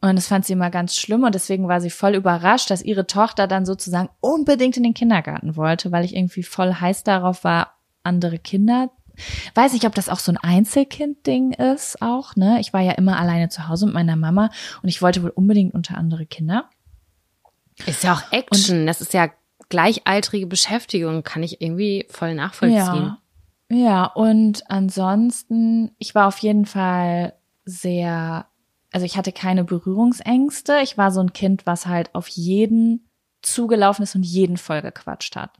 [0.00, 3.06] Und das fand sie immer ganz schlimm und deswegen war sie voll überrascht, dass ihre
[3.06, 7.78] Tochter dann sozusagen unbedingt in den Kindergarten wollte, weil ich irgendwie voll heiß darauf war,
[8.02, 8.90] andere Kinder.
[9.54, 12.58] Weiß nicht, ob das auch so ein Einzelkind-Ding ist auch, ne?
[12.60, 14.50] Ich war ja immer alleine zu Hause mit meiner Mama
[14.82, 16.68] und ich wollte wohl unbedingt unter andere Kinder.
[17.86, 19.28] Ist ja auch Action, das ist ja
[19.68, 22.76] gleichaltrige Beschäftigung, kann ich irgendwie voll nachvollziehen.
[22.76, 23.18] Ja.
[23.72, 28.46] Ja, und ansonsten, ich war auf jeden Fall sehr,
[28.92, 30.78] also ich hatte keine Berührungsängste.
[30.82, 33.08] Ich war so ein Kind, was halt auf jeden
[33.40, 35.50] zugelaufen ist und jeden voll gequatscht hat.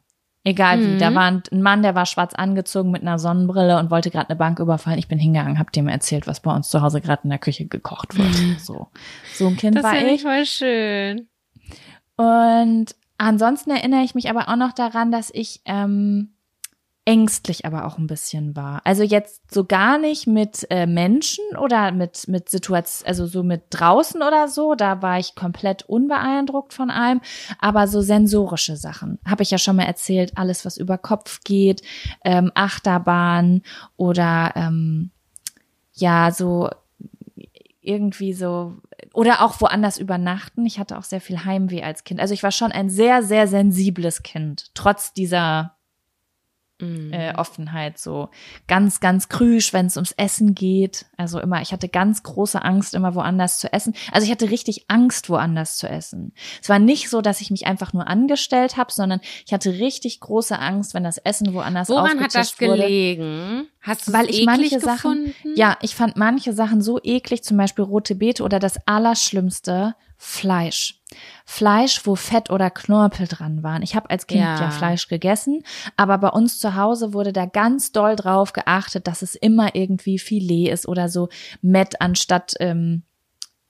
[0.44, 0.98] Egal wie.
[0.98, 4.36] Da war ein Mann, der war schwarz angezogen mit einer Sonnenbrille und wollte gerade eine
[4.36, 4.98] Bank überfallen.
[4.98, 7.66] Ich bin hingegangen, hab dem erzählt, was bei uns zu Hause gerade in der Küche
[7.66, 8.60] gekocht wird.
[8.60, 8.88] So,
[9.34, 10.14] so ein Kind Das war ich.
[10.14, 11.28] ich voll schön.
[12.16, 12.86] Und
[13.18, 16.31] ansonsten erinnere ich mich aber auch noch daran, dass ich ähm,
[17.04, 18.80] ängstlich aber auch ein bisschen war.
[18.84, 23.64] Also jetzt so gar nicht mit äh, Menschen oder mit mit Situation, also so mit
[23.70, 24.74] draußen oder so.
[24.76, 27.20] Da war ich komplett unbeeindruckt von allem.
[27.58, 30.32] Aber so sensorische Sachen habe ich ja schon mal erzählt.
[30.36, 31.82] Alles, was über Kopf geht,
[32.24, 33.62] ähm, Achterbahn
[33.96, 35.10] oder ähm,
[35.94, 36.70] ja so
[37.80, 38.76] irgendwie so
[39.12, 40.64] oder auch woanders übernachten.
[40.66, 42.20] Ich hatte auch sehr viel Heimweh als Kind.
[42.20, 45.74] Also ich war schon ein sehr, sehr sensibles Kind, trotz dieser
[46.82, 47.12] Mhm.
[47.12, 48.28] äh, Offenheit, so
[48.66, 51.06] ganz, ganz krüsch, wenn es ums Essen geht.
[51.16, 53.94] Also immer, ich hatte ganz große Angst, immer woanders zu essen.
[54.10, 56.32] Also ich hatte richtig Angst, woanders zu essen.
[56.60, 60.20] Es war nicht so, dass ich mich einfach nur angestellt habe, sondern ich hatte richtig
[60.20, 62.82] große Angst, wenn das Essen woanders Woran hat das wurde.
[62.82, 63.68] gelegen?
[63.80, 65.26] Hast du Weil ich eklig manche gefunden?
[65.26, 69.94] Sachen, ja, ich fand manche Sachen so eklig, zum Beispiel rote Beete oder das Allerschlimmste,
[70.24, 71.00] Fleisch.
[71.44, 73.82] Fleisch, wo Fett oder Knorpel dran waren.
[73.82, 74.60] Ich habe als Kind Ja.
[74.60, 74.70] ja.
[74.70, 75.64] Fleisch gegessen,
[75.96, 80.20] aber bei uns zu Hause wurde da ganz doll drauf geachtet, dass es immer irgendwie
[80.20, 81.28] Filet ist oder so
[81.60, 83.02] Mett anstatt ähm,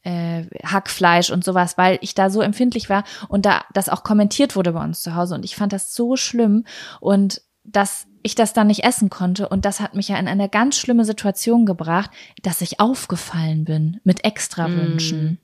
[0.03, 4.55] äh, Hackfleisch und sowas, weil ich da so empfindlich war und da das auch kommentiert
[4.55, 6.67] wurde bei uns zu Hause und ich fand das so schlimm
[7.01, 10.51] und dass ich das dann nicht essen konnte und das hat mich ja in eine
[10.51, 12.11] ganz schlimme Situation gebracht,
[12.43, 15.39] dass ich aufgefallen bin mit Extrawünschen.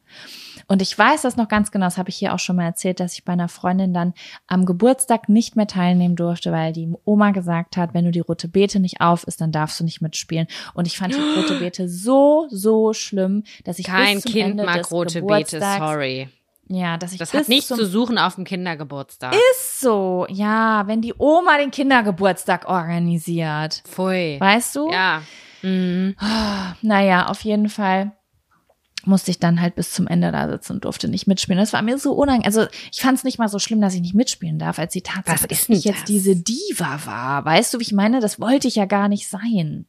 [0.69, 3.01] Und ich weiß das noch ganz genau, das habe ich hier auch schon mal erzählt,
[3.01, 4.13] dass ich bei einer Freundin dann
[4.47, 8.49] am Geburtstag nicht mehr teilnehmen durfte, weil die Oma gesagt hat, wenn du die rote
[8.49, 10.47] Beete nicht auf ist, dann darfst du nicht mitspielen.
[10.75, 14.51] Und ich fand die rote Beete so, so schlimm, dass ich Kein bis zum Kind
[14.51, 16.29] Ende mag des rote Beete, sorry.
[16.71, 19.35] Ja, dass ich Das hat nichts zum zu suchen auf dem Kindergeburtstag.
[19.53, 23.83] ist so, ja, wenn die Oma den Kindergeburtstag organisiert.
[23.87, 24.37] Pfui.
[24.39, 24.91] Weißt du?
[24.91, 25.23] Ja.
[25.63, 26.15] Mhm.
[26.83, 28.13] Naja, auf jeden Fall
[29.09, 31.59] musste ich dann halt bis zum Ende da sitzen und durfte nicht mitspielen.
[31.59, 32.47] Das war mir so unangenehm.
[32.47, 35.03] Also ich fand es nicht mal so schlimm, dass ich nicht mitspielen darf, als die
[35.03, 36.05] Tatsache, ist dass ich jetzt das?
[36.05, 37.45] diese Diva war.
[37.45, 38.21] Weißt du, wie ich meine?
[38.21, 39.87] Das wollte ich ja gar nicht sein.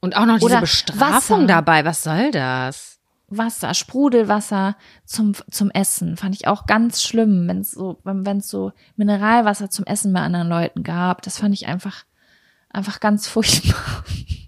[0.00, 1.46] Und auch noch diese Oder Bestrafung Wasser.
[1.46, 1.84] dabei.
[1.84, 2.98] Was soll das?
[3.28, 8.48] Wasser, Sprudelwasser zum, zum Essen fand ich auch ganz schlimm, wenn es so, wenn es
[8.48, 11.22] so Mineralwasser zum Essen bei anderen Leuten gab.
[11.22, 12.04] Das fand ich einfach,
[12.70, 14.04] einfach ganz furchtbar.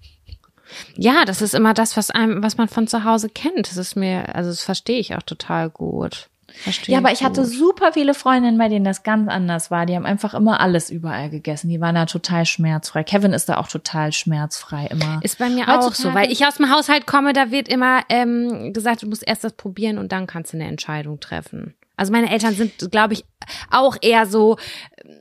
[0.97, 3.69] Ja, das ist immer das, was einem, was man von zu Hause kennt.
[3.71, 6.29] Das ist mir, also das verstehe ich auch total gut.
[6.51, 7.51] Verstehe Ja, aber ich hatte gut.
[7.51, 9.85] super viele Freundinnen, bei denen das ganz anders war.
[9.85, 11.69] Die haben einfach immer alles überall gegessen.
[11.69, 13.05] Die waren da total schmerzfrei.
[13.05, 15.21] Kevin ist da auch total schmerzfrei immer.
[15.23, 18.01] Ist bei mir auch so, Heutzutage- weil ich aus dem Haushalt komme, da wird immer
[18.09, 21.75] ähm, gesagt, du musst erst das probieren und dann kannst du eine Entscheidung treffen.
[21.97, 23.25] Also meine Eltern sind, glaube ich,
[23.71, 24.57] auch eher so,
[25.05, 25.21] ähm,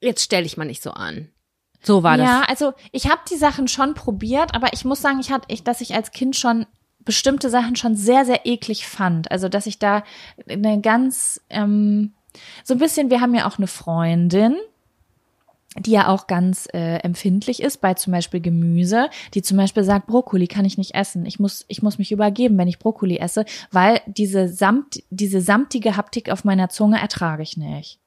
[0.00, 1.28] jetzt stell dich mal nicht so an.
[1.82, 2.26] So war das.
[2.26, 5.64] Ja, also ich habe die Sachen schon probiert, aber ich muss sagen, ich hatte, ich,
[5.64, 6.66] dass ich als Kind schon
[7.04, 9.30] bestimmte Sachen schon sehr, sehr eklig fand.
[9.30, 10.04] Also dass ich da
[10.48, 12.12] eine ganz ähm,
[12.64, 14.56] so ein bisschen, wir haben ja auch eine Freundin,
[15.76, 20.08] die ja auch ganz äh, empfindlich ist bei zum Beispiel Gemüse, die zum Beispiel sagt,
[20.08, 21.24] Brokkoli kann ich nicht essen.
[21.26, 25.96] Ich muss, ich muss mich übergeben, wenn ich Brokkoli esse, weil diese samt, diese samtige
[25.96, 28.00] Haptik auf meiner Zunge ertrage ich nicht.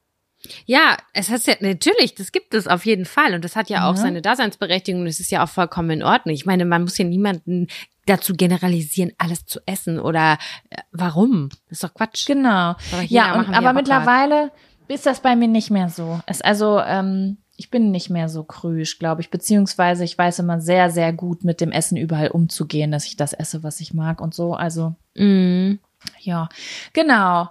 [0.65, 3.33] Ja, es heißt ja, natürlich, das gibt es auf jeden Fall.
[3.33, 4.01] Und das hat ja auch Ja.
[4.01, 5.01] seine Daseinsberechtigung.
[5.01, 6.35] und Es ist ja auch vollkommen in Ordnung.
[6.35, 7.67] Ich meine, man muss ja niemanden
[8.05, 10.37] dazu generalisieren, alles zu essen oder
[10.69, 11.49] äh, warum?
[11.69, 12.25] Das ist doch Quatsch.
[12.25, 12.75] Genau.
[13.07, 14.51] Ja, und, aber mittlerweile
[14.89, 16.19] ist das bei mir nicht mehr so.
[16.25, 19.29] Es also, ähm, ich bin nicht mehr so krüsch, glaube ich.
[19.29, 23.31] Beziehungsweise ich weiß immer sehr, sehr gut mit dem Essen überall umzugehen, dass ich das
[23.31, 24.53] esse, was ich mag und so.
[24.55, 25.79] Also, Mhm.
[26.19, 26.49] ja,
[26.91, 27.47] genau.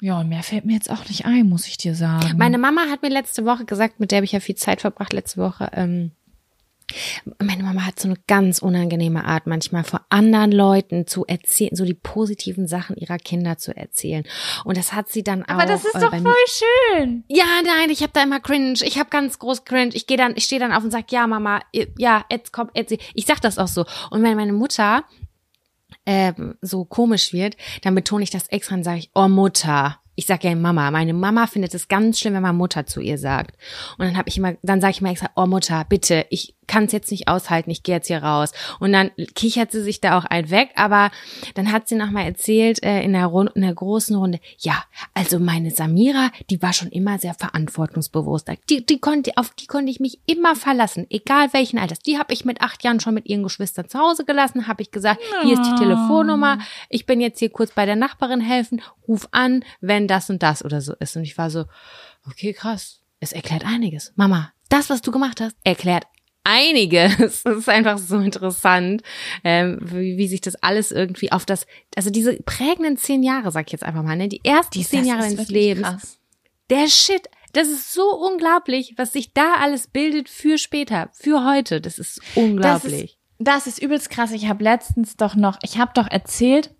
[0.00, 2.36] Ja, mehr fällt mir jetzt auch nicht ein, muss ich dir sagen.
[2.38, 5.12] Meine Mama hat mir letzte Woche gesagt, mit der habe ich ja viel Zeit verbracht
[5.12, 5.70] letzte Woche.
[5.74, 6.12] Ähm,
[7.40, 11.84] meine Mama hat so eine ganz unangenehme Art, manchmal vor anderen Leuten zu erzählen, so
[11.84, 14.24] die positiven Sachen ihrer Kinder zu erzählen.
[14.64, 15.50] Und das hat sie dann auch.
[15.50, 16.34] aber das ist äh, doch voll mir-
[16.96, 17.22] schön.
[17.28, 18.74] Ja, nein, ich habe da immer cringe.
[18.82, 19.90] Ich habe ganz groß cringe.
[19.94, 21.60] Ich gehe dann, ich stehe dann auf und sag, ja, Mama,
[21.96, 22.92] ja, jetzt kommt, jetzt.
[23.14, 23.84] Ich sag das auch so.
[24.10, 25.04] Und wenn meine Mutter
[26.10, 30.00] ähm, so komisch wird, dann betone ich das extra und sage ich, oh Mutter.
[30.20, 30.90] Ich sage ja Mama.
[30.90, 33.56] Meine Mama findet es ganz schlimm, wenn man Mutter zu ihr sagt.
[33.96, 36.84] Und dann habe ich immer, dann sage ich immer extra, oh Mutter, bitte, ich kann
[36.84, 38.52] es jetzt nicht aushalten, ich gehe jetzt hier raus.
[38.78, 41.10] Und dann kichert sie sich da auch ein weg, aber
[41.54, 44.84] dann hat sie noch mal erzählt äh, in, der Runde, in der großen Runde, ja,
[45.12, 48.48] also meine Samira, die war schon immer sehr verantwortungsbewusst.
[48.68, 51.98] Die, die konnte, auf die konnte ich mich immer verlassen, egal welchen Alters.
[51.98, 54.92] Die habe ich mit acht Jahren schon mit ihren Geschwistern zu Hause gelassen, habe ich
[54.92, 59.26] gesagt, hier ist die Telefonnummer, ich bin jetzt hier kurz bei der Nachbarin helfen, ruf
[59.32, 61.16] an, wenn das und das oder so ist.
[61.16, 61.64] Und ich war so,
[62.26, 64.12] okay, krass, es erklärt einiges.
[64.16, 66.04] Mama, das, was du gemacht hast, erklärt
[66.44, 67.42] einiges.
[67.44, 69.02] Das ist einfach so interessant,
[69.44, 71.66] ähm, wie, wie sich das alles irgendwie auf das,
[71.96, 75.08] also diese prägenden zehn Jahre, sag ich jetzt einfach mal, ne, die ersten zehn Das
[75.08, 76.18] Jahre ist deines Lebens, krass.
[76.70, 81.80] der Shit, das ist so unglaublich, was sich da alles bildet für später, für heute.
[81.80, 83.18] Das ist unglaublich.
[83.38, 84.30] Das ist übelst krass.
[84.32, 86.74] Ich habe letztens doch noch, ich habe doch erzählt,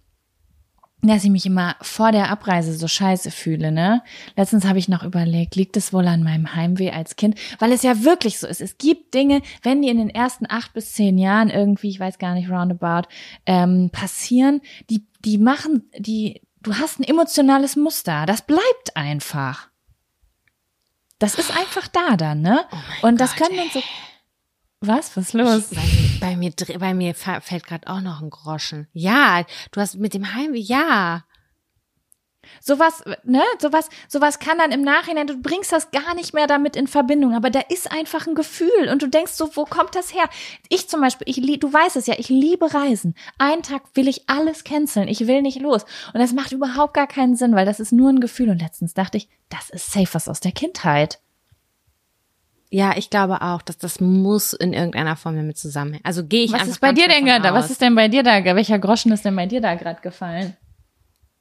[1.02, 4.02] dass ich mich immer vor der Abreise so scheiße fühle, ne?
[4.36, 7.38] Letztens habe ich noch überlegt, liegt es wohl an meinem Heimweh als Kind?
[7.58, 8.60] Weil es ja wirklich so ist.
[8.60, 12.18] Es gibt Dinge, wenn die in den ersten acht bis zehn Jahren irgendwie, ich weiß
[12.18, 13.08] gar nicht, roundabout,
[13.46, 14.60] ähm, passieren,
[14.90, 18.26] die, die machen, die, du hast ein emotionales Muster.
[18.26, 19.68] Das bleibt einfach.
[21.18, 22.64] Das ist einfach da dann, ne?
[23.02, 23.82] Oh Und das können dann so.
[24.80, 25.16] Was?
[25.16, 25.70] Was ist los?
[25.70, 28.88] Mir, bei mir, bei mir fällt gerade auch noch ein Groschen.
[28.92, 31.24] Ja, du hast mit dem Heimweh, ja.
[32.60, 36.74] Sowas, ne, sowas, sowas kann dann im Nachhinein, du bringst das gar nicht mehr damit
[36.74, 40.12] in Verbindung, aber da ist einfach ein Gefühl und du denkst so, wo kommt das
[40.12, 40.28] her?
[40.68, 43.14] Ich zum Beispiel, ich, du weißt es ja, ich liebe Reisen.
[43.38, 45.84] Einen Tag will ich alles canceln, ich will nicht los.
[46.12, 48.50] Und das macht überhaupt gar keinen Sinn, weil das ist nur ein Gefühl.
[48.50, 51.20] Und letztens dachte ich, das ist safe was aus der Kindheit.
[52.72, 56.04] Ja, ich glaube auch, dass das muss in irgendeiner Form damit zusammenhängen.
[56.04, 57.52] Also gehe ich Was ist bei dir denn gerade?
[57.52, 58.44] Was ist denn bei dir da?
[58.44, 60.56] Welcher Groschen ist denn bei dir da gerade gefallen?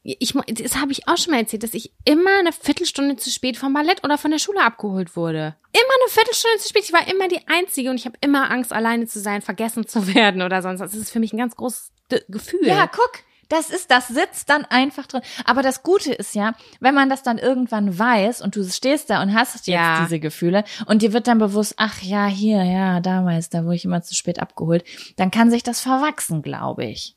[0.01, 3.57] Ich, das habe ich auch schon mal erzählt, dass ich immer eine Viertelstunde zu spät
[3.57, 5.56] vom Ballett oder von der Schule abgeholt wurde.
[5.72, 6.85] Immer eine Viertelstunde zu spät.
[6.85, 10.07] Ich war immer die Einzige und ich habe immer Angst, alleine zu sein, vergessen zu
[10.15, 10.80] werden oder sonst.
[10.80, 10.91] was.
[10.91, 11.91] Das ist für mich ein ganz großes
[12.27, 12.65] Gefühl.
[12.65, 13.11] Ja, guck,
[13.49, 15.21] das ist, das sitzt dann einfach drin.
[15.45, 19.21] Aber das Gute ist ja, wenn man das dann irgendwann weiß und du stehst da
[19.21, 20.03] und hast jetzt Ja.
[20.03, 23.85] diese Gefühle und dir wird dann bewusst, ach ja, hier, ja, damals, da wurde ich
[23.85, 24.84] immer zu spät abgeholt,
[25.17, 27.15] dann kann sich das verwachsen, glaube ich.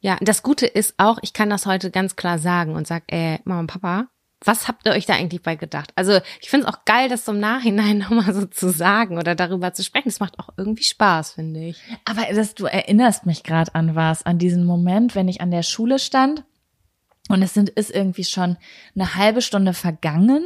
[0.00, 3.38] Ja, das Gute ist auch, ich kann das heute ganz klar sagen und sag, äh,
[3.44, 4.06] Mama und Papa,
[4.44, 5.92] was habt ihr euch da eigentlich bei gedacht?
[5.96, 9.34] Also ich finde es auch geil, das so im Nachhinein nochmal so zu sagen oder
[9.34, 10.08] darüber zu sprechen.
[10.08, 11.80] Das macht auch irgendwie Spaß, finde ich.
[12.04, 15.62] Aber das, du erinnerst mich gerade an was, an diesen Moment, wenn ich an der
[15.62, 16.44] Schule stand
[17.28, 18.56] und es sind, ist irgendwie schon
[18.94, 20.44] eine halbe Stunde vergangen,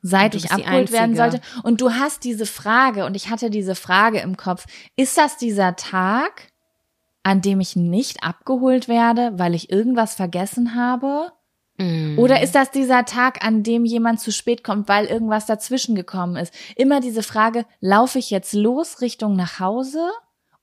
[0.00, 1.40] seit ich abgeholt werden sollte.
[1.62, 4.66] Und du hast diese Frage und ich hatte diese Frage im Kopf.
[4.96, 6.50] Ist das dieser Tag,
[7.22, 11.30] an dem ich nicht abgeholt werde, weil ich irgendwas vergessen habe?
[11.82, 12.18] Mm.
[12.18, 16.36] Oder ist das dieser Tag, an dem jemand zu spät kommt, weil irgendwas dazwischen gekommen
[16.36, 16.54] ist?
[16.76, 20.10] Immer diese Frage, laufe ich jetzt los Richtung nach Hause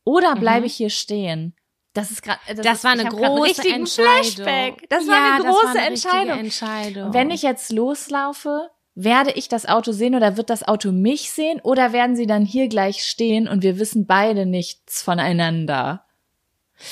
[0.04, 1.56] oder bleibe ich hier stehen?
[1.94, 2.62] Das ist gerade Mhm.
[2.62, 4.24] das war eine große richtigen Entscheidung.
[4.24, 4.90] Flashback.
[4.90, 6.40] Das war ja, eine große das war eine Entscheidung.
[6.40, 7.14] Entscheidung.
[7.14, 11.60] Wenn ich jetzt loslaufe, werde ich das Auto sehen oder wird das Auto mich sehen
[11.62, 16.06] oder werden sie dann hier gleich stehen und wir wissen beide nichts voneinander?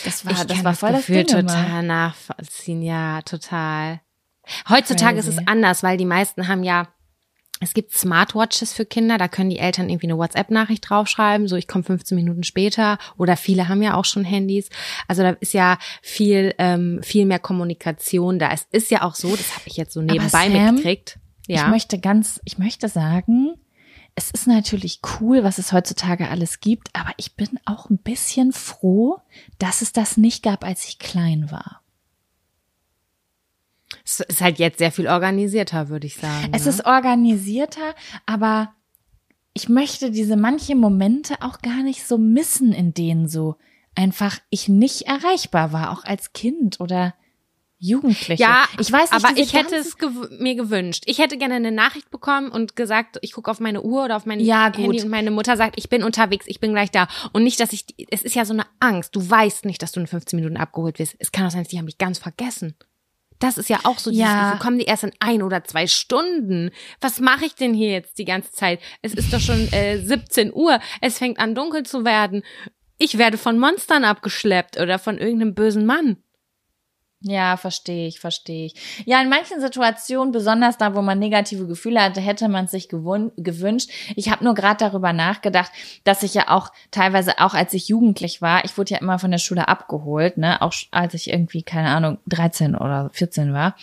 [0.04, 1.50] Das war, ich das war das voll Gefühl das Ding immer.
[1.50, 4.02] total nachvollziehen, ja, total.
[4.70, 5.42] Heutzutage ist Crazy.
[5.42, 6.88] es anders, weil die meisten haben ja,
[7.60, 11.68] es gibt Smartwatches für Kinder, da können die Eltern irgendwie eine WhatsApp-Nachricht draufschreiben, so ich
[11.68, 14.70] komme 15 Minuten später oder viele haben ja auch schon Handys.
[15.08, 18.52] Also da ist ja viel, ähm, viel mehr Kommunikation da.
[18.52, 21.20] Es ist ja auch so, das habe ich jetzt so nebenbei Sam, mitgekriegt.
[21.48, 21.64] Ja.
[21.64, 23.56] Ich möchte ganz, ich möchte sagen,
[24.14, 28.52] es ist natürlich cool, was es heutzutage alles gibt, aber ich bin auch ein bisschen
[28.52, 29.20] froh,
[29.60, 31.82] dass es das nicht gab, als ich klein war.
[34.08, 36.50] Es ist halt jetzt sehr viel organisierter, würde ich sagen.
[36.54, 36.70] Es ne?
[36.70, 37.94] ist organisierter,
[38.26, 38.74] aber
[39.54, 43.58] ich möchte diese manche Momente auch gar nicht so missen, in denen so
[43.96, 47.16] einfach ich nicht erreichbar war, auch als Kind oder
[47.80, 48.42] Jugendliche.
[48.42, 50.10] Ja, ich weiß nicht, aber ich hätte es gew
[50.40, 51.04] mir gewünscht.
[51.06, 54.26] Ich hätte gerne eine Nachricht bekommen und gesagt, ich gucke auf meine Uhr oder auf
[54.26, 54.86] mein Ja, gut.
[54.86, 57.08] Handy und meine Mutter sagt, ich bin unterwegs, ich bin gleich da.
[57.34, 59.16] Und nicht, dass ich, es ist ja so eine Angst.
[59.16, 61.16] Du weißt nicht, dass du in 15 Minuten abgeholt wirst.
[61.20, 62.76] Es kann auch sein, die haben mich ganz vergessen.
[63.40, 64.58] Das ist ja auch so, dieses, Ja.
[64.60, 66.72] Kommen die erst in ein oder zwei Stunden.
[67.02, 68.80] Was mache ich denn hier jetzt die ganze Zeit?
[69.02, 70.80] Es ist doch schon äh, 17 Uhr.
[71.02, 72.44] Es fängt an dunkel zu werden.
[72.98, 76.18] Ich werde von Monstern abgeschleppt oder von irgendeinem bösen Mann.
[77.22, 79.04] Ja, verstehe ich, verstehe ich.
[79.06, 83.90] Ja, in manchen Situationen, besonders da, wo man negative Gefühle hatte, hätte man sich gewünscht.
[84.16, 85.72] Ich habe nur gerade darüber nachgedacht,
[86.04, 89.32] dass ich ja auch teilweise, auch als ich jugendlich war, ich wurde ja immer von
[89.32, 93.76] der Schule abgeholt, ne, auch als ich irgendwie, keine Ahnung, 13 oder 14 war,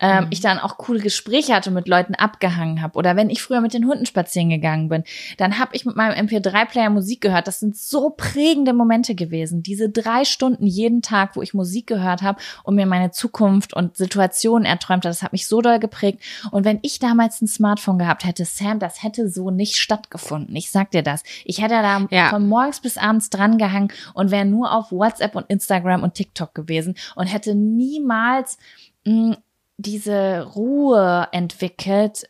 [0.00, 2.96] ähm, ich dann auch coole Gespräche hatte, mit Leuten abgehangen habe.
[2.96, 5.04] Oder wenn ich früher mit den Hunden spazieren gegangen bin,
[5.36, 7.46] dann habe ich mit meinem MP3-Player Musik gehört.
[7.46, 9.62] Das sind so prägende Momente gewesen.
[9.62, 12.40] Diese drei Stunden jeden Tag, wo ich Musik gehört habe
[12.70, 16.22] und mir meine Zukunft und Situationen erträumt habe, das hat mich so doll geprägt.
[16.50, 20.54] Und wenn ich damals ein Smartphone gehabt hätte, Sam, das hätte so nicht stattgefunden.
[20.56, 21.22] Ich sag dir das.
[21.44, 22.30] Ich hätte da Ja.
[22.30, 26.54] von morgens bis abends dran gehangen und wäre nur auf WhatsApp und Instagram und TikTok
[26.54, 28.56] gewesen und hätte niemals
[29.04, 29.36] mh,
[29.76, 32.24] diese Ruhe entwickelt,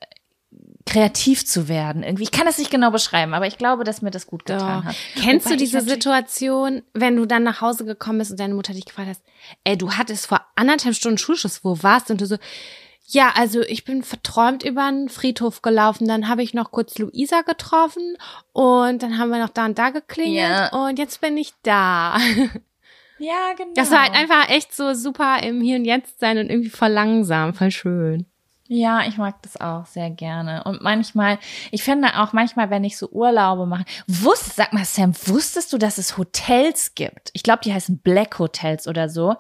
[0.91, 2.03] kreativ zu werden.
[2.03, 4.81] Irgendwie, ich kann das nicht genau beschreiben, aber ich glaube, dass mir das gut getan
[4.81, 4.89] Doch.
[4.89, 4.97] hat.
[5.17, 8.73] Kennst Wobei du diese Situation, wenn du dann nach Hause gekommen bist und deine Mutter
[8.75, 9.23] dich gefragt hast,
[9.65, 12.15] ey, du hattest vor anderthalb Stunden Schulschluss, wo warst du?
[12.15, 12.37] Und du so,
[13.07, 17.43] ja, also ich bin verträumt über einen Friedhof gelaufen, dann habe ich noch kurz Luisa
[17.43, 18.17] getroffen
[18.53, 20.39] und dann haben wir noch da und da geklingelt
[20.73, 20.87] Ja.
[20.87, 22.19] und jetzt bin ich da.
[23.23, 23.73] Ja, genau.
[23.75, 26.89] Das war halt einfach echt so super im Hier und Jetzt sein und irgendwie voll
[26.89, 28.25] langsam, voll schön.
[28.73, 30.63] Ja, ich mag das auch sehr gerne.
[30.63, 31.41] Und manchmal,
[31.73, 35.79] ich finde auch manchmal, wenn ich so Urlaube mache, wusst, sag mal, Sam, wusstest du,
[35.79, 37.31] dass es Hotels gibt?
[37.33, 39.35] Ich glaube, die heißen Black Hotels oder so,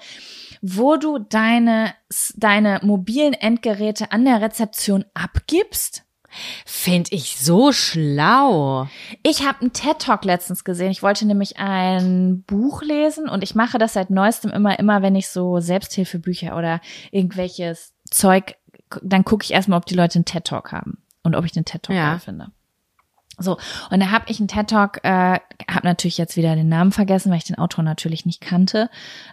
[0.63, 1.95] wo du deine,
[2.35, 6.03] deine mobilen Endgeräte an der Rezeption abgibst
[6.65, 8.89] Finde ich so schlau.
[9.23, 10.91] Ich habe einen TED-Talk letztens gesehen.
[10.91, 15.17] Ich wollte nämlich ein Buch lesen und ich mache das seit neuestem immer, immer, wenn
[15.17, 16.81] ich so Selbsthilfebücher oder
[17.11, 18.57] irgendwelches Zeug,
[19.03, 21.95] dann gucke ich erstmal, ob die Leute einen TED-Talk haben und ob ich den TED-Talk
[21.97, 22.11] Ja.
[22.11, 22.47] geil finde.
[23.43, 23.57] So,
[23.89, 27.39] und da habe ich einen TED-Talk, äh, habe natürlich jetzt wieder den Namen vergessen, weil
[27.39, 28.91] ich den Autor natürlich nicht kannte.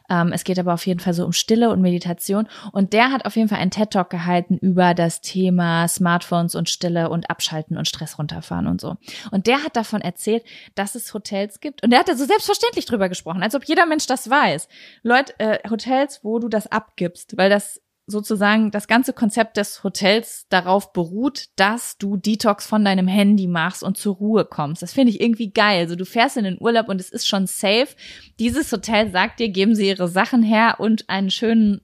[0.10, 2.48] Ähm, es geht aber auf jeden Fall so um Stille und Meditation.
[2.72, 7.10] Und der hat auf jeden Fall einen TED-Talk gehalten über das Thema Smartphones und Stille
[7.10, 8.96] und Abschalten und Stress runterfahren und so.
[9.32, 11.84] Und der hat davon erzählt, dass es Hotels gibt.
[11.84, 14.70] Und der hat da so selbstverständlich drüber gesprochen, als ob jeder Mensch das weiß.
[15.04, 20.48] Leute, äh, Hotels, wo du das abgibst, weil das sozusagen das ganze Konzept des Hotels
[20.50, 24.82] darauf beruht, dass du Detox von deinem Handy machst und zur Ruhe kommst.
[24.82, 25.82] Das finde ich irgendwie geil.
[25.82, 27.90] Also du fährst in den Urlaub und es ist schon safe.
[28.40, 31.82] Dieses Hotel sagt dir, geben sie ihre Sachen her und einen schönen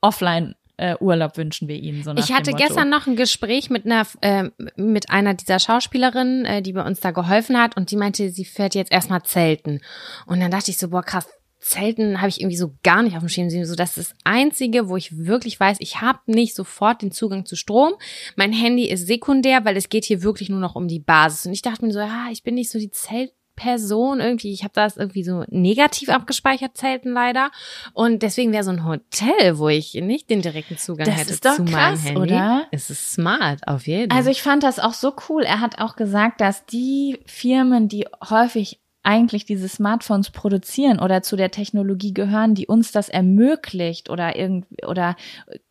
[0.00, 2.02] Offline äh, Urlaub wünschen wir ihnen.
[2.02, 6.62] So Ich hatte gestern noch ein Gespräch mit einer äh, mit einer dieser Schauspielerinnen, äh,
[6.62, 9.80] die bei uns da geholfen hat und die meinte, sie fährt jetzt erstmal zelten.
[10.26, 11.28] Und dann dachte ich so, boah, krass,
[11.62, 13.48] Zelten habe ich irgendwie so gar nicht auf dem Schirm.
[13.48, 17.46] So, das ist das Einzige, wo ich wirklich weiß, ich habe nicht sofort den Zugang
[17.46, 17.92] zu Strom.
[18.36, 21.46] Mein Handy ist sekundär, weil es geht hier wirklich nur noch um die Basis.
[21.46, 24.52] Und ich dachte mir so, ah, ich bin nicht so die Zeltperson irgendwie.
[24.52, 27.52] Ich habe das irgendwie so negativ abgespeichert, Zelten leider.
[27.92, 31.44] Und deswegen wäre so ein Hotel, wo ich nicht den direkten Zugang Das hätte ist
[31.44, 32.20] doch zu meinem krass, Handy.
[32.20, 32.66] oder?
[32.72, 35.44] Es ist smart, auf jeden Also ich fand das auch so cool.
[35.44, 41.36] Er hat auch gesagt, dass die Firmen, die häufig eigentlich diese Smartphones produzieren oder zu
[41.36, 45.16] der Technologie gehören, die uns das ermöglicht oder irgendwie oder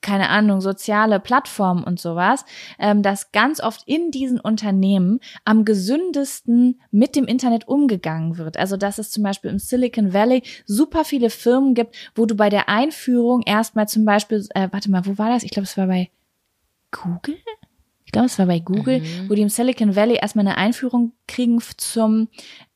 [0.02, 2.45] keine Ahnung soziale Plattformen und sowas,
[2.78, 8.58] ähm, dass ganz oft in diesen Unternehmen am gesündesten mit dem Internet umgegangen wird.
[8.58, 12.49] Also dass es zum Beispiel im Silicon Valley super viele Firmen gibt, wo du bei
[12.49, 15.44] der Einführung erstmal zum Beispiel, äh, warte mal, wo war das?
[15.44, 16.10] Ich glaube, es war bei
[16.91, 17.38] Google.
[18.06, 21.62] Ich glaube, es war bei Google, wo die im Silicon Valley erstmal eine Einführung kriegen
[21.78, 22.28] zum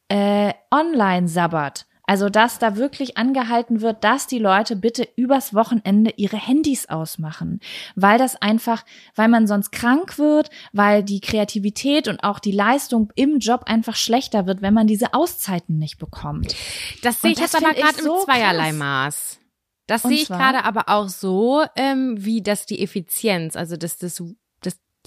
[0.09, 1.85] äh, Online-Sabbat.
[2.07, 7.59] Also, dass da wirklich angehalten wird, dass die Leute bitte übers Wochenende ihre Handys ausmachen.
[7.95, 13.11] Weil das einfach, weil man sonst krank wird, weil die Kreativität und auch die Leistung
[13.15, 16.55] im Job einfach schlechter wird, wenn man diese Auszeiten nicht bekommt.
[17.01, 18.77] Das sehe ich jetzt aber gerade so im zweierlei krass.
[18.77, 19.39] Maß.
[19.87, 23.97] Das Und sehe ich gerade aber auch so, ähm, wie dass die Effizienz, also dass
[23.97, 24.21] das,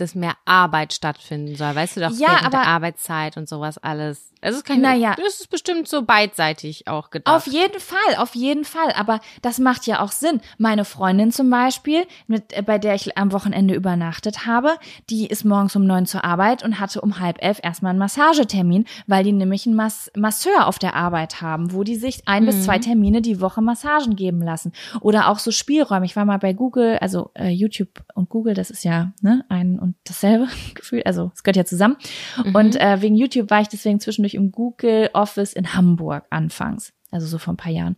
[0.00, 1.74] dass, mehr Arbeit stattfinden soll.
[1.74, 4.32] Weißt du doch, Ja, aber- der Arbeitszeit und sowas alles.
[4.40, 5.16] Also es kann Naja.
[5.16, 7.34] das ist bestimmt so beidseitig auch gedacht.
[7.34, 8.92] Auf jeden Fall, auf jeden Fall.
[8.96, 10.40] Aber das macht ja auch Sinn.
[10.58, 14.76] Meine Freundin zum Beispiel, mit, äh, bei der ich am Wochenende übernachtet habe,
[15.10, 18.84] die ist morgens um neun zur Arbeit und hatte um halb elf erstmal einen Massagetermin,
[19.08, 22.64] weil die nämlich einen Mas Masseur auf der Arbeit haben, wo die sich ein bis
[22.64, 24.72] zwei Termine die Woche Massagen geben lassen.
[25.00, 26.06] Oder auch so Spielräume.
[26.06, 29.78] Ich war mal bei Google, also äh, YouTube und Google, das ist ja ne, ein
[29.88, 31.02] und dasselbe Gefühl.
[31.04, 31.96] Also es gehört ja zusammen.
[32.52, 36.92] Und äh, wegen YouTube war ich deswegen zwischendurch im Google Office in Hamburg anfangs.
[37.10, 37.96] Also so vor ein paar Jahren.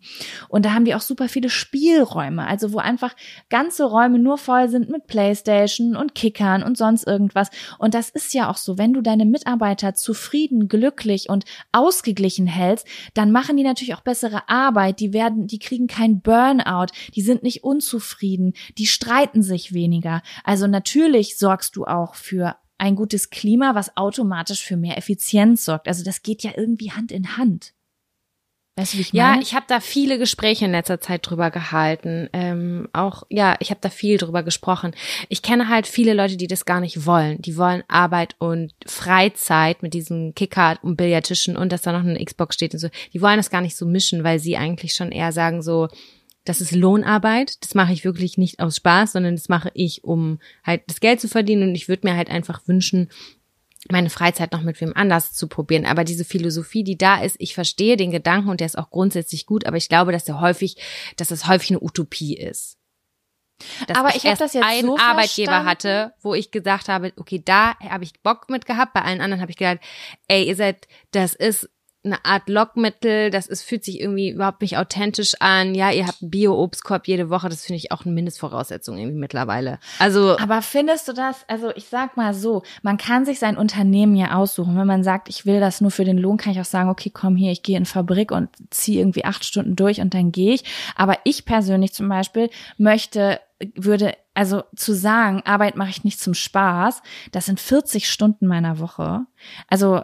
[0.49, 3.17] Und da haben die auch super viele Spielräume, also wo einfach
[3.49, 7.51] ganze Räume nur voll sind mit Playstation und Kickern und sonst irgendwas.
[7.79, 12.87] Und das ist ja auch so, wenn du deine Mitarbeiter zufrieden, glücklich und ausgeglichen hältst,
[13.15, 15.01] dann machen die natürlich auch bessere Arbeit.
[15.01, 20.23] Die werden, die kriegen kein Burnout, die sind nicht unzufrieden, die streiten sich weniger.
[20.45, 25.89] Also natürlich sorgst du auch für ein gutes Klima, was automatisch für mehr Effizienz sorgt.
[25.89, 27.75] Also das geht ja irgendwie Hand in Hand.
[28.81, 29.43] Weißt du, wie ich Ja, meine?
[29.43, 32.31] ich habe da viele Gespräche in letzter Zeit drüber gehalten.
[32.33, 34.93] Ähm, auch, ja, ich habe da viel drüber gesprochen.
[35.29, 37.43] Ich kenne halt viele Leute, die das gar nicht wollen.
[37.43, 42.25] Die wollen Arbeit und Freizeit mit diesen Kicker und Billardtischen und dass da noch eine
[42.25, 42.89] Xbox steht und so.
[43.13, 45.89] Die wollen das gar nicht so mischen, weil sie eigentlich schon eher sagen so,
[46.47, 47.63] das ist Lohnarbeit.
[47.63, 51.21] Das mache ich wirklich nicht aus Spaß, sondern das mache ich, um halt das Geld
[51.21, 51.69] zu verdienen.
[51.69, 53.11] Und ich würde mir halt einfach wünschen,
[53.93, 55.87] meine Freizeit noch mit wem anders zu probieren.
[55.87, 59.47] Aber diese Philosophie, die da ist, ich verstehe den Gedanken und der ist auch grundsätzlich
[59.47, 60.77] gut, aber ich glaube, dass der häufig,
[61.17, 62.77] dass das häufig eine Utopie ist.
[63.87, 65.69] Dass Aber ich hab erst das jetzt einen so Arbeitgeber verstanden.
[65.69, 69.43] hatte, wo ich gesagt habe, okay, da habe ich Bock mit gehabt, bei allen anderen
[69.43, 69.81] habe ich gedacht,
[70.29, 71.69] ey, ihr seid, das ist
[72.03, 75.75] eine Art Lockmittel, das ist, fühlt sich irgendwie überhaupt nicht authentisch an.
[75.75, 79.79] Ja, ihr habt Bio-Obstkorb jede Woche, das finde ich auch eine Mindestvoraussetzung irgendwie mittlerweile.
[79.99, 84.17] Also, Aber findest du das, also ich sag mal so, man kann sich sein Unternehmen
[84.17, 84.77] ja aussuchen.
[84.77, 87.11] Wenn man sagt, ich will das nur für den Lohn, kann ich auch sagen, okay,
[87.13, 90.55] komm hier, ich gehe in Fabrik und ziehe irgendwie acht Stunden durch und dann gehe
[90.55, 90.65] ich.
[90.97, 92.49] Aber ich persönlich zum Beispiel
[92.79, 93.41] möchte,
[93.75, 98.79] würde, also zu sagen, Arbeit mache ich nicht zum Spaß, das sind 40 Stunden meiner
[98.79, 99.27] Woche.
[99.69, 100.03] Also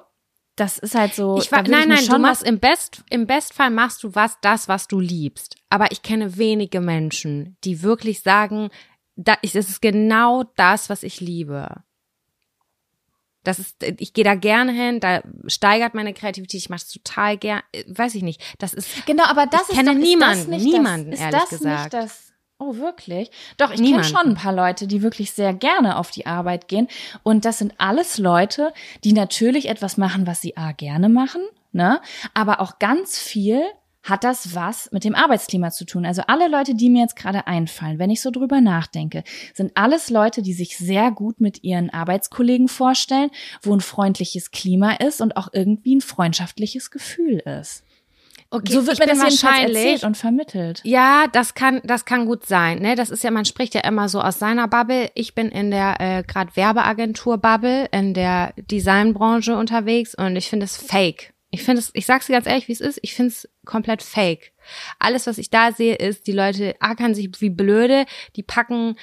[0.57, 1.39] das ist halt so.
[1.39, 4.89] Ich war, nein, nein, du machst im Best, im Bestfall machst du was, das, was
[4.89, 5.57] du liebst.
[5.69, 8.71] Aber ich kenne wenige Menschen, die wirklich sagen,
[9.17, 11.83] da, ich, es ist genau das, was ich liebe.
[13.45, 17.37] Das ist, ich gehe da gerne hin, da steigert meine Kreativität, ich mache es total
[17.37, 18.43] gern, weiß ich nicht.
[18.59, 21.21] Das ist Genau, aber das Ich ist kenne doch, niemanden, ist das nicht niemanden, das,
[21.21, 21.93] ist ehrlich das gesagt.
[21.93, 22.26] Nicht das,
[22.59, 23.31] oh, wirklich?
[23.57, 26.89] Doch, ich kenne schon ein paar Leute, die wirklich sehr gerne auf die Arbeit gehen.
[27.23, 28.73] Und das sind alles Leute,
[29.05, 31.43] die natürlich etwas machen, was sie A gerne machen,
[31.73, 32.01] ne?
[32.35, 33.63] Aber auch ganz viel
[34.03, 36.07] hat das was mit dem Arbeitsklima zu tun.
[36.07, 40.11] Also alle Leute, die mir jetzt gerade einfallen, wenn ich so drüber nachdenke, sind alles
[40.11, 43.31] Leute, die sich sehr gut mit ihren Arbeitskollegen vorstellen,
[43.63, 47.83] wo ein freundliches Klima ist und auch irgendwie ein freundschaftliches Gefühl ist.
[48.57, 50.81] Okay, so wird mir das wahrscheinlich erzählt und vermittelt.
[50.85, 52.81] Ja, das kann, das kann gut sein.
[52.81, 55.11] Ne, das ist ja, man spricht ja immer so aus seiner Bubble.
[55.15, 60.65] Ich bin in der äh, gerade Werbeagentur Bubble in der Designbranche unterwegs und ich finde
[60.65, 61.33] es fake.
[61.51, 62.99] Ich finde es, ich sag's dir ganz ehrlich, wie es ist.
[63.03, 64.53] Ich finde es komplett fake.
[64.99, 68.05] Alles, was ich da sehe, ist, die Leute ackern sich wie blöde,
[68.35, 68.97] die packen,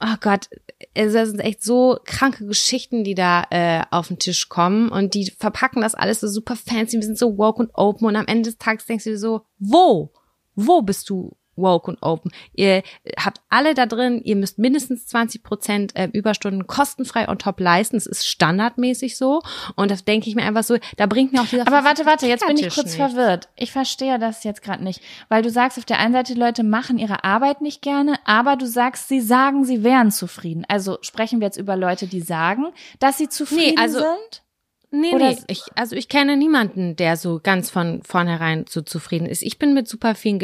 [0.00, 0.48] oh Gott,
[0.94, 4.90] es sind echt so kranke Geschichten, die da äh, auf den Tisch kommen.
[4.90, 8.06] Und die verpacken das alles so super fancy, wir sind so woke und open.
[8.06, 10.12] Und am Ende des Tages denkst du dir so, wo?
[10.54, 12.30] Wo bist du woke und open?
[12.54, 12.82] Ihr
[13.18, 17.96] habt alle da drin, ihr müsst mindestens 20 Prozent äh, Überstunden kostenfrei on top leisten.
[17.96, 19.42] Das ist standardmäßig so.
[19.76, 22.26] Und das denke ich mir einfach so, da bringt mir auch dieser Aber warte, warte,
[22.26, 22.94] jetzt bin ich kurz nichts.
[22.94, 23.48] verwirrt.
[23.56, 26.62] Ich verstehe das jetzt gerade nicht, weil du sagst auf der einen Seite, die Leute
[26.64, 30.64] machen ihre Arbeit nicht gerne, aber du sagst, sie sagen, sie wären zufrieden.
[30.68, 32.66] Also sprechen wir jetzt über Leute, die sagen,
[32.98, 34.42] dass sie zufrieden also- sind?
[34.90, 39.26] Nee, Oder nee, ich, also ich kenne niemanden, der so ganz von vornherein so zufrieden
[39.26, 39.42] ist.
[39.42, 40.38] Ich bin mit super vielen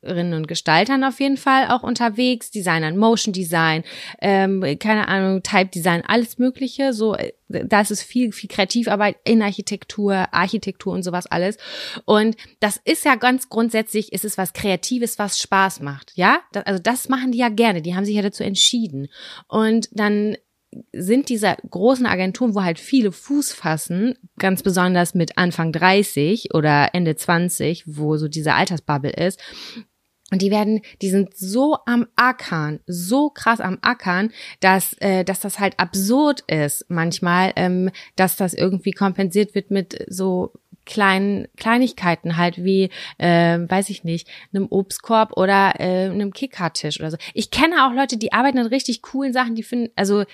[0.00, 3.84] Gestalterinnen und Gestaltern auf jeden Fall auch unterwegs, Designern, Motion Design,
[4.20, 6.92] ähm, keine Ahnung, Type Design, alles Mögliche.
[6.94, 11.58] So, äh, da ist viel, viel Kreativarbeit in Architektur, Architektur und sowas alles.
[12.06, 16.40] Und das ist ja ganz grundsätzlich, ist es was Kreatives, was Spaß macht, ja?
[16.52, 19.08] Das, also das machen die ja gerne, die haben sich ja dazu entschieden.
[19.48, 20.36] Und dann
[20.92, 26.94] sind diese großen Agenturen, wo halt viele Fuß fassen, ganz besonders mit Anfang 30 oder
[26.94, 29.40] Ende 20, wo so diese Altersbubble ist.
[30.30, 34.30] Und die werden, die sind so am Ackern, so krass am Ackern,
[34.60, 40.04] dass, äh, dass das halt absurd ist manchmal, ähm, dass das irgendwie kompensiert wird mit
[40.08, 40.52] so
[40.86, 47.10] kleinen Kleinigkeiten halt wie, äh, weiß ich nicht, einem Obstkorb oder äh, einem Kickertisch oder
[47.10, 47.16] so.
[47.34, 50.24] Ich kenne auch Leute, die arbeiten an richtig coolen Sachen, die finden, also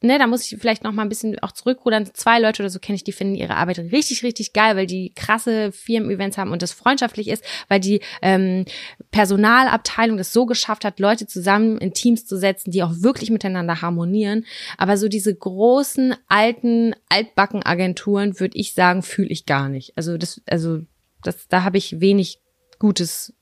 [0.00, 2.08] ne, da muss ich vielleicht noch mal ein bisschen auch zurückrudern.
[2.14, 5.12] Zwei Leute oder so kenne ich, die finden ihre Arbeit richtig, richtig geil, weil die
[5.14, 8.64] krasse Firmen-Events haben und das freundschaftlich ist, weil die ähm,
[9.10, 13.82] Personalabteilung das so geschafft hat, Leute zusammen in Teams zu setzen, die auch wirklich miteinander
[13.82, 14.44] harmonieren.
[14.76, 19.92] Aber so diese großen, alten, altbacken Agenturen, würde ich sagen, fühle ich gar nicht.
[19.96, 20.80] Also das, also
[21.22, 22.40] das, da habe ich wenig
[22.78, 23.34] Gutes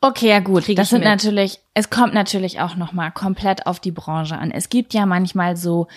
[0.00, 0.64] Okay, ja gut.
[0.64, 1.08] Krieg Das sind mit.
[1.08, 4.50] natürlich, es kommt natürlich auch nochmal komplett auf die Branche an.
[4.50, 5.88] Es gibt ja manchmal so,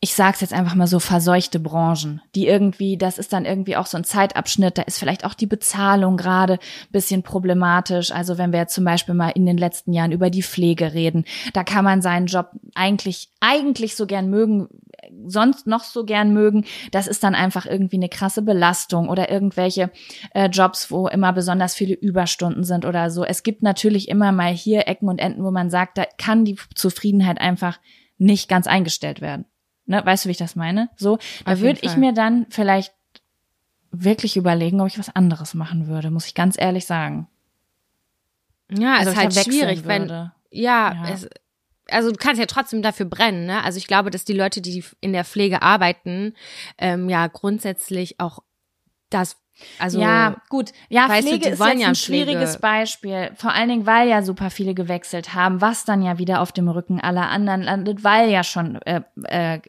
[0.00, 3.86] ich sag's jetzt einfach mal so, verseuchte Branchen, die irgendwie, das ist dann irgendwie auch
[3.86, 6.58] so ein Zeitabschnitt, da ist vielleicht auch die Bezahlung gerade
[6.90, 8.12] bisschen problematisch.
[8.12, 11.24] Also wenn wir jetzt zum Beispiel mal in den letzten Jahren über die Pflege reden,
[11.54, 14.68] da kann man seinen Job eigentlich, eigentlich so gern mögen,
[15.26, 16.64] sonst noch so gern mögen.
[16.90, 19.90] Das ist dann einfach irgendwie eine krasse Belastung oder irgendwelche
[20.34, 23.24] äh, Jobs, wo immer besonders viele Überstunden sind oder so.
[23.24, 26.56] Es gibt natürlich immer mal hier Ecken und Enden, wo man sagt, da kann die
[26.74, 27.78] Zufriedenheit einfach
[28.18, 29.44] nicht ganz eingestellt werden.
[29.86, 30.04] Ne?
[30.04, 30.90] Weißt du, wie ich das meine?
[30.96, 32.94] So, da würde ich mir dann vielleicht
[33.90, 37.28] wirklich überlegen, ob ich was anderes machen würde, muss ich ganz ehrlich sagen.
[38.70, 40.32] Ja, Also ist halt schwierig, wenn würde.
[40.50, 41.10] ja, Ja.
[41.10, 41.28] Es,
[41.90, 43.62] also du kannst ja trotzdem dafür brennen, ne?
[43.64, 46.34] Also ich glaube, dass die Leute, die in der Pflege arbeiten,
[46.78, 48.40] ähm, ja grundsätzlich auch
[49.10, 49.36] das,
[49.78, 50.72] also ja, gut.
[50.90, 53.30] Ja, du, Pflege die ist jetzt ja ein Pflege- schwieriges Beispiel.
[53.36, 56.68] Vor allen Dingen, weil ja super viele gewechselt haben, was dann ja wieder auf dem
[56.68, 59.60] Rücken aller anderen landet, weil ja schon äh, äh.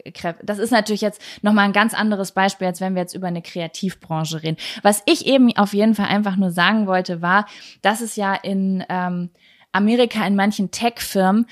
[0.43, 3.41] Das ist natürlich jetzt nochmal ein ganz anderes Beispiel, als wenn wir jetzt über eine
[3.41, 4.57] Kreativbranche reden.
[4.81, 7.45] Was ich eben auf jeden Fall einfach nur sagen wollte, war,
[7.81, 9.29] dass es ja in ähm,
[9.71, 11.45] Amerika in manchen Tech-Firmen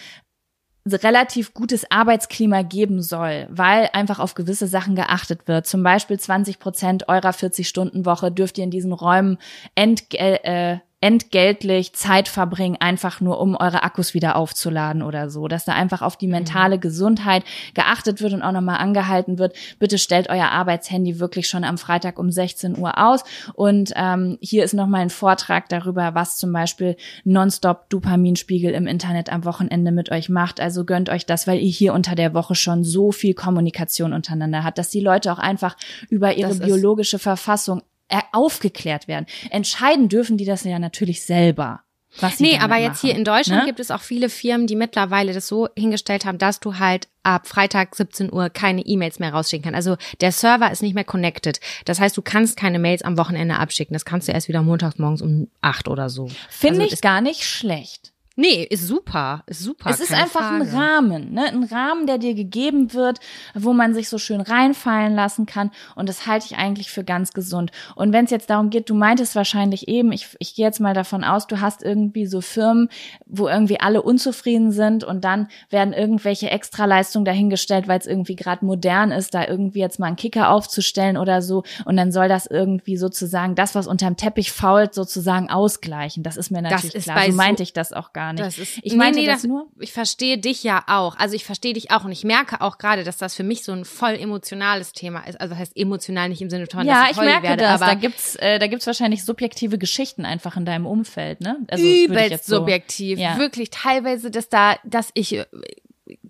[0.93, 5.65] relativ gutes Arbeitsklima geben soll, weil einfach auf gewisse Sachen geachtet wird.
[5.65, 9.39] Zum Beispiel 20 Prozent eurer 40-Stunden-Woche dürft ihr in diesen Räumen
[9.73, 15.47] entgel äh, entgeltlich Zeit verbringen, einfach nur um eure Akkus wieder aufzuladen oder so.
[15.47, 17.43] Dass da einfach auf die mentale Gesundheit
[17.75, 22.17] geachtet wird und auch nochmal angehalten wird, bitte stellt euer Arbeitshandy wirklich schon am Freitag
[22.17, 23.23] um 16 Uhr aus.
[23.53, 29.31] Und ähm, hier ist nochmal ein Vortrag darüber, was zum Beispiel nonstop Dopaminspiegel im Internet
[29.31, 30.59] am Wochenende mit euch macht.
[30.59, 34.63] Also gönnt euch das, weil ihr hier unter der Woche schon so viel Kommunikation untereinander
[34.63, 35.77] habt, dass die Leute auch einfach
[36.09, 37.83] über ihre Das biologische Verfassung
[38.31, 39.25] aufgeklärt werden.
[39.49, 41.81] Entscheiden dürfen die das ja natürlich selber.
[42.19, 43.65] Was Nee, aber jetzt hier machen, in Deutschland ne?
[43.67, 47.47] gibt es auch viele Firmen, die mittlerweile das so hingestellt haben, dass du halt ab
[47.47, 49.75] Freitag 17 Uhr keine E-Mails mehr rausschicken kannst.
[49.75, 51.59] Also der Server ist nicht mehr connected.
[51.83, 53.93] Das heißt, du kannst keine Mails am Wochenende abschicken.
[53.93, 56.29] Das kannst du erst wieder montags morgens um acht oder so.
[56.49, 58.13] Finde also ich gar nicht schlecht.
[58.37, 59.43] Nee, ist super.
[59.47, 59.89] Ist super.
[59.89, 60.73] es ist einfach ein Frage.
[60.77, 61.45] Rahmen, ne?
[61.47, 63.19] Ein Rahmen, der dir gegeben wird,
[63.53, 65.71] wo man sich so schön reinfallen lassen kann.
[65.95, 67.71] Und das halte ich eigentlich für ganz gesund.
[67.95, 70.93] Und wenn es jetzt darum geht, du meintest wahrscheinlich eben, ich, ich gehe jetzt mal
[70.93, 72.89] davon aus, du hast irgendwie so Firmen,
[73.25, 78.65] wo irgendwie alle unzufrieden sind und dann werden irgendwelche Extraleistungen dahingestellt, weil es irgendwie gerade
[78.65, 81.63] modern ist, da irgendwie jetzt mal einen Kicker aufzustellen oder so.
[81.85, 86.21] Und dann soll das irgendwie sozusagen das, was unterm Teppich fault, sozusagen ausgleichen.
[86.23, 87.25] Das ist mir natürlich ist klar.
[87.25, 88.45] so- meinte ich das auch gar nicht.
[88.45, 89.67] Das ist, ich meinte nee, das, nur.
[89.79, 91.17] Ich verstehe dich ja auch.
[91.17, 93.71] Also ich verstehe dich auch und ich merke auch gerade, dass das für mich so
[93.71, 95.39] ein voll emotionales Thema ist.
[95.39, 97.81] Also heißt emotional nicht im Sinne von, Ja, dass ich heulen merke werde, das.
[97.81, 101.57] aber Da gibt's, äh, da gibt's wahrscheinlich subjektive Geschichten einfach in deinem Umfeld, ne?
[101.67, 103.19] Also, das ich übelst so- subjektiv.
[103.19, 103.37] Ja.
[103.37, 105.45] Wirklich teilweise, dass da, dass ich äh,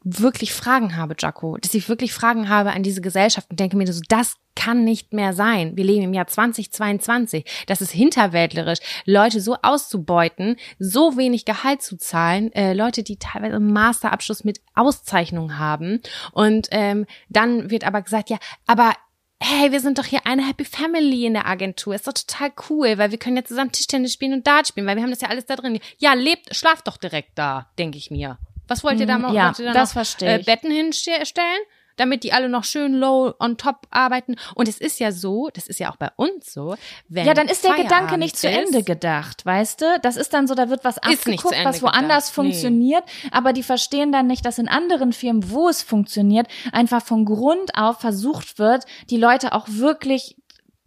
[0.05, 3.91] wirklich Fragen habe, Jaco, dass ich wirklich Fragen habe an diese Gesellschaft und denke mir
[3.91, 5.75] so, das kann nicht mehr sein.
[5.75, 7.43] Wir leben im Jahr 2022.
[7.65, 13.55] Das ist hinterwäldlerisch, Leute so auszubeuten, so wenig Gehalt zu zahlen, äh, Leute, die teilweise
[13.55, 16.01] einen Masterabschluss mit Auszeichnung haben.
[16.31, 18.37] Und ähm, dann wird aber gesagt, ja,
[18.67, 18.93] aber
[19.41, 21.95] hey, wir sind doch hier eine Happy Family in der Agentur.
[21.95, 24.97] Ist doch total cool, weil wir können ja zusammen Tischtennis spielen und Dart spielen, weil
[24.97, 25.79] wir haben das ja alles da drin.
[25.97, 28.37] Ja, lebt, schlaft doch direkt da, denke ich mir.
[28.67, 29.31] Was wollt ihr da mal?
[29.31, 30.45] Mm, ja, da das noch, verstehe äh, ich.
[30.45, 31.59] Betten hinstellen?
[31.97, 34.35] Damit die alle noch schön low on top arbeiten.
[34.53, 36.75] Und es ist ja so, das ist ja auch bei uns so,
[37.07, 39.99] wenn Ja, dann ist der Feierabend Gedanke nicht zu Ende gedacht, weißt du?
[40.01, 42.51] Das ist dann so, da wird was abgeguckt, was woanders gedacht, nee.
[42.51, 47.23] funktioniert, aber die verstehen dann nicht, dass in anderen Firmen, wo es funktioniert, einfach von
[47.23, 50.35] Grund auf versucht wird, die Leute auch wirklich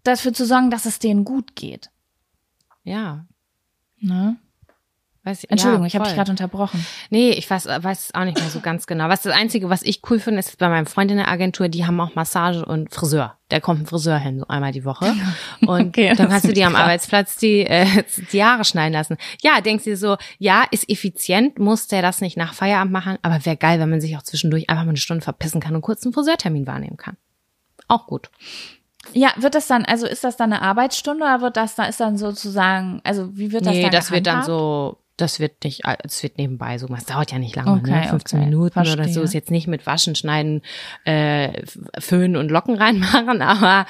[0.02, 1.88] dafür zu sorgen, dass es denen gut geht.
[2.84, 3.24] Ja.
[4.00, 4.36] Ne?
[5.24, 6.86] Weiß ich, Entschuldigung, ja, ich habe dich gerade unterbrochen.
[7.10, 9.08] Nee, ich weiß, weiß es auch nicht mehr so ganz genau.
[9.08, 11.86] Was das Einzige, was ich cool finde, ist bei meinem Freund in der Agentur, die
[11.86, 13.36] haben auch Massage und Friseur.
[13.48, 15.14] Da kommt ein Friseur hin, so einmal die Woche.
[15.66, 16.76] Und Okay, dann kannst du dir am.
[16.76, 19.16] Arbeitsplatz die, äh, die Haare schneiden lassen.
[19.42, 23.18] Ja, denkst du dir so, ja, ist effizient, muss der das nicht nach Feierabend machen,
[23.22, 25.80] aber wäre geil, wenn man sich auch zwischendurch einfach mal eine Stunde verpissen kann und
[25.80, 27.16] kurz einen Friseurtermin wahrnehmen kann.
[27.88, 28.30] Auch gut.
[29.14, 32.00] Ja, wird das dann, also ist das dann eine Arbeitsstunde oder wird das da ist
[32.00, 34.46] dann sozusagen, also wie wird das nee, dann das wird dann gehandhabt?
[34.46, 38.08] so, das wird nicht, es wird nebenbei so, es dauert ja nicht lange, Okay, ne?
[38.08, 39.12] 15 okay, Minuten oder verstehe.
[39.12, 40.62] so, ist jetzt nicht mit Waschen, Schneiden,
[41.04, 41.62] äh,
[41.98, 43.86] Föhnen und Locken reinmachen, aber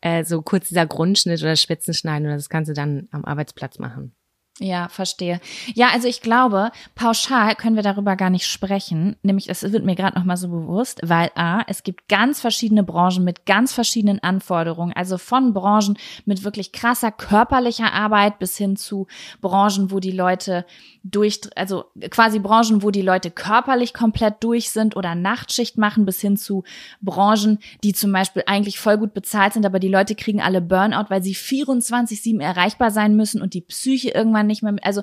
[0.00, 4.14] äh, so kurz dieser Grundschnitt oder Spitzenschneiden oder das kannst du dann am Arbeitsplatz machen.
[4.58, 5.38] Ja, verstehe.
[5.74, 9.16] Ja, also ich glaube, pauschal können wir darüber gar nicht sprechen.
[9.22, 12.82] Nämlich, es wird mir gerade noch mal so bewusst, weil a, es gibt ganz verschiedene
[12.82, 14.94] Branchen mit ganz verschiedenen Anforderungen.
[14.94, 19.06] Also von Branchen mit wirklich krasser körperlicher Arbeit bis hin zu
[19.42, 20.64] Branchen, wo die Leute
[21.02, 26.22] durch, also quasi Branchen, wo die Leute körperlich komplett durch sind oder Nachtschicht machen, bis
[26.22, 26.64] hin zu
[27.02, 31.10] Branchen, die zum Beispiel eigentlich voll gut bezahlt sind, aber die Leute kriegen alle Burnout,
[31.10, 35.02] weil sie 24-7 erreichbar sein müssen und die Psyche irgendwann nicht mehr, also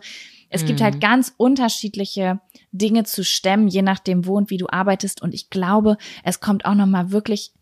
[0.50, 2.40] es gibt halt ganz unterschiedliche
[2.72, 5.22] Dinge zu stemmen, je nachdem, wo und wie du arbeitest.
[5.22, 7.54] Und ich glaube, es kommt auch nochmal wirklich,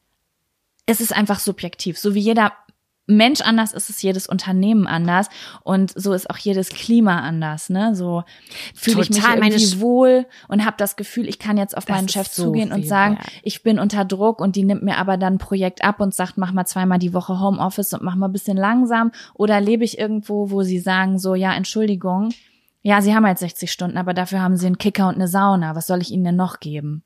[0.86, 1.98] es ist einfach subjektiv.
[1.98, 2.52] So wie jeder
[3.08, 5.28] Mensch anders ist es jedes Unternehmen anders
[5.64, 7.96] und so ist auch jedes Klima anders, ne?
[7.96, 8.24] So
[8.76, 12.10] fühle ich mich irgendwie wohl und habe das Gefühl, ich kann jetzt auf Das meinen
[12.10, 13.28] Chef so zugehen und sagen, wert.
[13.44, 16.38] ich bin unter Druck und die nimmt mir aber dann ein Projekt ab und sagt,
[16.38, 19.98] mach mal zweimal die Woche Homeoffice und mach mal ein bisschen langsam oder lebe ich
[19.98, 22.30] irgendwo, wo sie sagen so, ja, Entschuldigung,
[22.84, 25.76] ja, sie haben halt 60 Stunden, aber dafür haben sie einen Kicker und eine Sauna.
[25.76, 27.04] Was soll ich ihnen denn noch geben?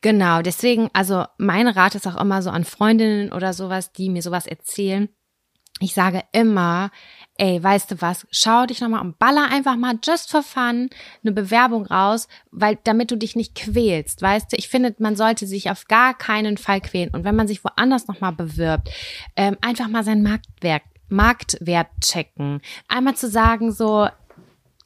[0.00, 4.22] Genau, deswegen, also mein Rat ist auch immer so an Freundinnen oder sowas, die mir
[4.22, 5.08] sowas erzählen.
[5.80, 6.90] Ich sage immer,
[7.36, 10.90] ey, weißt du was, schau dich nochmal und baller einfach mal just for fun
[11.22, 15.46] eine Bewerbung raus, weil damit du dich nicht quälst, weißt du, ich finde, man sollte
[15.46, 17.10] sich auf gar keinen Fall quälen.
[17.10, 18.90] Und wenn man sich woanders nochmal bewirbt,
[19.36, 22.60] ähm, einfach mal sein Marktwert, Marktwert checken.
[22.88, 24.08] Einmal zu sagen, so,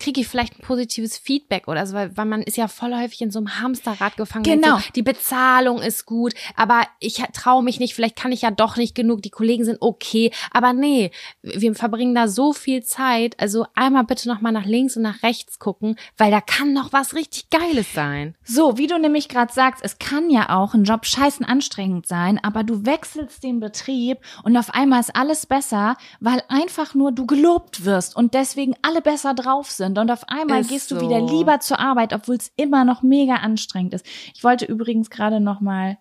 [0.02, 3.22] kriege ich vielleicht ein positives Feedback oder so, weil, weil man ist ja voll häufig
[3.22, 4.42] in so einem Hamsterrad gefangen.
[4.42, 4.78] Genau.
[4.78, 8.76] So, die Bezahlung ist gut, aber ich traue mich nicht, vielleicht kann ich ja doch
[8.76, 11.12] nicht genug, die Kollegen sind okay, aber nee,
[11.42, 15.60] wir verbringen da so viel Zeit, also einmal bitte nochmal nach links und nach rechts
[15.60, 18.34] gucken, weil da kann noch was richtig Geiles sein.
[18.42, 22.40] So, wie du nämlich gerade sagst, es kann ja auch ein Job scheißen anstrengend sein,
[22.42, 27.24] aber du wechselst den Betrieb und auf einmal ist alles besser, weil einfach nur du
[27.24, 31.01] gelobt wirst und deswegen alle besser drauf sind und auf einmal Ist gehst du so.
[31.02, 34.06] wieder lieber zur Arbeit, obwohl es immer noch mega anstrengend ist.
[34.35, 35.98] Ich wollte übrigens gerade noch mal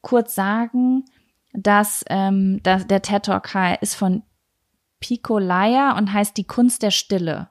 [0.00, 1.04] kurz sagen,
[1.52, 3.48] dass, ähm, dass der TED Talk
[3.80, 4.22] ist von
[5.00, 7.48] Pico Leier und heißt Die Kunst der Stille.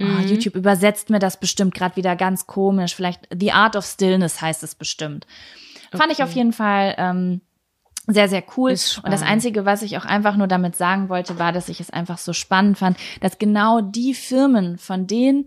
[0.00, 2.94] Oh, YouTube übersetzt mir das bestimmt gerade wieder ganz komisch.
[2.94, 5.26] Vielleicht The Art of Stillness heißt es bestimmt.
[5.92, 7.42] Fand ich auf jeden Fall ähm,
[8.12, 8.70] sehr, sehr cool.
[8.70, 9.22] Und das.
[9.22, 12.32] Einzige, was ich auch einfach nur damit sagen wollte, war, dass ich es einfach so
[12.32, 15.46] spannend fand, dass genau die Firmen von den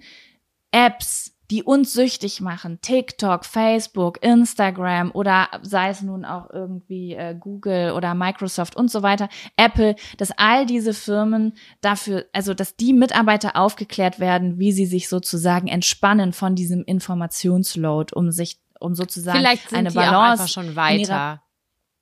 [0.72, 7.36] Apps, die uns süchtig machen, TikTok, Facebook, Instagram oder sei es nun auch irgendwie äh,
[7.40, 12.94] Google oder Microsoft und so weiter, Apple, dass all diese Firmen dafür, also dass die
[12.94, 19.38] Mitarbeiter aufgeklärt werden, wie sie sich sozusagen entspannen von diesem Informationsload, um sich, um sozusagen
[19.38, 21.43] Vielleicht sind eine die auch Balance einfach schon weiter.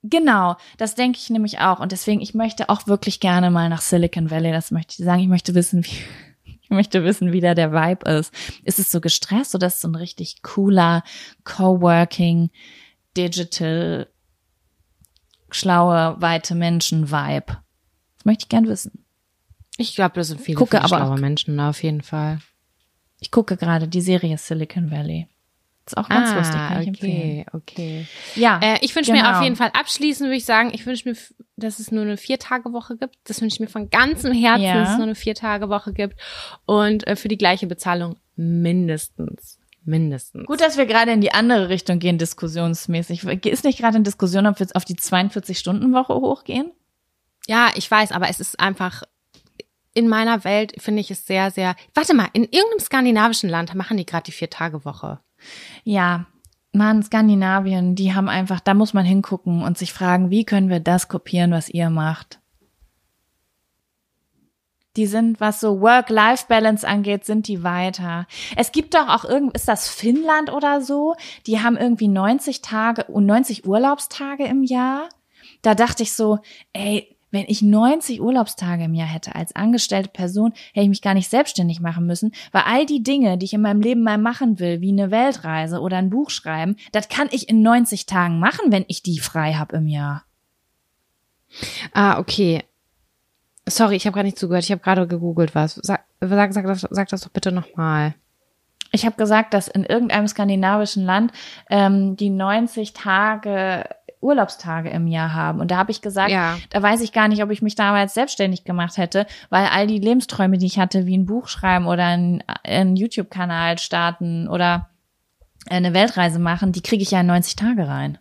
[0.02, 1.78] Genau, das denke ich nämlich auch.
[1.78, 4.50] Und deswegen, ich möchte auch wirklich gerne mal nach Silicon Valley.
[4.50, 5.22] Das möchte ich sagen.
[5.22, 5.96] Ich möchte wissen, wie,
[6.62, 8.34] ich möchte wissen, wie da der Vibe ist.
[8.64, 11.04] Ist es so gestresst oder ist es so ein richtig cooler
[11.44, 12.50] Coworking,
[13.16, 14.08] Digital,
[15.50, 17.58] schlaue, weite Menschen-Vibe?
[18.16, 19.04] Das möchte ich gern wissen.
[19.76, 22.40] Ich glaube, das sind viele, Gucke viele schlaue Menschen auf jeden Fall.
[23.20, 25.28] Ich gucke gerade die Serie Silicon Valley.
[25.86, 27.44] Ist auch ganz lustig, kann ich empfehlen.
[27.50, 28.06] Ah, okay, okay.
[28.36, 29.36] Ja, Äh, ich wünsche mir genau.
[29.38, 31.16] auf jeden Fall abschließend, würde ich sagen, ich wünsche mir,
[31.56, 33.16] dass es nur eine Vier-Tage-Woche gibt.
[33.24, 34.74] Das wünsche ich mir von ganzem Herzen, Ja.
[34.80, 36.20] dass es nur eine Vier-Tage-Woche gibt.
[36.66, 39.58] Und äh, für die gleiche Bezahlung mindestens.
[39.84, 40.46] Mindestens.
[40.46, 43.24] Gut, dass wir gerade in die andere Richtung gehen, diskussionsmäßig.
[43.24, 46.70] Ist nicht gerade in Diskussion, ob wir jetzt auf die 42-Stunden-Woche hochgehen?
[47.48, 49.02] Ja, ich weiß, aber es ist einfach,
[49.94, 53.96] in meiner Welt finde ich es sehr, sehr, warte mal, in irgendeinem skandinavischen Land machen
[53.96, 55.18] die gerade die Vier-Tage-Woche.
[55.84, 56.26] Ja,
[56.72, 60.80] Mann, Skandinavien, die haben einfach, da muss man hingucken und sich fragen, wie können wir
[60.80, 62.40] das kopieren, was ihr macht?
[64.96, 68.26] Die sind, was so Work-Life-Balance angeht, sind die weiter.
[68.56, 71.14] Es gibt doch auch irgend, ist das Finnland oder so?
[71.46, 75.08] Die haben irgendwie 90 Tage, 90 Urlaubstage im Jahr.
[75.62, 76.40] Da dachte ich so,
[76.74, 81.14] ey, wenn ich 90 Urlaubstage im Jahr hätte als angestellte Person, hätte ich mich gar
[81.14, 84.60] nicht selbstständig machen müssen, weil all die Dinge, die ich in meinem Leben mal machen
[84.60, 88.70] will, wie eine Weltreise oder ein Buch schreiben, das kann ich in 90 Tagen machen,
[88.70, 90.24] wenn ich die frei habe im Jahr.
[91.92, 92.62] Ah, okay.
[93.66, 94.64] Sorry, ich habe gerade nicht zugehört.
[94.64, 95.74] Ich habe gerade gegoogelt was.
[95.74, 98.14] Sag, sag, sag, das, sag das doch bitte nochmal.
[98.94, 101.32] Ich habe gesagt, dass in irgendeinem skandinavischen Land
[101.70, 103.84] ähm, die 90 Tage
[104.22, 105.60] Urlaubstage im Jahr haben.
[105.60, 106.56] Und da habe ich gesagt, Ja.
[106.70, 109.98] da weiß ich gar nicht, ob ich mich damals selbstständig gemacht hätte, weil all die
[109.98, 114.88] Lebensträume, die ich hatte, wie ein Buch schreiben oder einen, einen YouTube-Kanal starten oder
[115.68, 118.18] eine Weltreise machen, die kriege ich ja in 90 Tage rein.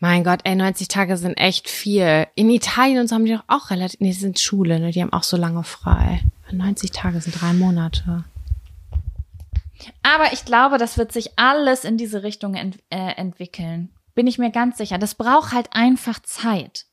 [0.00, 2.26] Mein Gott, ey, 90 Tage sind echt viel.
[2.34, 4.90] In Italien und so haben die doch auch relativ, nee, die sind Schule, ne?
[4.90, 6.20] Die haben auch so lange frei.
[6.50, 8.24] 90 Tage sind drei Monate.
[10.02, 13.90] Aber ich glaube, das wird sich alles in diese Richtung ent äh, entwickeln.
[14.14, 14.98] Bin ich mir ganz sicher.
[14.98, 16.86] Das braucht halt einfach Zeit.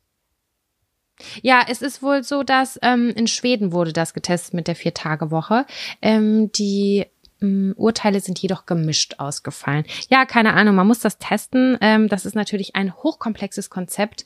[1.42, 5.66] Ja, es ist wohl so, dass ähm, in Schweden wurde das getestet mit der Vier-Tage-Woche.
[6.02, 7.06] Ähm, die
[7.42, 9.86] ähm, Urteile sind jedoch gemischt ausgefallen.
[10.10, 11.78] Ja, keine Ahnung, man muss das testen.
[11.82, 14.26] Ähm, das ist natürlich ein hochkomplexes Konzept.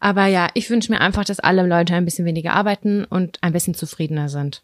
[0.00, 3.52] Aber ja, ich wünsche mir einfach, dass alle Leute ein bisschen weniger arbeiten und ein
[3.52, 4.62] bisschen zufriedener sind.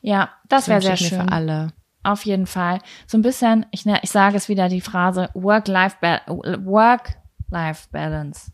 [0.00, 1.20] Ja, das wäre wünsche sehr schön.
[1.26, 1.72] für alle.
[2.02, 2.80] Auf jeden Fall.
[3.06, 8.52] So ein bisschen, ich, ne, ich sage es wieder, die Phrase Work-Life Work-Life-Balance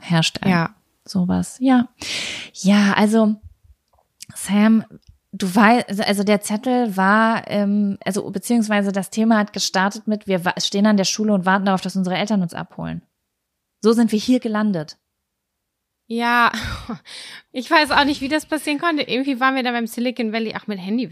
[0.00, 0.50] herrscht ein.
[0.50, 0.74] Ja.
[1.04, 1.56] Sowas.
[1.60, 1.88] Ja.
[2.52, 3.36] Ja, also,
[4.34, 4.84] Sam,
[5.32, 10.42] du weißt, also der Zettel war, ähm, also beziehungsweise das Thema hat gestartet mit, wir
[10.58, 13.02] stehen an der Schule und warten darauf, dass unsere Eltern uns abholen.
[13.80, 14.98] So sind wir hier gelandet.
[16.08, 16.52] Ja,
[17.52, 19.02] ich weiß auch nicht, wie das passieren konnte.
[19.02, 21.10] Irgendwie waren wir da beim Silicon Valley auch mit Handy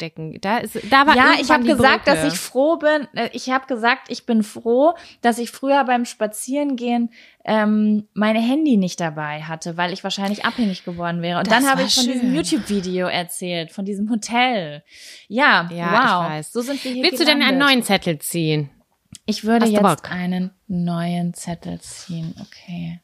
[0.00, 0.38] wegstecken.
[0.40, 2.16] Da ist, da war ja, ich habe gesagt, Brücke.
[2.22, 3.08] dass ich froh bin.
[3.14, 7.10] äh, Ich habe gesagt, ich bin froh, dass ich früher beim Spazierengehen
[7.44, 11.38] ähm, meine Handy nicht dabei hatte, weil ich wahrscheinlich abhängig geworden wäre.
[11.38, 12.34] Und Das dann habe ich von diesem schön.
[12.34, 14.82] YouTube-Video erzählt, von diesem Hotel.
[15.28, 16.26] Ja, Ja, wow.
[16.26, 16.52] ich weiß.
[16.52, 17.68] So sind wir hier Willst du denn einen gelandet.
[17.68, 18.70] neuen Zettel ziehen?
[19.24, 20.10] Ich würde jetzt Bock?
[20.10, 22.34] einen neuen Zettel ziehen.
[22.40, 23.00] Okay.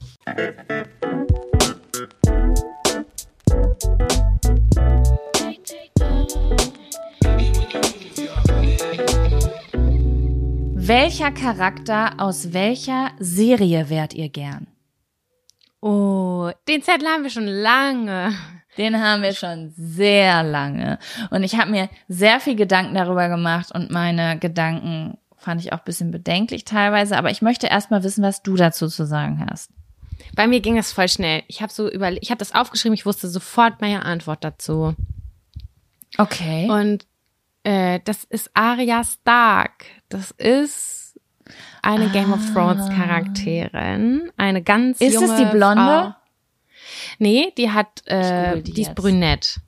[10.74, 14.66] Welcher Charakter aus welcher Serie wärt ihr gern?
[15.80, 18.34] Oh, den Zettel haben wir schon lange.
[18.78, 20.98] Den haben wir schon sehr lange.
[21.30, 25.78] Und ich habe mir sehr viel Gedanken darüber gemacht und meine Gedanken fand ich auch
[25.78, 27.16] ein bisschen bedenklich teilweise.
[27.16, 29.70] Aber ich möchte erst mal wissen, was du dazu zu sagen hast.
[30.34, 31.42] Bei mir ging es voll schnell.
[31.48, 32.94] Ich habe so über, ich habe das aufgeschrieben.
[32.94, 34.94] Ich wusste sofort meine Antwort dazu.
[36.18, 36.68] Okay.
[36.70, 37.06] Und
[37.64, 39.84] äh, das ist Arya Stark.
[40.08, 41.18] Das ist
[41.82, 45.82] eine Game of Thrones Charakterin, eine ganz Ist es junge die Blonde?
[45.84, 46.14] Frau.
[47.18, 49.60] Nee, die hat, äh, die, die ist brünett.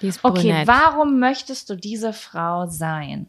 [0.00, 0.66] Die ist Okay, brünett.
[0.66, 3.28] warum möchtest du diese Frau sein?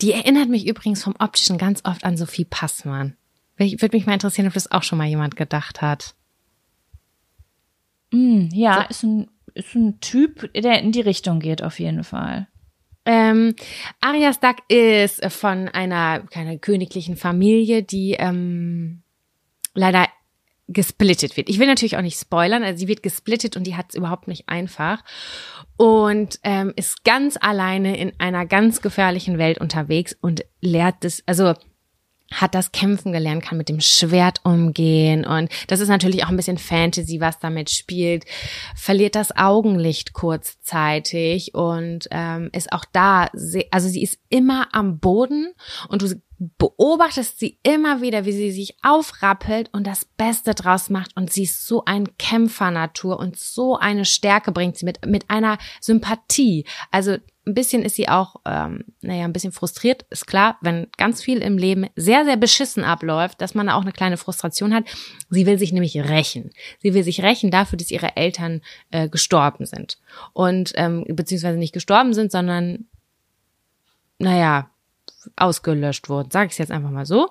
[0.00, 3.16] Die erinnert mich übrigens vom Optischen ganz oft an Sophie Passmann.
[3.56, 6.14] Würde mich mal interessieren, ob das auch schon mal jemand gedacht hat.
[8.12, 12.48] Hm, ja, ist ein, ist ein Typ, der in die Richtung geht, auf jeden Fall.
[13.04, 13.54] Ähm,
[14.00, 19.02] Arya Stark ist von einer, keine königlichen Familie, die ähm,
[19.74, 20.06] leider
[20.68, 21.48] gesplittet wird.
[21.48, 24.28] Ich will natürlich auch nicht spoilern, also sie wird gesplittet und die hat es überhaupt
[24.28, 25.02] nicht einfach
[25.76, 31.54] und ähm, ist ganz alleine in einer ganz gefährlichen Welt unterwegs und lehrt das, also
[32.30, 35.26] hat das Kämpfen gelernt, kann mit dem Schwert umgehen.
[35.26, 38.24] Und das ist natürlich auch ein bisschen Fantasy, was damit spielt,
[38.74, 43.28] verliert das Augenlicht kurzzeitig und ähm, ist auch da,
[43.70, 45.52] also sie ist immer am Boden
[45.88, 46.08] und du
[46.56, 51.14] beobachtest sie immer wieder, wie sie sich aufrappelt und das Beste draus macht.
[51.14, 55.58] Und sie ist so ein Kämpfernatur und so eine Stärke bringt sie mit, mit einer
[55.82, 56.64] Sympathie.
[56.90, 57.18] Also
[57.50, 61.38] ein bisschen ist sie auch, ähm, naja, ein bisschen frustriert, ist klar, wenn ganz viel
[61.38, 64.84] im Leben sehr, sehr beschissen abläuft, dass man auch eine kleine Frustration hat.
[65.28, 66.50] Sie will sich nämlich rächen.
[66.78, 69.98] Sie will sich rächen dafür, dass ihre Eltern äh, gestorben sind.
[70.32, 72.86] Und, ähm, beziehungsweise nicht gestorben sind, sondern,
[74.18, 74.70] naja,
[75.36, 77.28] ausgelöscht wurden, sage ich jetzt einfach mal so.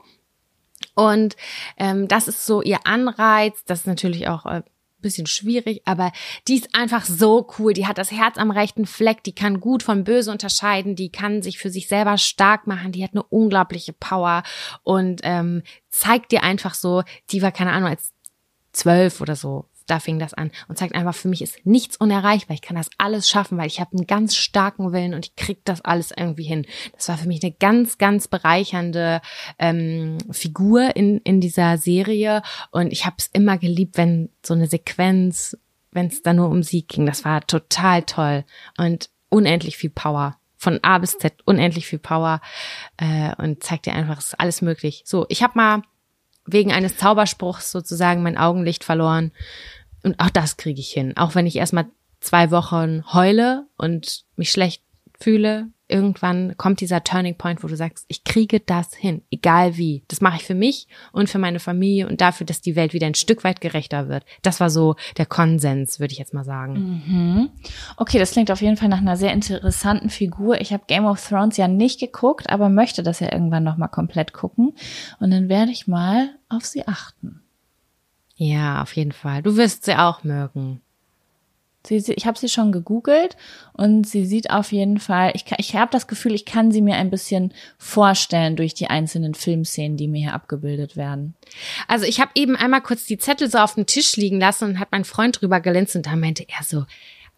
[0.95, 1.35] Und
[1.77, 3.63] ähm, das ist so ihr Anreiz.
[3.65, 4.63] Das ist natürlich auch äh,
[5.01, 6.11] bisschen schwierig, aber
[6.47, 7.73] die ist einfach so cool.
[7.73, 11.41] Die hat das Herz am rechten Fleck, die kann gut von böse unterscheiden, die kann
[11.41, 14.43] sich für sich selber stark machen, die hat eine unglaubliche Power
[14.83, 18.13] und ähm, zeigt dir einfach so, die war keine Ahnung als
[18.71, 22.55] zwölf oder so, da fing das an und zeigt einfach, für mich ist nichts unerreichbar.
[22.55, 25.63] Ich kann das alles schaffen, weil ich habe einen ganz starken Willen und ich krieg
[25.65, 26.65] das alles irgendwie hin.
[26.93, 29.21] Das war für mich eine ganz, ganz bereichernde
[29.57, 32.41] ähm, Figur in, in dieser Serie
[32.71, 35.57] und ich habe es immer geliebt, wenn so eine Sequenz,
[35.91, 37.05] wenn es da nur um sie ging.
[37.05, 38.45] Das war total toll
[38.77, 40.37] und unendlich viel Power.
[40.57, 42.41] Von A bis Z unendlich viel Power
[42.97, 45.03] äh, und zeigt dir einfach, es ist alles möglich.
[45.05, 45.83] So, ich habe mal
[46.45, 49.31] wegen eines Zauberspruchs sozusagen mein Augenlicht verloren.
[50.03, 51.15] Und auch das kriege ich hin.
[51.17, 51.87] Auch wenn ich erstmal
[52.19, 54.83] zwei Wochen heule und mich schlecht
[55.19, 60.03] fühle, irgendwann kommt dieser Turning Point, wo du sagst, ich kriege das hin, egal wie.
[60.07, 63.07] Das mache ich für mich und für meine Familie und dafür, dass die Welt wieder
[63.07, 64.23] ein Stück weit gerechter wird.
[64.43, 67.01] Das war so der Konsens, würde ich jetzt mal sagen.
[67.05, 67.49] Mhm.
[67.97, 70.61] Okay, das klingt auf jeden Fall nach einer sehr interessanten Figur.
[70.61, 73.87] Ich habe Game of Thrones ja nicht geguckt, aber möchte das ja irgendwann noch mal
[73.87, 74.73] komplett gucken.
[75.19, 77.41] Und dann werde ich mal auf sie achten.
[78.41, 79.43] Ja, auf jeden Fall.
[79.43, 80.81] Du wirst sie auch mögen.
[81.85, 83.35] Sie, sie, ich habe sie schon gegoogelt
[83.73, 86.95] und sie sieht auf jeden Fall, ich, ich habe das Gefühl, ich kann sie mir
[86.95, 91.35] ein bisschen vorstellen durch die einzelnen Filmszenen, die mir hier abgebildet werden.
[91.89, 94.79] Also ich habe eben einmal kurz die Zettel so auf dem Tisch liegen lassen und
[94.79, 96.85] hat mein Freund drüber gelinst und da meinte er so,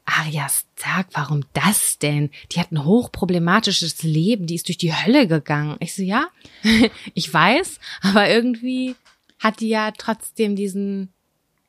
[0.06, 2.30] Arya Stark, warum das denn?
[2.52, 5.78] Die hat ein hochproblematisches Leben, die ist durch die Hölle gegangen.
[5.80, 6.28] Ich so, ja,
[7.16, 8.96] ich weiß, aber irgendwie
[9.42, 11.12] hat die ja trotzdem diesen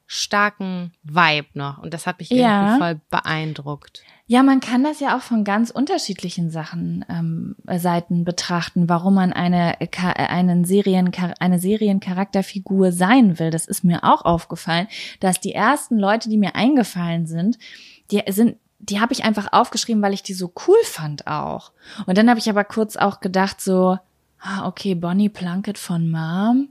[0.06, 2.76] starken Vibe noch und das hat mich irgendwie Ja.
[2.78, 4.02] voll beeindruckt.
[4.26, 9.32] Ja, man kann das ja auch von ganz unterschiedlichen Sachen ähm, Seiten betrachten, warum man
[9.32, 13.50] eine Ka- äh, einen Serien eine Seriencharakterfigur sein will.
[13.50, 14.86] Das ist mir auch aufgefallen,
[15.20, 17.58] dass die ersten Leute, die mir eingefallen sind,
[18.10, 21.70] die sind die habe ich einfach aufgeschrieben, weil ich die so cool fand auch.
[22.06, 23.96] Und dann habe ich aber kurz auch gedacht so,
[24.40, 26.68] ah, okay, Bonnie Plunkett von Mom.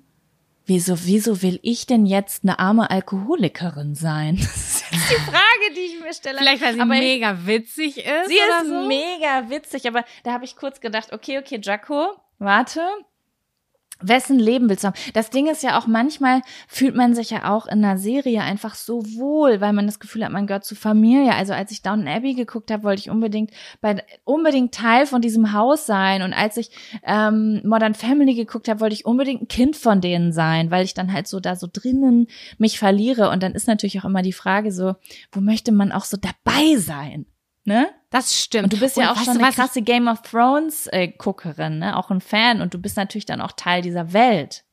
[0.65, 4.37] Wieso, wieso will ich denn jetzt eine arme Alkoholikerin sein?
[4.51, 6.37] Das ist jetzt die Frage, die ich mir stelle.
[6.37, 8.27] Vielleicht, weil sie Aber mega witzig ist.
[8.27, 8.87] Sie ist so.
[8.87, 12.81] mega witzig, aber da habe ich kurz gedacht, okay, okay, Jaco, warte.
[14.01, 14.95] Wessen Leben willst du haben?
[15.13, 18.75] Das Ding ist ja auch, manchmal fühlt man sich ja auch in einer Serie einfach
[18.75, 21.33] so wohl, weil man das Gefühl hat, man gehört zur Familie.
[21.33, 23.51] Also als ich Downton Abbey geguckt habe, wollte ich unbedingt
[23.81, 26.21] bei unbedingt Teil von diesem Haus sein.
[26.21, 26.71] Und als ich
[27.03, 30.93] ähm, Modern Family geguckt habe, wollte ich unbedingt ein Kind von denen sein, weil ich
[30.93, 33.29] dann halt so da so drinnen mich verliere.
[33.29, 34.95] Und dann ist natürlich auch immer die Frage so,
[35.31, 37.25] wo möchte man auch so dabei sein?
[37.63, 37.89] Ne?
[38.09, 38.65] Das stimmt.
[38.65, 41.09] Und du bist ja Und auch weißt schon eine was krasse Game of Thrones äh,
[41.09, 41.95] Guckerin, ne?
[41.95, 44.63] Auch ein Fan und du bist natürlich dann auch Teil dieser Welt.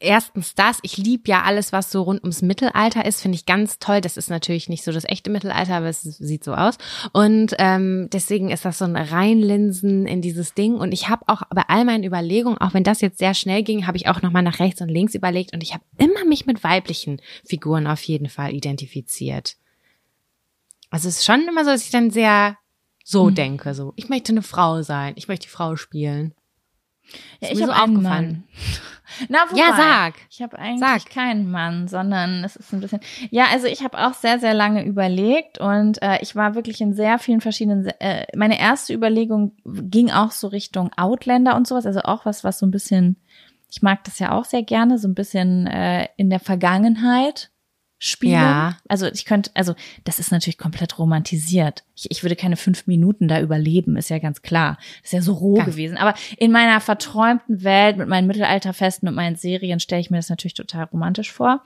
[0.00, 3.78] erstens das, ich lieb ja alles, was so rund ums Mittelalter ist, finde ich ganz
[3.78, 4.00] toll.
[4.00, 6.78] Das ist natürlich nicht so das echte Mittelalter, aber es sieht so aus.
[7.12, 10.76] Und ähm, deswegen ist das so ein Reinlinsen in dieses Ding.
[10.76, 13.86] Und ich habe auch bei all meinen Überlegungen, auch wenn das jetzt sehr schnell ging,
[13.86, 16.64] habe ich auch nochmal nach rechts und links überlegt und ich habe immer mich mit
[16.64, 19.56] weiblichen Figuren auf jeden Fall identifiziert.
[20.90, 22.56] Also es ist schon immer so, dass ich dann sehr
[23.04, 26.34] so denke, so ich möchte eine Frau sein, ich möchte die Frau spielen.
[27.40, 28.02] Ja, ich habe so einen.
[28.02, 28.44] Mann.
[29.28, 30.14] Na, wobei, Ja, sag.
[30.30, 31.10] Ich habe eigentlich Sag.
[31.10, 33.00] keinen Mann, sondern es ist ein bisschen.
[33.30, 36.94] Ja, also ich habe auch sehr, sehr lange überlegt und äh, ich war wirklich in
[36.94, 37.86] sehr vielen verschiedenen.
[37.98, 42.60] Äh, meine erste Überlegung ging auch so Richtung Outlander und sowas, also auch was, was
[42.60, 43.16] so ein bisschen.
[43.68, 47.49] Ich mag das ja auch sehr gerne, so ein bisschen äh, in der Vergangenheit
[48.02, 48.32] spielen.
[48.32, 48.78] Ja.
[48.88, 49.74] Also ich könnte, also
[50.04, 51.84] das ist natürlich komplett romantisiert.
[51.94, 54.78] Ich, ich würde keine fünf Minuten da überleben, ist ja ganz klar.
[55.02, 55.98] Das ist ja so roh Ganz- gewesen.
[55.98, 60.30] Aber in meiner verträumten Welt mit meinen Mittelalterfesten und meinen Serien stelle ich mir das
[60.30, 61.62] natürlich total romantisch vor.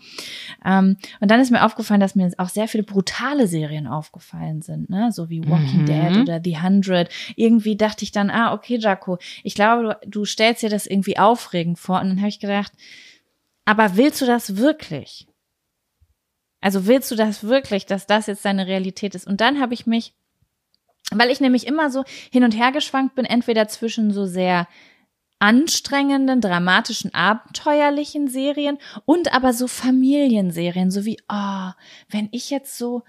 [0.64, 4.90] Ähm, und dann ist mir aufgefallen, dass mir auch sehr viele brutale Serien aufgefallen sind,
[4.90, 5.12] ne?
[5.12, 5.86] So wie Walking Mhm.
[5.86, 7.10] Dead oder The Hundred.
[7.36, 11.16] Irgendwie dachte ich dann, ah, okay, Jaco, ich glaube, du, du stellst dir das irgendwie
[11.16, 12.00] aufregend vor.
[12.00, 12.72] Und dann habe ich gedacht,
[13.64, 15.28] aber willst du das wirklich?
[16.64, 19.26] Also willst du das wirklich, dass das jetzt deine Realität ist?
[19.26, 20.14] Und dann habe ich mich,
[21.10, 24.66] weil ich nämlich immer so hin und her geschwankt bin, entweder zwischen so sehr
[25.38, 31.70] anstrengenden, dramatischen, abenteuerlichen Serien und aber so Familienserien, so wie, oh,
[32.08, 33.02] wenn ich jetzt so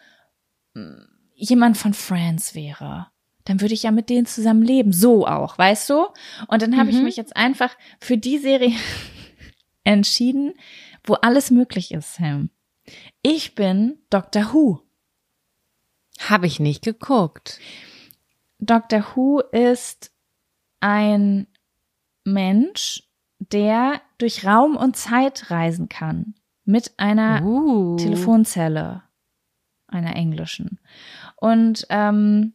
[0.73, 1.05] mm,
[1.35, 3.07] jemand von Friends wäre,
[3.45, 4.91] dann würde ich ja mit denen zusammen leben.
[4.91, 6.07] So auch, weißt du?
[6.49, 7.03] Und dann habe ich Mhm.
[7.05, 8.75] mich jetzt einfach für die Serie
[9.85, 10.55] entschieden,
[11.05, 12.49] wo alles möglich ist, Sam.
[13.21, 14.53] Ich bin Dr.
[14.53, 14.81] Who.
[16.19, 17.59] Habe ich nicht geguckt.
[18.59, 19.05] Dr.
[19.13, 20.11] Who ist
[20.79, 21.47] ein
[22.23, 23.03] Mensch,
[23.39, 26.35] der durch Raum und Zeit reisen kann.
[26.63, 27.95] Mit einer Uh.
[27.97, 29.03] Telefonzelle,
[29.87, 30.79] einer englischen.
[31.35, 32.53] Und ähm,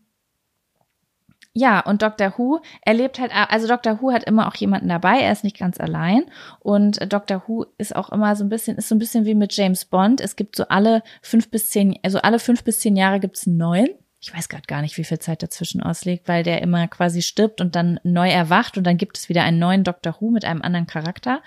[1.53, 2.33] ja, und Dr.
[2.37, 4.01] Who erlebt halt, also Dr.
[4.01, 6.23] Who hat immer auch jemanden dabei, er ist nicht ganz allein.
[6.61, 7.43] Und äh, Dr.
[7.47, 10.21] Who ist auch immer so ein bisschen, ist so ein bisschen wie mit James Bond.
[10.21, 13.47] Es gibt so alle fünf bis zehn, also alle fünf bis zehn Jahre gibt es
[13.49, 13.89] einen neuen.
[14.23, 17.61] Ich weiß gerade gar nicht, wie viel Zeit dazwischen ausliegt, weil der immer quasi stirbt
[17.63, 20.15] und dann neu erwacht und dann gibt es wieder einen neuen Dr.
[20.21, 21.41] Who mit einem anderen Charakter.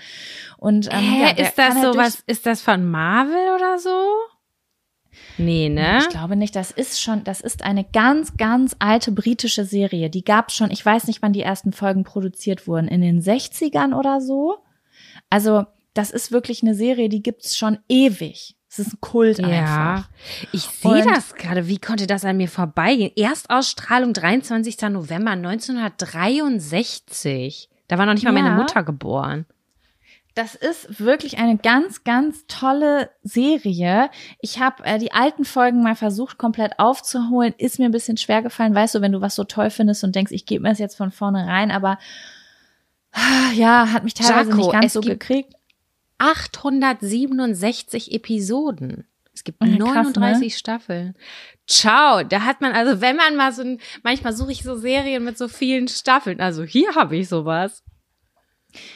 [0.57, 3.77] Und ähm, Hä, ja, ist das halt so durch- was, ist das von Marvel oder
[3.77, 3.91] so?
[5.37, 5.99] Nee, ne?
[6.01, 10.09] Ich glaube nicht, das ist schon, das ist eine ganz, ganz alte britische Serie.
[10.09, 13.21] Die gab es schon, ich weiß nicht, wann die ersten Folgen produziert wurden, in den
[13.21, 14.57] 60ern oder so.
[15.29, 18.55] Also, das ist wirklich eine Serie, die gibt's schon ewig.
[18.69, 19.47] Es ist ein Kult Ja,
[19.93, 20.09] einfach.
[20.51, 21.67] ich sehe das gerade.
[21.67, 23.11] Wie konnte das an mir vorbeigehen?
[23.15, 24.81] Erstausstrahlung 23.
[24.89, 27.69] November 1963.
[27.87, 28.55] Da war noch nicht mal meine Ja.
[28.55, 29.45] Mutter geboren.
[30.35, 34.09] Das ist wirklich eine ganz, ganz tolle Serie.
[34.39, 37.53] Ich habe äh, die alten Folgen mal versucht, komplett aufzuholen.
[37.57, 38.73] Ist mir ein bisschen schwer gefallen.
[38.73, 40.97] Weißt du, wenn du was so toll findest und denkst, ich gebe mir das jetzt
[40.97, 41.99] von vorne rein, aber
[43.53, 45.53] ja, hat mich teilweise Jaco, nicht ganz so gekriegt.
[46.17, 49.05] 867 Episoden.
[49.33, 51.15] Es gibt Ja, krass, 39 Staffeln.
[51.67, 55.23] Ciao, da hat man also, wenn man mal so ein, manchmal suche ich so Serien
[55.23, 56.39] mit so vielen Staffeln.
[56.39, 57.83] Also hier habe ich sowas.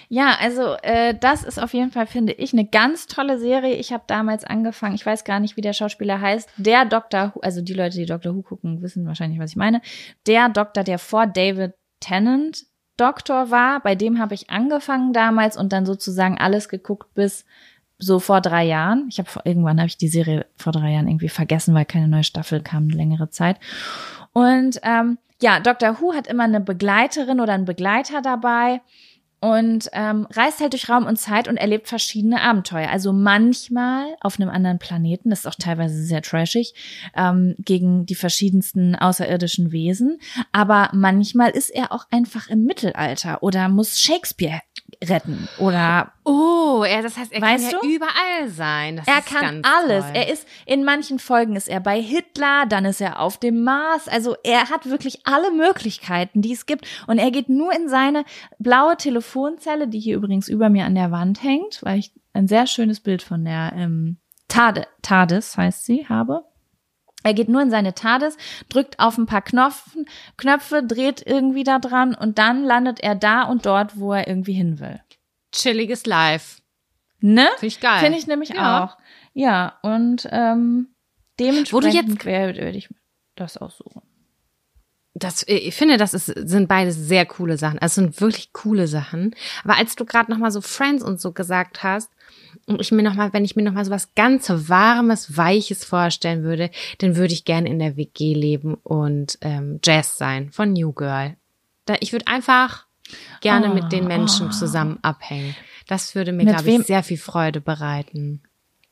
[0.09, 3.75] Ja, also äh, das ist auf jeden Fall, finde ich, eine ganz tolle Serie.
[3.75, 7.61] Ich habe damals angefangen, ich weiß gar nicht, wie der Schauspieler heißt, der Doktor, also
[7.61, 9.81] die Leute, die Doctor Who gucken, wissen wahrscheinlich, was ich meine.
[10.25, 12.65] Der Doktor, der vor David Tennant
[12.97, 17.45] Doktor war, bei dem habe ich angefangen damals und dann sozusagen alles geguckt bis
[17.99, 19.07] so vor drei Jahren.
[19.09, 22.23] Ich habe irgendwann habe ich die Serie vor drei Jahren irgendwie vergessen, weil keine neue
[22.23, 23.57] Staffel kam, längere Zeit.
[24.33, 25.99] Und ähm, ja, Dr.
[25.99, 28.81] Who hat immer eine Begleiterin oder einen Begleiter dabei
[29.39, 32.89] und ähm, reist halt durch Raum und Zeit und erlebt verschiedene Abenteuer.
[32.89, 36.73] Also manchmal auf einem anderen Planeten, das ist auch teilweise sehr trashig,
[37.15, 40.19] ähm, gegen die verschiedensten außerirdischen Wesen.
[40.51, 44.61] Aber manchmal ist er auch einfach im Mittelalter oder muss Shakespeare
[45.03, 47.87] retten oder Oh, er, das heißt, er Weißt kann du?
[47.87, 48.97] ja überall sein.
[48.97, 50.05] Das er kann alles.
[50.05, 50.15] Toll.
[50.15, 54.07] Er ist in manchen Folgen ist er bei Hitler, dann ist er auf dem Mars.
[54.07, 56.85] Also er hat wirklich alle Möglichkeiten, die es gibt.
[57.07, 58.25] Und er geht nur in seine
[58.59, 62.67] blaue Telefonzelle, die hier übrigens über mir an der Wand hängt, weil ich ein sehr
[62.67, 64.17] schönes Bild von der ähm,
[64.47, 66.43] Tade, TARDIS heißt sie habe.
[67.27, 68.37] Er geht nur in seine TARDIS,
[68.69, 70.05] drückt auf ein paar Knopfen,
[70.37, 74.53] Knöpfe, dreht irgendwie da dran und dann landet er da und dort, wo er irgendwie
[74.53, 75.01] hin will.
[75.51, 76.61] Chilliges Live.
[77.19, 77.47] Ne?
[77.55, 77.99] Finde ich geil.
[77.99, 78.83] Finde ich nämlich Ja.
[78.85, 78.97] auch.
[79.33, 80.87] Ja, und ähm,
[81.39, 82.87] dementsprechend Wo du jetzt- werde werd ich
[83.35, 84.01] das aussuchen.
[85.13, 87.79] Das, ich finde, das ist, sind beides sehr coole Sachen.
[87.79, 89.35] Also sind wirklich coole Sachen.
[89.63, 92.11] Aber als du gerade noch mal so Friends und so gesagt hast,
[92.65, 95.83] und ich mir noch mal, wenn ich mir noch mal so was ganz warmes, weiches
[95.85, 100.73] vorstellen würde, dann würde ich gerne in der WG leben und ähm, Jazz sein von
[100.73, 101.35] New Girl.
[101.85, 102.85] Da, ich würde einfach
[103.41, 104.51] gerne Oh, mit den Menschen oh.
[104.51, 105.55] zusammen abhängen.
[105.87, 108.41] Das würde mir, glaube ich, sehr viel Freude bereiten.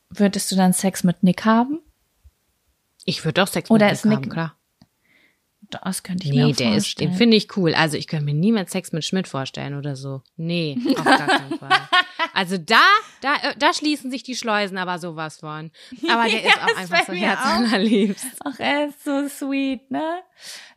[0.08, 1.80] Würdest du dann Sex mit Nick haben?
[3.04, 4.55] Ich würde auch Sex Oder mit ist Nick Nick- haben, klar.
[5.70, 7.10] Das könnte ich mir Nee, ist, vorstellen.
[7.10, 7.74] den finde ich cool.
[7.74, 10.22] Also ich könnte mir niemals Sex mit Schmidt vorstellen oder so.
[10.36, 11.70] Nee, auf gar keinen Fall.
[12.34, 12.80] Also da,
[13.22, 15.70] da, äh, da schließen sich die Schleusen aber sowas von.
[16.08, 18.26] Aber der Ja, ist auch einfach so mir herzallerliebst.
[18.44, 20.20] Ach, er ist so sweet, ne?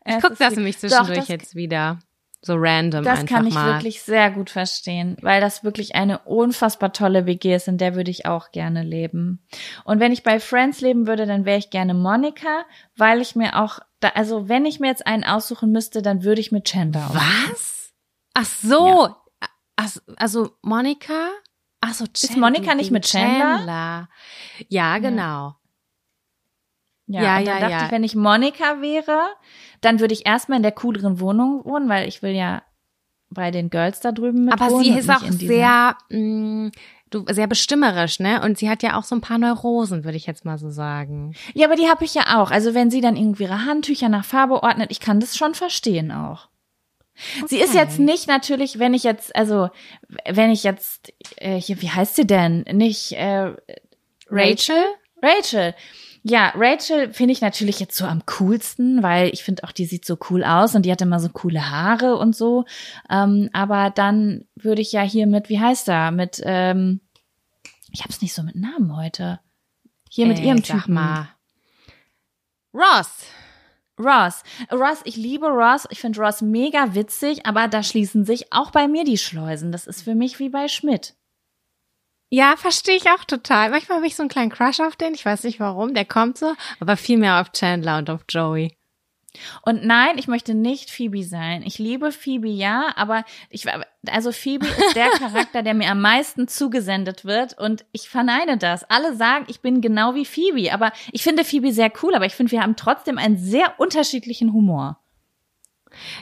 [0.03, 1.99] Er Ich ist guck so das nämlich Doch, zwischendurch das, jetzt wieder.
[2.41, 3.73] So random Das einfach kann ich mal.
[3.75, 8.11] wirklich sehr gut verstehen, weil das wirklich eine unfassbar tolle WG ist, in der würde
[8.11, 9.45] ich auch gerne leben.
[9.83, 12.63] Und wenn ich bei Friends leben würde, dann wäre ich gerne Monika,
[12.95, 16.41] weil ich mir auch, da, also wenn ich mir jetzt einen aussuchen müsste, dann würde
[16.41, 17.21] ich mit Chandler aussuchen.
[17.51, 17.93] Was?
[18.33, 19.15] Ach so.
[19.75, 21.29] Ach, also Monika?
[21.81, 22.39] Ach so, Chandler.
[22.39, 23.57] Monika nicht mit Chandler?
[23.57, 24.09] Chandler.
[24.67, 25.55] Ja, genau.
[27.07, 27.85] Ja, Ja, und dann ja, dachte ja.
[27.85, 29.29] ich, wenn ich Monika wäre,
[29.81, 32.61] dann würde ich erstmal in der cooleren Wohnung wohnen, weil ich will ja
[33.29, 36.71] bei den Girls da drüben mit Aber sie ist auch sehr, mh,
[37.09, 38.41] du, sehr bestimmerisch, ne?
[38.43, 41.33] Und sie hat ja auch so ein paar Neurosen, würde ich jetzt mal so sagen.
[41.53, 42.51] Ja, aber die habe ich ja auch.
[42.51, 46.11] Also wenn sie dann irgendwie ihre Handtücher nach Farbe ordnet, ich kann das schon verstehen
[46.11, 46.47] auch.
[47.47, 47.79] Sie ist Okay.
[47.79, 49.69] jetzt nicht natürlich, wenn ich jetzt, also
[50.25, 52.61] wenn ich jetzt, äh, hier, wie heißt sie denn?
[52.71, 53.51] Nicht äh,
[54.29, 54.83] Rachel?
[55.21, 55.75] Rachel.
[56.23, 60.05] Ja, Rachel finde ich natürlich jetzt so am coolsten, weil ich finde auch, die sieht
[60.05, 62.65] so cool aus und die hat immer so coole Haare und so.
[63.09, 66.11] Ähm, aber dann würde ich ja hier mit, wie heißt er?
[66.11, 66.99] Mit, ähm,
[67.91, 69.39] ich hab's nicht so mit Namen heute.
[70.09, 70.95] Hier mit Äh, ihrem sag Typen.
[70.95, 71.29] mal.
[72.73, 73.25] Ross.
[73.97, 74.43] Ross.
[74.71, 75.85] Ross, ich liebe Ross.
[75.89, 79.71] Ich finde Ross mega witzig, aber da schließen sich auch bei mir die Schleusen.
[79.71, 81.15] Das ist für mich wie bei Schmidt.
[82.29, 83.71] Ja, verstehe ich auch total.
[83.71, 85.15] Manchmal habe ich so einen kleinen Crush auf den.
[85.15, 85.93] Ich weiß nicht warum.
[85.93, 88.75] Der kommt so, aber viel mehr auf Chandler und auf Joey.
[89.61, 91.63] Und nein, ich möchte nicht Phoebe sein.
[91.63, 93.65] Ich liebe Phoebe, ja, aber ich
[94.07, 98.83] also Phoebe ist der Charakter, der mir am meisten zugesendet wird und ich verneine das.
[98.85, 102.35] Alle sagen, ich bin genau wie Phoebe, aber ich finde Phoebe sehr cool, aber ich
[102.35, 104.99] finde, wir haben trotzdem einen sehr unterschiedlichen Humor.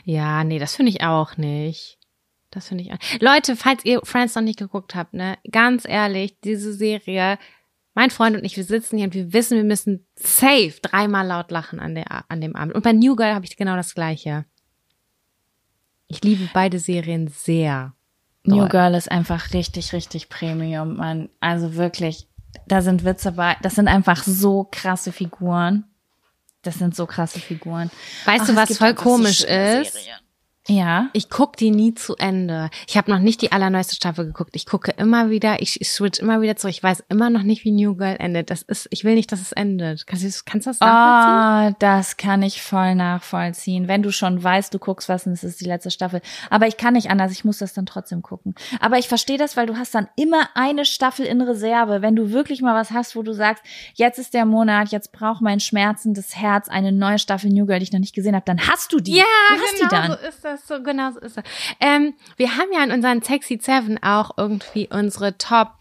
[0.04, 1.98] Ja, nee, das finde ich auch nicht.
[2.52, 3.22] Das finde ich.
[3.22, 7.38] Leute, falls ihr Friends noch nicht geguckt habt, ne, ganz ehrlich, diese Serie,
[7.94, 11.52] mein Freund und ich, wir sitzen hier und wir wissen, wir müssen safe dreimal laut
[11.52, 12.76] lachen an, der, an dem Abend.
[12.76, 14.46] Und bei New Girl habe ich genau das Gleiche.
[16.08, 17.94] Ich liebe beide Serien sehr.
[18.44, 18.70] New Doll.
[18.70, 21.30] Girl ist einfach richtig, richtig Premium, man.
[21.42, 22.28] Also wirklich,
[22.68, 23.58] da sind Witze bei.
[23.62, 25.84] Das sind einfach so krasse Figuren.
[26.62, 27.92] Das sind so krasse Figuren.
[28.26, 29.94] Weißt Ach, du, was voll so komisch ist?
[29.94, 30.20] Serien.
[30.68, 31.10] Ja.
[31.14, 32.70] Ich guck die nie zu Ende.
[32.88, 34.52] Ich habe noch nicht die allerneueste Staffel geguckt.
[34.54, 36.74] Ich gucke immer wieder, ich, ich switch immer wieder zurück.
[36.76, 38.50] Ich weiß immer noch nicht, wie New Girl endet.
[38.50, 40.06] Das ist, ich will nicht, dass es endet.
[40.08, 41.74] Kannst du, kannst du das nachvollziehen?
[41.74, 43.88] Ah, das kann ich voll nachvollziehen.
[43.88, 46.22] Wenn du schon weißt, du guckst was und es ist die letzte Staffel.
[46.50, 48.56] Aber ich kann nicht anders, ich muss das dann trotzdem gucken.
[48.80, 52.02] Aber ich verstehe das, weil du hast dann immer eine Staffel in Reserve.
[52.02, 53.64] Wenn du wirklich mal was hast, wo du sagst,
[53.94, 57.84] jetzt ist der Monat, jetzt braucht mein schmerzendes Herz eine neue Staffel New Girl, die
[57.84, 59.16] ich noch nicht gesehen habe, dann hast du die.
[59.16, 60.12] Ja, du hast genau die dann.
[60.12, 60.57] so ist das.
[60.66, 61.40] So genau so ist.
[61.80, 65.74] Ähm, wir haben ja in unseren Sexy Seven auch irgendwie unsere Top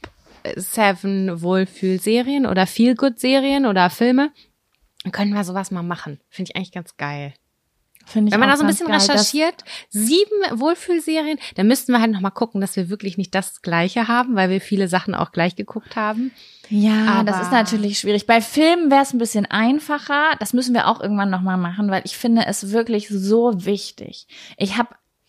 [0.54, 4.30] Seven Wohlfühlserien oder Feel-Good-Serien oder Filme.
[5.12, 6.20] Können wir sowas mal machen.
[6.28, 7.34] Finde ich eigentlich ganz geil.
[8.08, 8.96] Finde ich Wenn man da so ein bisschen geil.
[8.98, 13.34] Das- recherchiert, sieben Wohlfühlserien, dann müssten wir halt noch mal gucken, dass wir wirklich nicht
[13.34, 16.30] das Gleiche haben, weil wir viele Sachen auch gleich geguckt haben.
[16.68, 18.26] Ja, das Aber- ist natürlich schwierig.
[18.26, 20.36] Bei Filmen wäre es ein bisschen einfacher.
[20.38, 24.26] Das müssen wir auch irgendwann nochmal machen, weil ich finde es wirklich so wichtig.
[24.56, 24.88] Ich habe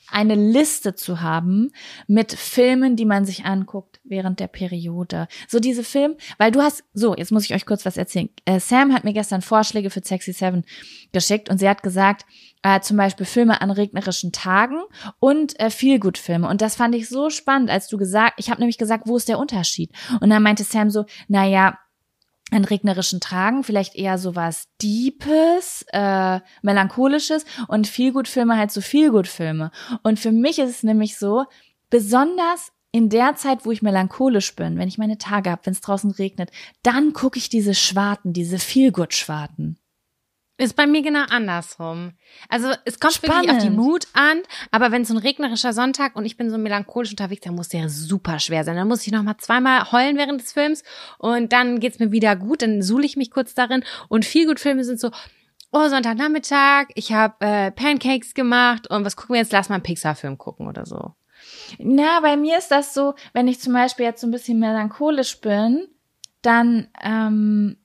[0.10, 1.72] eine Liste zu haben
[2.08, 5.28] mit Filmen, die man sich anguckt während der Periode.
[5.48, 8.30] So diese Film, weil du hast, so, jetzt muss ich euch kurz was erzählen.
[8.46, 10.64] Äh, Sam hat mir gestern Vorschläge für Sexy Seven
[11.12, 12.26] geschickt und sie hat gesagt,
[12.64, 14.82] äh, zum Beispiel Filme an regnerischen Tagen
[15.20, 16.48] und äh, Feelgood-Filme.
[16.48, 19.30] Und das fand ich so spannend, als du gesagt, ich habe nämlich gesagt, wo ist
[19.30, 19.92] der Unterschied?
[20.22, 21.46] Und dann meinte Sam so, na
[22.52, 29.72] an regnerischen Tagen vielleicht eher sowas Deepes, äh, Melancholisches und Feelgood-Filme halt so Feelgood-Filme.
[30.04, 31.46] Und für mich ist es nämlich so,
[31.90, 35.82] besonders in der Zeit, wo ich melancholisch bin, wenn ich meine Tage habe, wenn es
[35.82, 36.52] draußen regnet,
[36.84, 39.78] dann gucke ich diese Schwarten, diese Feelgood-Schwarten.
[40.60, 42.14] Ist bei mir genau andersrum.
[42.50, 43.78] Also es kommt wirklich auf die Spannend.
[43.78, 47.54] Mut an, aber wenn so ein regnerischer Sonntag und ich bin so melancholisch unterwegs, dann
[47.54, 48.76] muss der super schwer sein.
[48.76, 50.84] Dann muss ich noch mal zweimal heulen während des Films
[51.20, 54.60] und dann geht's mir wieder gut, dann suhle ich mich kurz darin und viel gut
[54.60, 55.12] Filme sind so
[55.72, 59.52] Oh, Sonntagnachmittag, ich habe äh, Pancakes gemacht und was gucken wir jetzt?
[59.52, 61.14] Lass mal einen Pixar-Film gucken oder so.
[61.78, 65.42] Na, bei mir ist das so, wenn ich zum Beispiel jetzt so ein bisschen melancholisch
[65.42, 65.88] bin,
[66.42, 67.78] dann, ähm,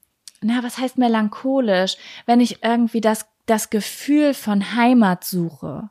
[0.42, 1.96] na, was heißt melancholisch?
[2.26, 5.90] Wenn ich irgendwie das, das Gefühl von Heimat suche,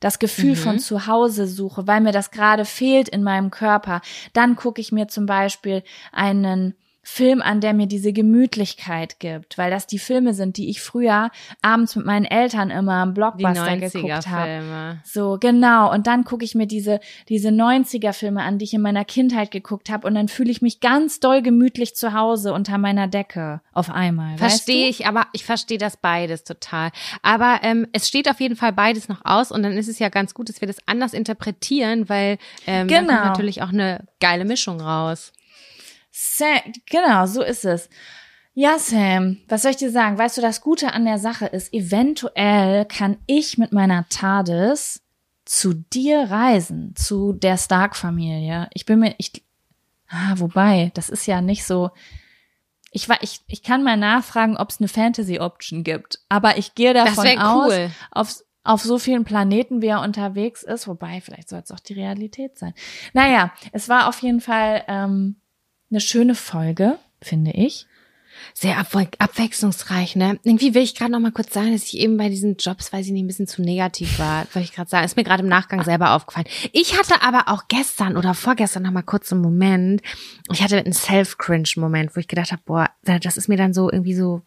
[0.00, 0.56] das Gefühl Mhm.
[0.56, 4.00] von Zuhause suche, weil mir das gerade fehlt in meinem Körper,
[4.32, 5.82] dann gucke ich mir zum Beispiel
[6.12, 6.74] einen
[7.08, 11.30] Film an, der mir diese Gemütlichkeit gibt, weil das die Filme sind, die ich früher
[11.62, 14.50] abends mit meinen Eltern immer im Blockbuster geguckt habe.
[14.50, 15.00] 90er-Filme.
[15.04, 15.92] So, genau.
[15.92, 19.88] Und dann gucke ich mir diese, diese 90er-Filme an, die ich in meiner Kindheit geguckt
[19.88, 20.04] habe.
[20.08, 24.36] Und dann fühle ich mich ganz doll gemütlich zu Hause unter meiner Decke auf einmal.
[24.36, 26.90] Verstehe ich, aber ich verstehe das beides total.
[27.22, 30.08] Aber ähm, es steht auf jeden Fall beides noch aus und dann ist es ja
[30.08, 33.12] ganz gut, dass wir das anders interpretieren, weil ähm, Genau.
[33.14, 35.32] kommt natürlich auch eine geile Mischung raus.
[36.18, 37.90] Sam, genau, so ist es.
[38.54, 40.16] Ja, Sam, was soll ich dir sagen?
[40.16, 45.02] Weißt du, das Gute an der Sache ist, eventuell kann ich mit meiner TARDIS
[45.44, 48.70] zu dir reisen, zu der Stark-Familie.
[48.72, 49.44] Ich bin mir, ich,
[50.08, 51.90] ah, wobei, das ist ja nicht so,
[52.92, 56.94] ich, wa- ich, ich kann mal nachfragen, ob es eine Fantasy-Option gibt, aber ich gehe
[56.94, 57.90] davon aus, cool.
[58.10, 61.92] auf, auf so vielen Planeten, wie er unterwegs ist, wobei, vielleicht soll es auch die
[61.92, 62.72] Realität sein.
[63.12, 65.36] Naja, es war auf jeden Fall ähm,
[65.90, 67.86] eine schöne Folge, finde ich.
[68.52, 70.38] Sehr abwe abwechslungsreich, ne?
[70.42, 73.06] Irgendwie will ich gerade noch mal kurz sagen, dass ich eben bei diesen Jobs, weiß
[73.06, 74.40] ich nicht, ein bisschen zu negativ war.
[74.52, 75.06] Wollte ich gerade sagen.
[75.06, 76.46] Ist mir gerade im Nachgang selber aufgefallen.
[76.72, 80.02] Ich hatte aber auch gestern oder vorgestern noch mal kurz einen Moment.
[80.52, 84.14] Ich hatte einen Self-Cringe-Moment, wo ich gedacht habe, boah, das ist mir dann so irgendwie
[84.14, 84.42] so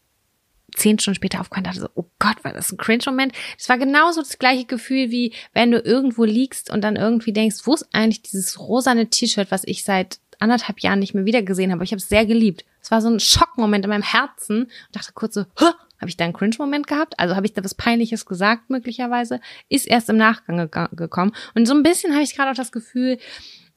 [0.75, 3.33] zehn Stunden später aufgefallen, dachte so, oh Gott, war das ein Cringe-Moment.
[3.57, 7.57] Das war genauso das gleiche Gefühl, wie wenn du irgendwo liegst und dann irgendwie denkst,
[7.63, 11.83] wo ist eigentlich dieses rosane T-Shirt, was ich seit anderthalb Jahren nicht mehr wiedergesehen habe.
[11.83, 12.65] Ich habe es sehr geliebt.
[12.81, 15.65] Es war so ein Schockmoment in meinem Herzen und dachte kurz so, Hä?
[15.99, 17.19] habe ich da einen Cringe-Moment gehabt?
[17.19, 19.41] Also habe ich da was Peinliches gesagt möglicherweise?
[19.67, 21.33] Ist erst im Nachgang gega- gekommen.
[21.55, 23.17] Und so ein bisschen habe ich gerade auch das Gefühl,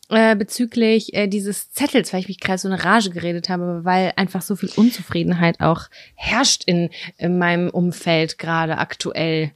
[0.08, 4.12] äh, bezüglich äh, dieses Zettels, weil ich mich gerade so eine Rage geredet habe, weil
[4.16, 9.52] einfach so viel Unzufriedenheit auch herrscht in, in meinem Umfeld gerade aktuell.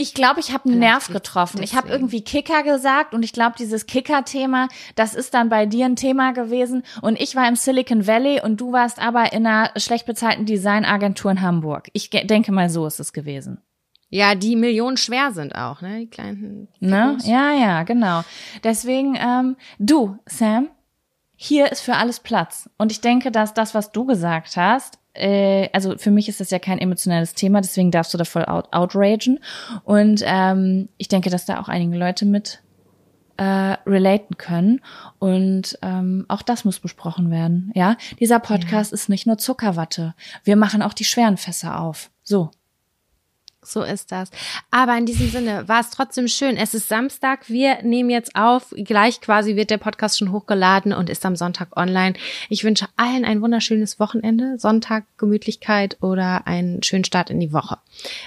[0.00, 1.60] Ich glaube, ich habe einen Nerv getroffen.
[1.60, 2.04] Ich habe deswegen.
[2.04, 6.32] irgendwie Kicker gesagt und ich glaube, dieses Kicker-Thema, das ist dann bei dir ein Thema
[6.32, 6.84] gewesen.
[7.02, 11.32] Und ich war im Silicon Valley und du warst aber in einer schlecht bezahlten Designagentur
[11.32, 11.88] in Hamburg.
[11.94, 13.60] Ich denke mal, so ist es gewesen.
[14.08, 15.98] Ja, die Millionen schwer sind auch, ne?
[15.98, 16.68] Die kleinen.
[16.78, 17.18] Ne?
[17.24, 18.22] Ja, ja, genau.
[18.62, 20.68] Deswegen, ähm, du, Sam,
[21.34, 22.70] hier ist für alles Platz.
[22.78, 26.50] Und ich denke, dass das, was du gesagt hast, äh, also für mich ist das
[26.50, 29.40] ja kein emotionales Thema, deswegen darfst du da voll out outragen.
[29.84, 32.62] Und ähm, ich denke, dass da auch einige Leute mit
[33.38, 34.80] äh, relaten können.
[35.18, 37.72] Und ähm, auch das muss besprochen werden.
[37.74, 40.14] Ja, dieser Podcast ist nicht nur Zuckerwatte.
[40.44, 42.10] Wir machen auch die schweren Fässer auf.
[42.22, 42.50] So.
[43.68, 44.30] So ist das.
[44.70, 46.56] Aber in diesem Sinne war es trotzdem schön.
[46.56, 47.48] Es ist Samstag.
[47.48, 48.74] Wir nehmen jetzt auf.
[48.76, 52.14] Gleich quasi wird der Podcast schon hochgeladen und ist am Sonntag online.
[52.48, 54.58] Ich wünsche allen ein wunderschönes Wochenende.
[54.58, 57.78] Sonntag, Gemütlichkeit oder einen schönen Start in die Woche.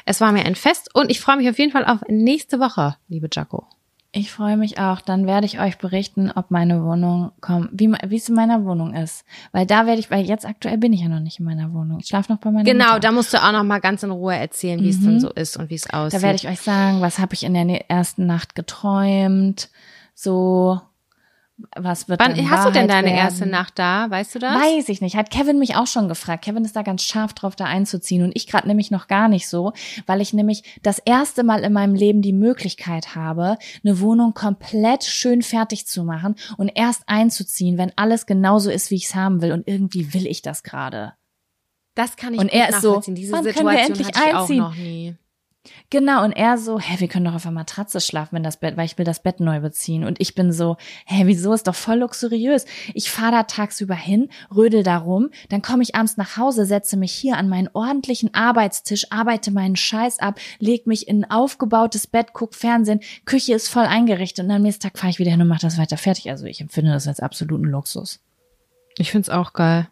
[0.06, 2.98] Es war mir ein Fest und ich freue mich auf jeden Fall auf nächste Woche,
[3.08, 3.68] liebe Jaco.
[4.14, 5.00] Ich freue mich auch.
[5.00, 8.94] Dann werde ich euch berichten, ob meine Wohnung kommt, wie, wie es in meiner Wohnung
[8.94, 9.24] ist.
[9.54, 12.00] Weil da werde ich, weil jetzt aktuell bin ich ja noch nicht in meiner Wohnung.
[12.02, 13.00] Ich schlafe noch bei meiner Genau, Mutter.
[13.00, 15.56] da musst du auch noch mal ganz in Ruhe erzählen, wie es denn so ist
[15.56, 16.20] und wie es aussieht.
[16.20, 19.70] Da werde ich euch sagen, was habe ich in der ne- ersten Nacht geträumt.
[20.14, 20.82] So,
[21.76, 23.18] was wird Wann dann hast du denn Wahrheit deine werden?
[23.18, 24.10] erste Nacht da?
[24.10, 24.56] Weißt du das?
[24.56, 25.16] Weiß ich nicht.
[25.16, 26.44] Hat Kevin mich auch schon gefragt.
[26.44, 28.24] Kevin ist da ganz scharf drauf, da einzuziehen.
[28.24, 29.74] Und ich gerade nämlich noch gar nicht so,
[30.06, 35.04] weil ich nämlich das erste Mal in meinem Leben die Möglichkeit habe, eine Wohnung komplett
[35.04, 39.42] schön fertig zu machen und erst einzuziehen, wenn alles genauso ist, wie ich es haben
[39.42, 39.52] will.
[39.52, 41.14] Und irgendwie will ich das gerade.
[41.96, 43.02] Das kann ich Und er ist so.
[43.06, 45.18] Diese wann können Situation wir endlich hatte ich auch einziehen?
[45.92, 48.78] Genau, und er so, hä, wir können doch auf der Matratze schlafen, wenn das Bett,
[48.78, 50.04] weil ich will das Bett neu beziehen.
[50.04, 52.66] Und ich bin so, hä, wieso ist doch voll luxuriös.
[52.96, 56.98] Ich fahre da tagsüber hin, rödel da rum, dann komme ich abends nach Hause, setze
[56.98, 62.08] mich hier an meinen ordentlichen Arbeitstisch, arbeite meinen Scheiß ab, leg mich in ein aufgebautes
[62.08, 65.42] Bett, guck Fernsehen, Küche ist voll eingerichtet und am nächsten Tag fahre ich wieder hin
[65.42, 66.32] und mache das weiter fertig.
[66.32, 68.20] Also ich empfinde das als absoluten Luxus.
[68.98, 69.88] Ich find's auch geil.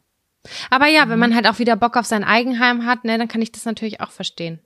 [0.71, 3.41] Aber ja, wenn man halt auch wieder Bock auf sein Eigenheim hat, ne, dann kann
[3.41, 4.59] ich das natürlich auch verstehen.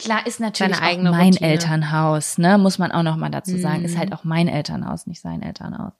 [0.00, 1.50] Klar, ist natürlich Seine auch eigene mein Routine.
[1.52, 2.58] Elternhaus, ne?
[2.58, 3.84] Muss man auch noch mal dazu sagen.
[3.84, 3.98] Ist Mhm.
[3.98, 5.92] halt auch mein Elternhaus, nicht sein Elternhaus.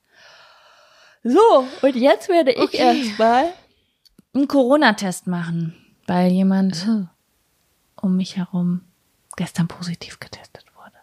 [1.22, 1.39] So,
[1.82, 2.77] und jetzt werde ich Okay.
[2.78, 3.52] erstmal
[4.35, 5.74] einen Corona-Test machen,
[6.06, 6.89] weil jemand
[8.01, 8.82] um mich herum
[9.36, 10.97] gestern positiv getestet wurde.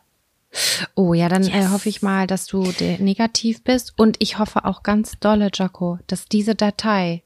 [0.96, 1.70] Oh ja, dann äh, Yes.
[1.72, 2.64] hoffe ich mal, dass du
[3.00, 3.94] negativ bist.
[4.00, 7.24] Und ich hoffe auch ganz dolle, Jaco, dass diese Datei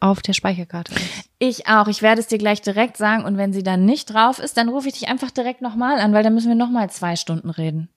[0.00, 1.30] auf der Speicherkarte ist.
[1.38, 1.88] Ich auch.
[1.88, 3.24] Ich werde es dir gleich direkt sagen.
[3.24, 6.12] Und wenn sie dann nicht drauf ist, dann rufe ich dich einfach direkt nochmal an,
[6.12, 7.88] weil dann müssen wir nochmal zwei Stunden reden.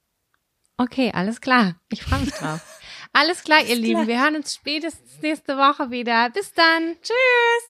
[0.78, 1.76] Okay, alles klar.
[1.90, 2.62] Ich freue mich drauf.
[3.14, 4.08] alles klar, ihr Lieben.
[4.08, 6.30] Wir hören uns spätestens nächste Woche wieder.
[6.30, 6.96] Bis dann.
[7.02, 7.64] Tschüss.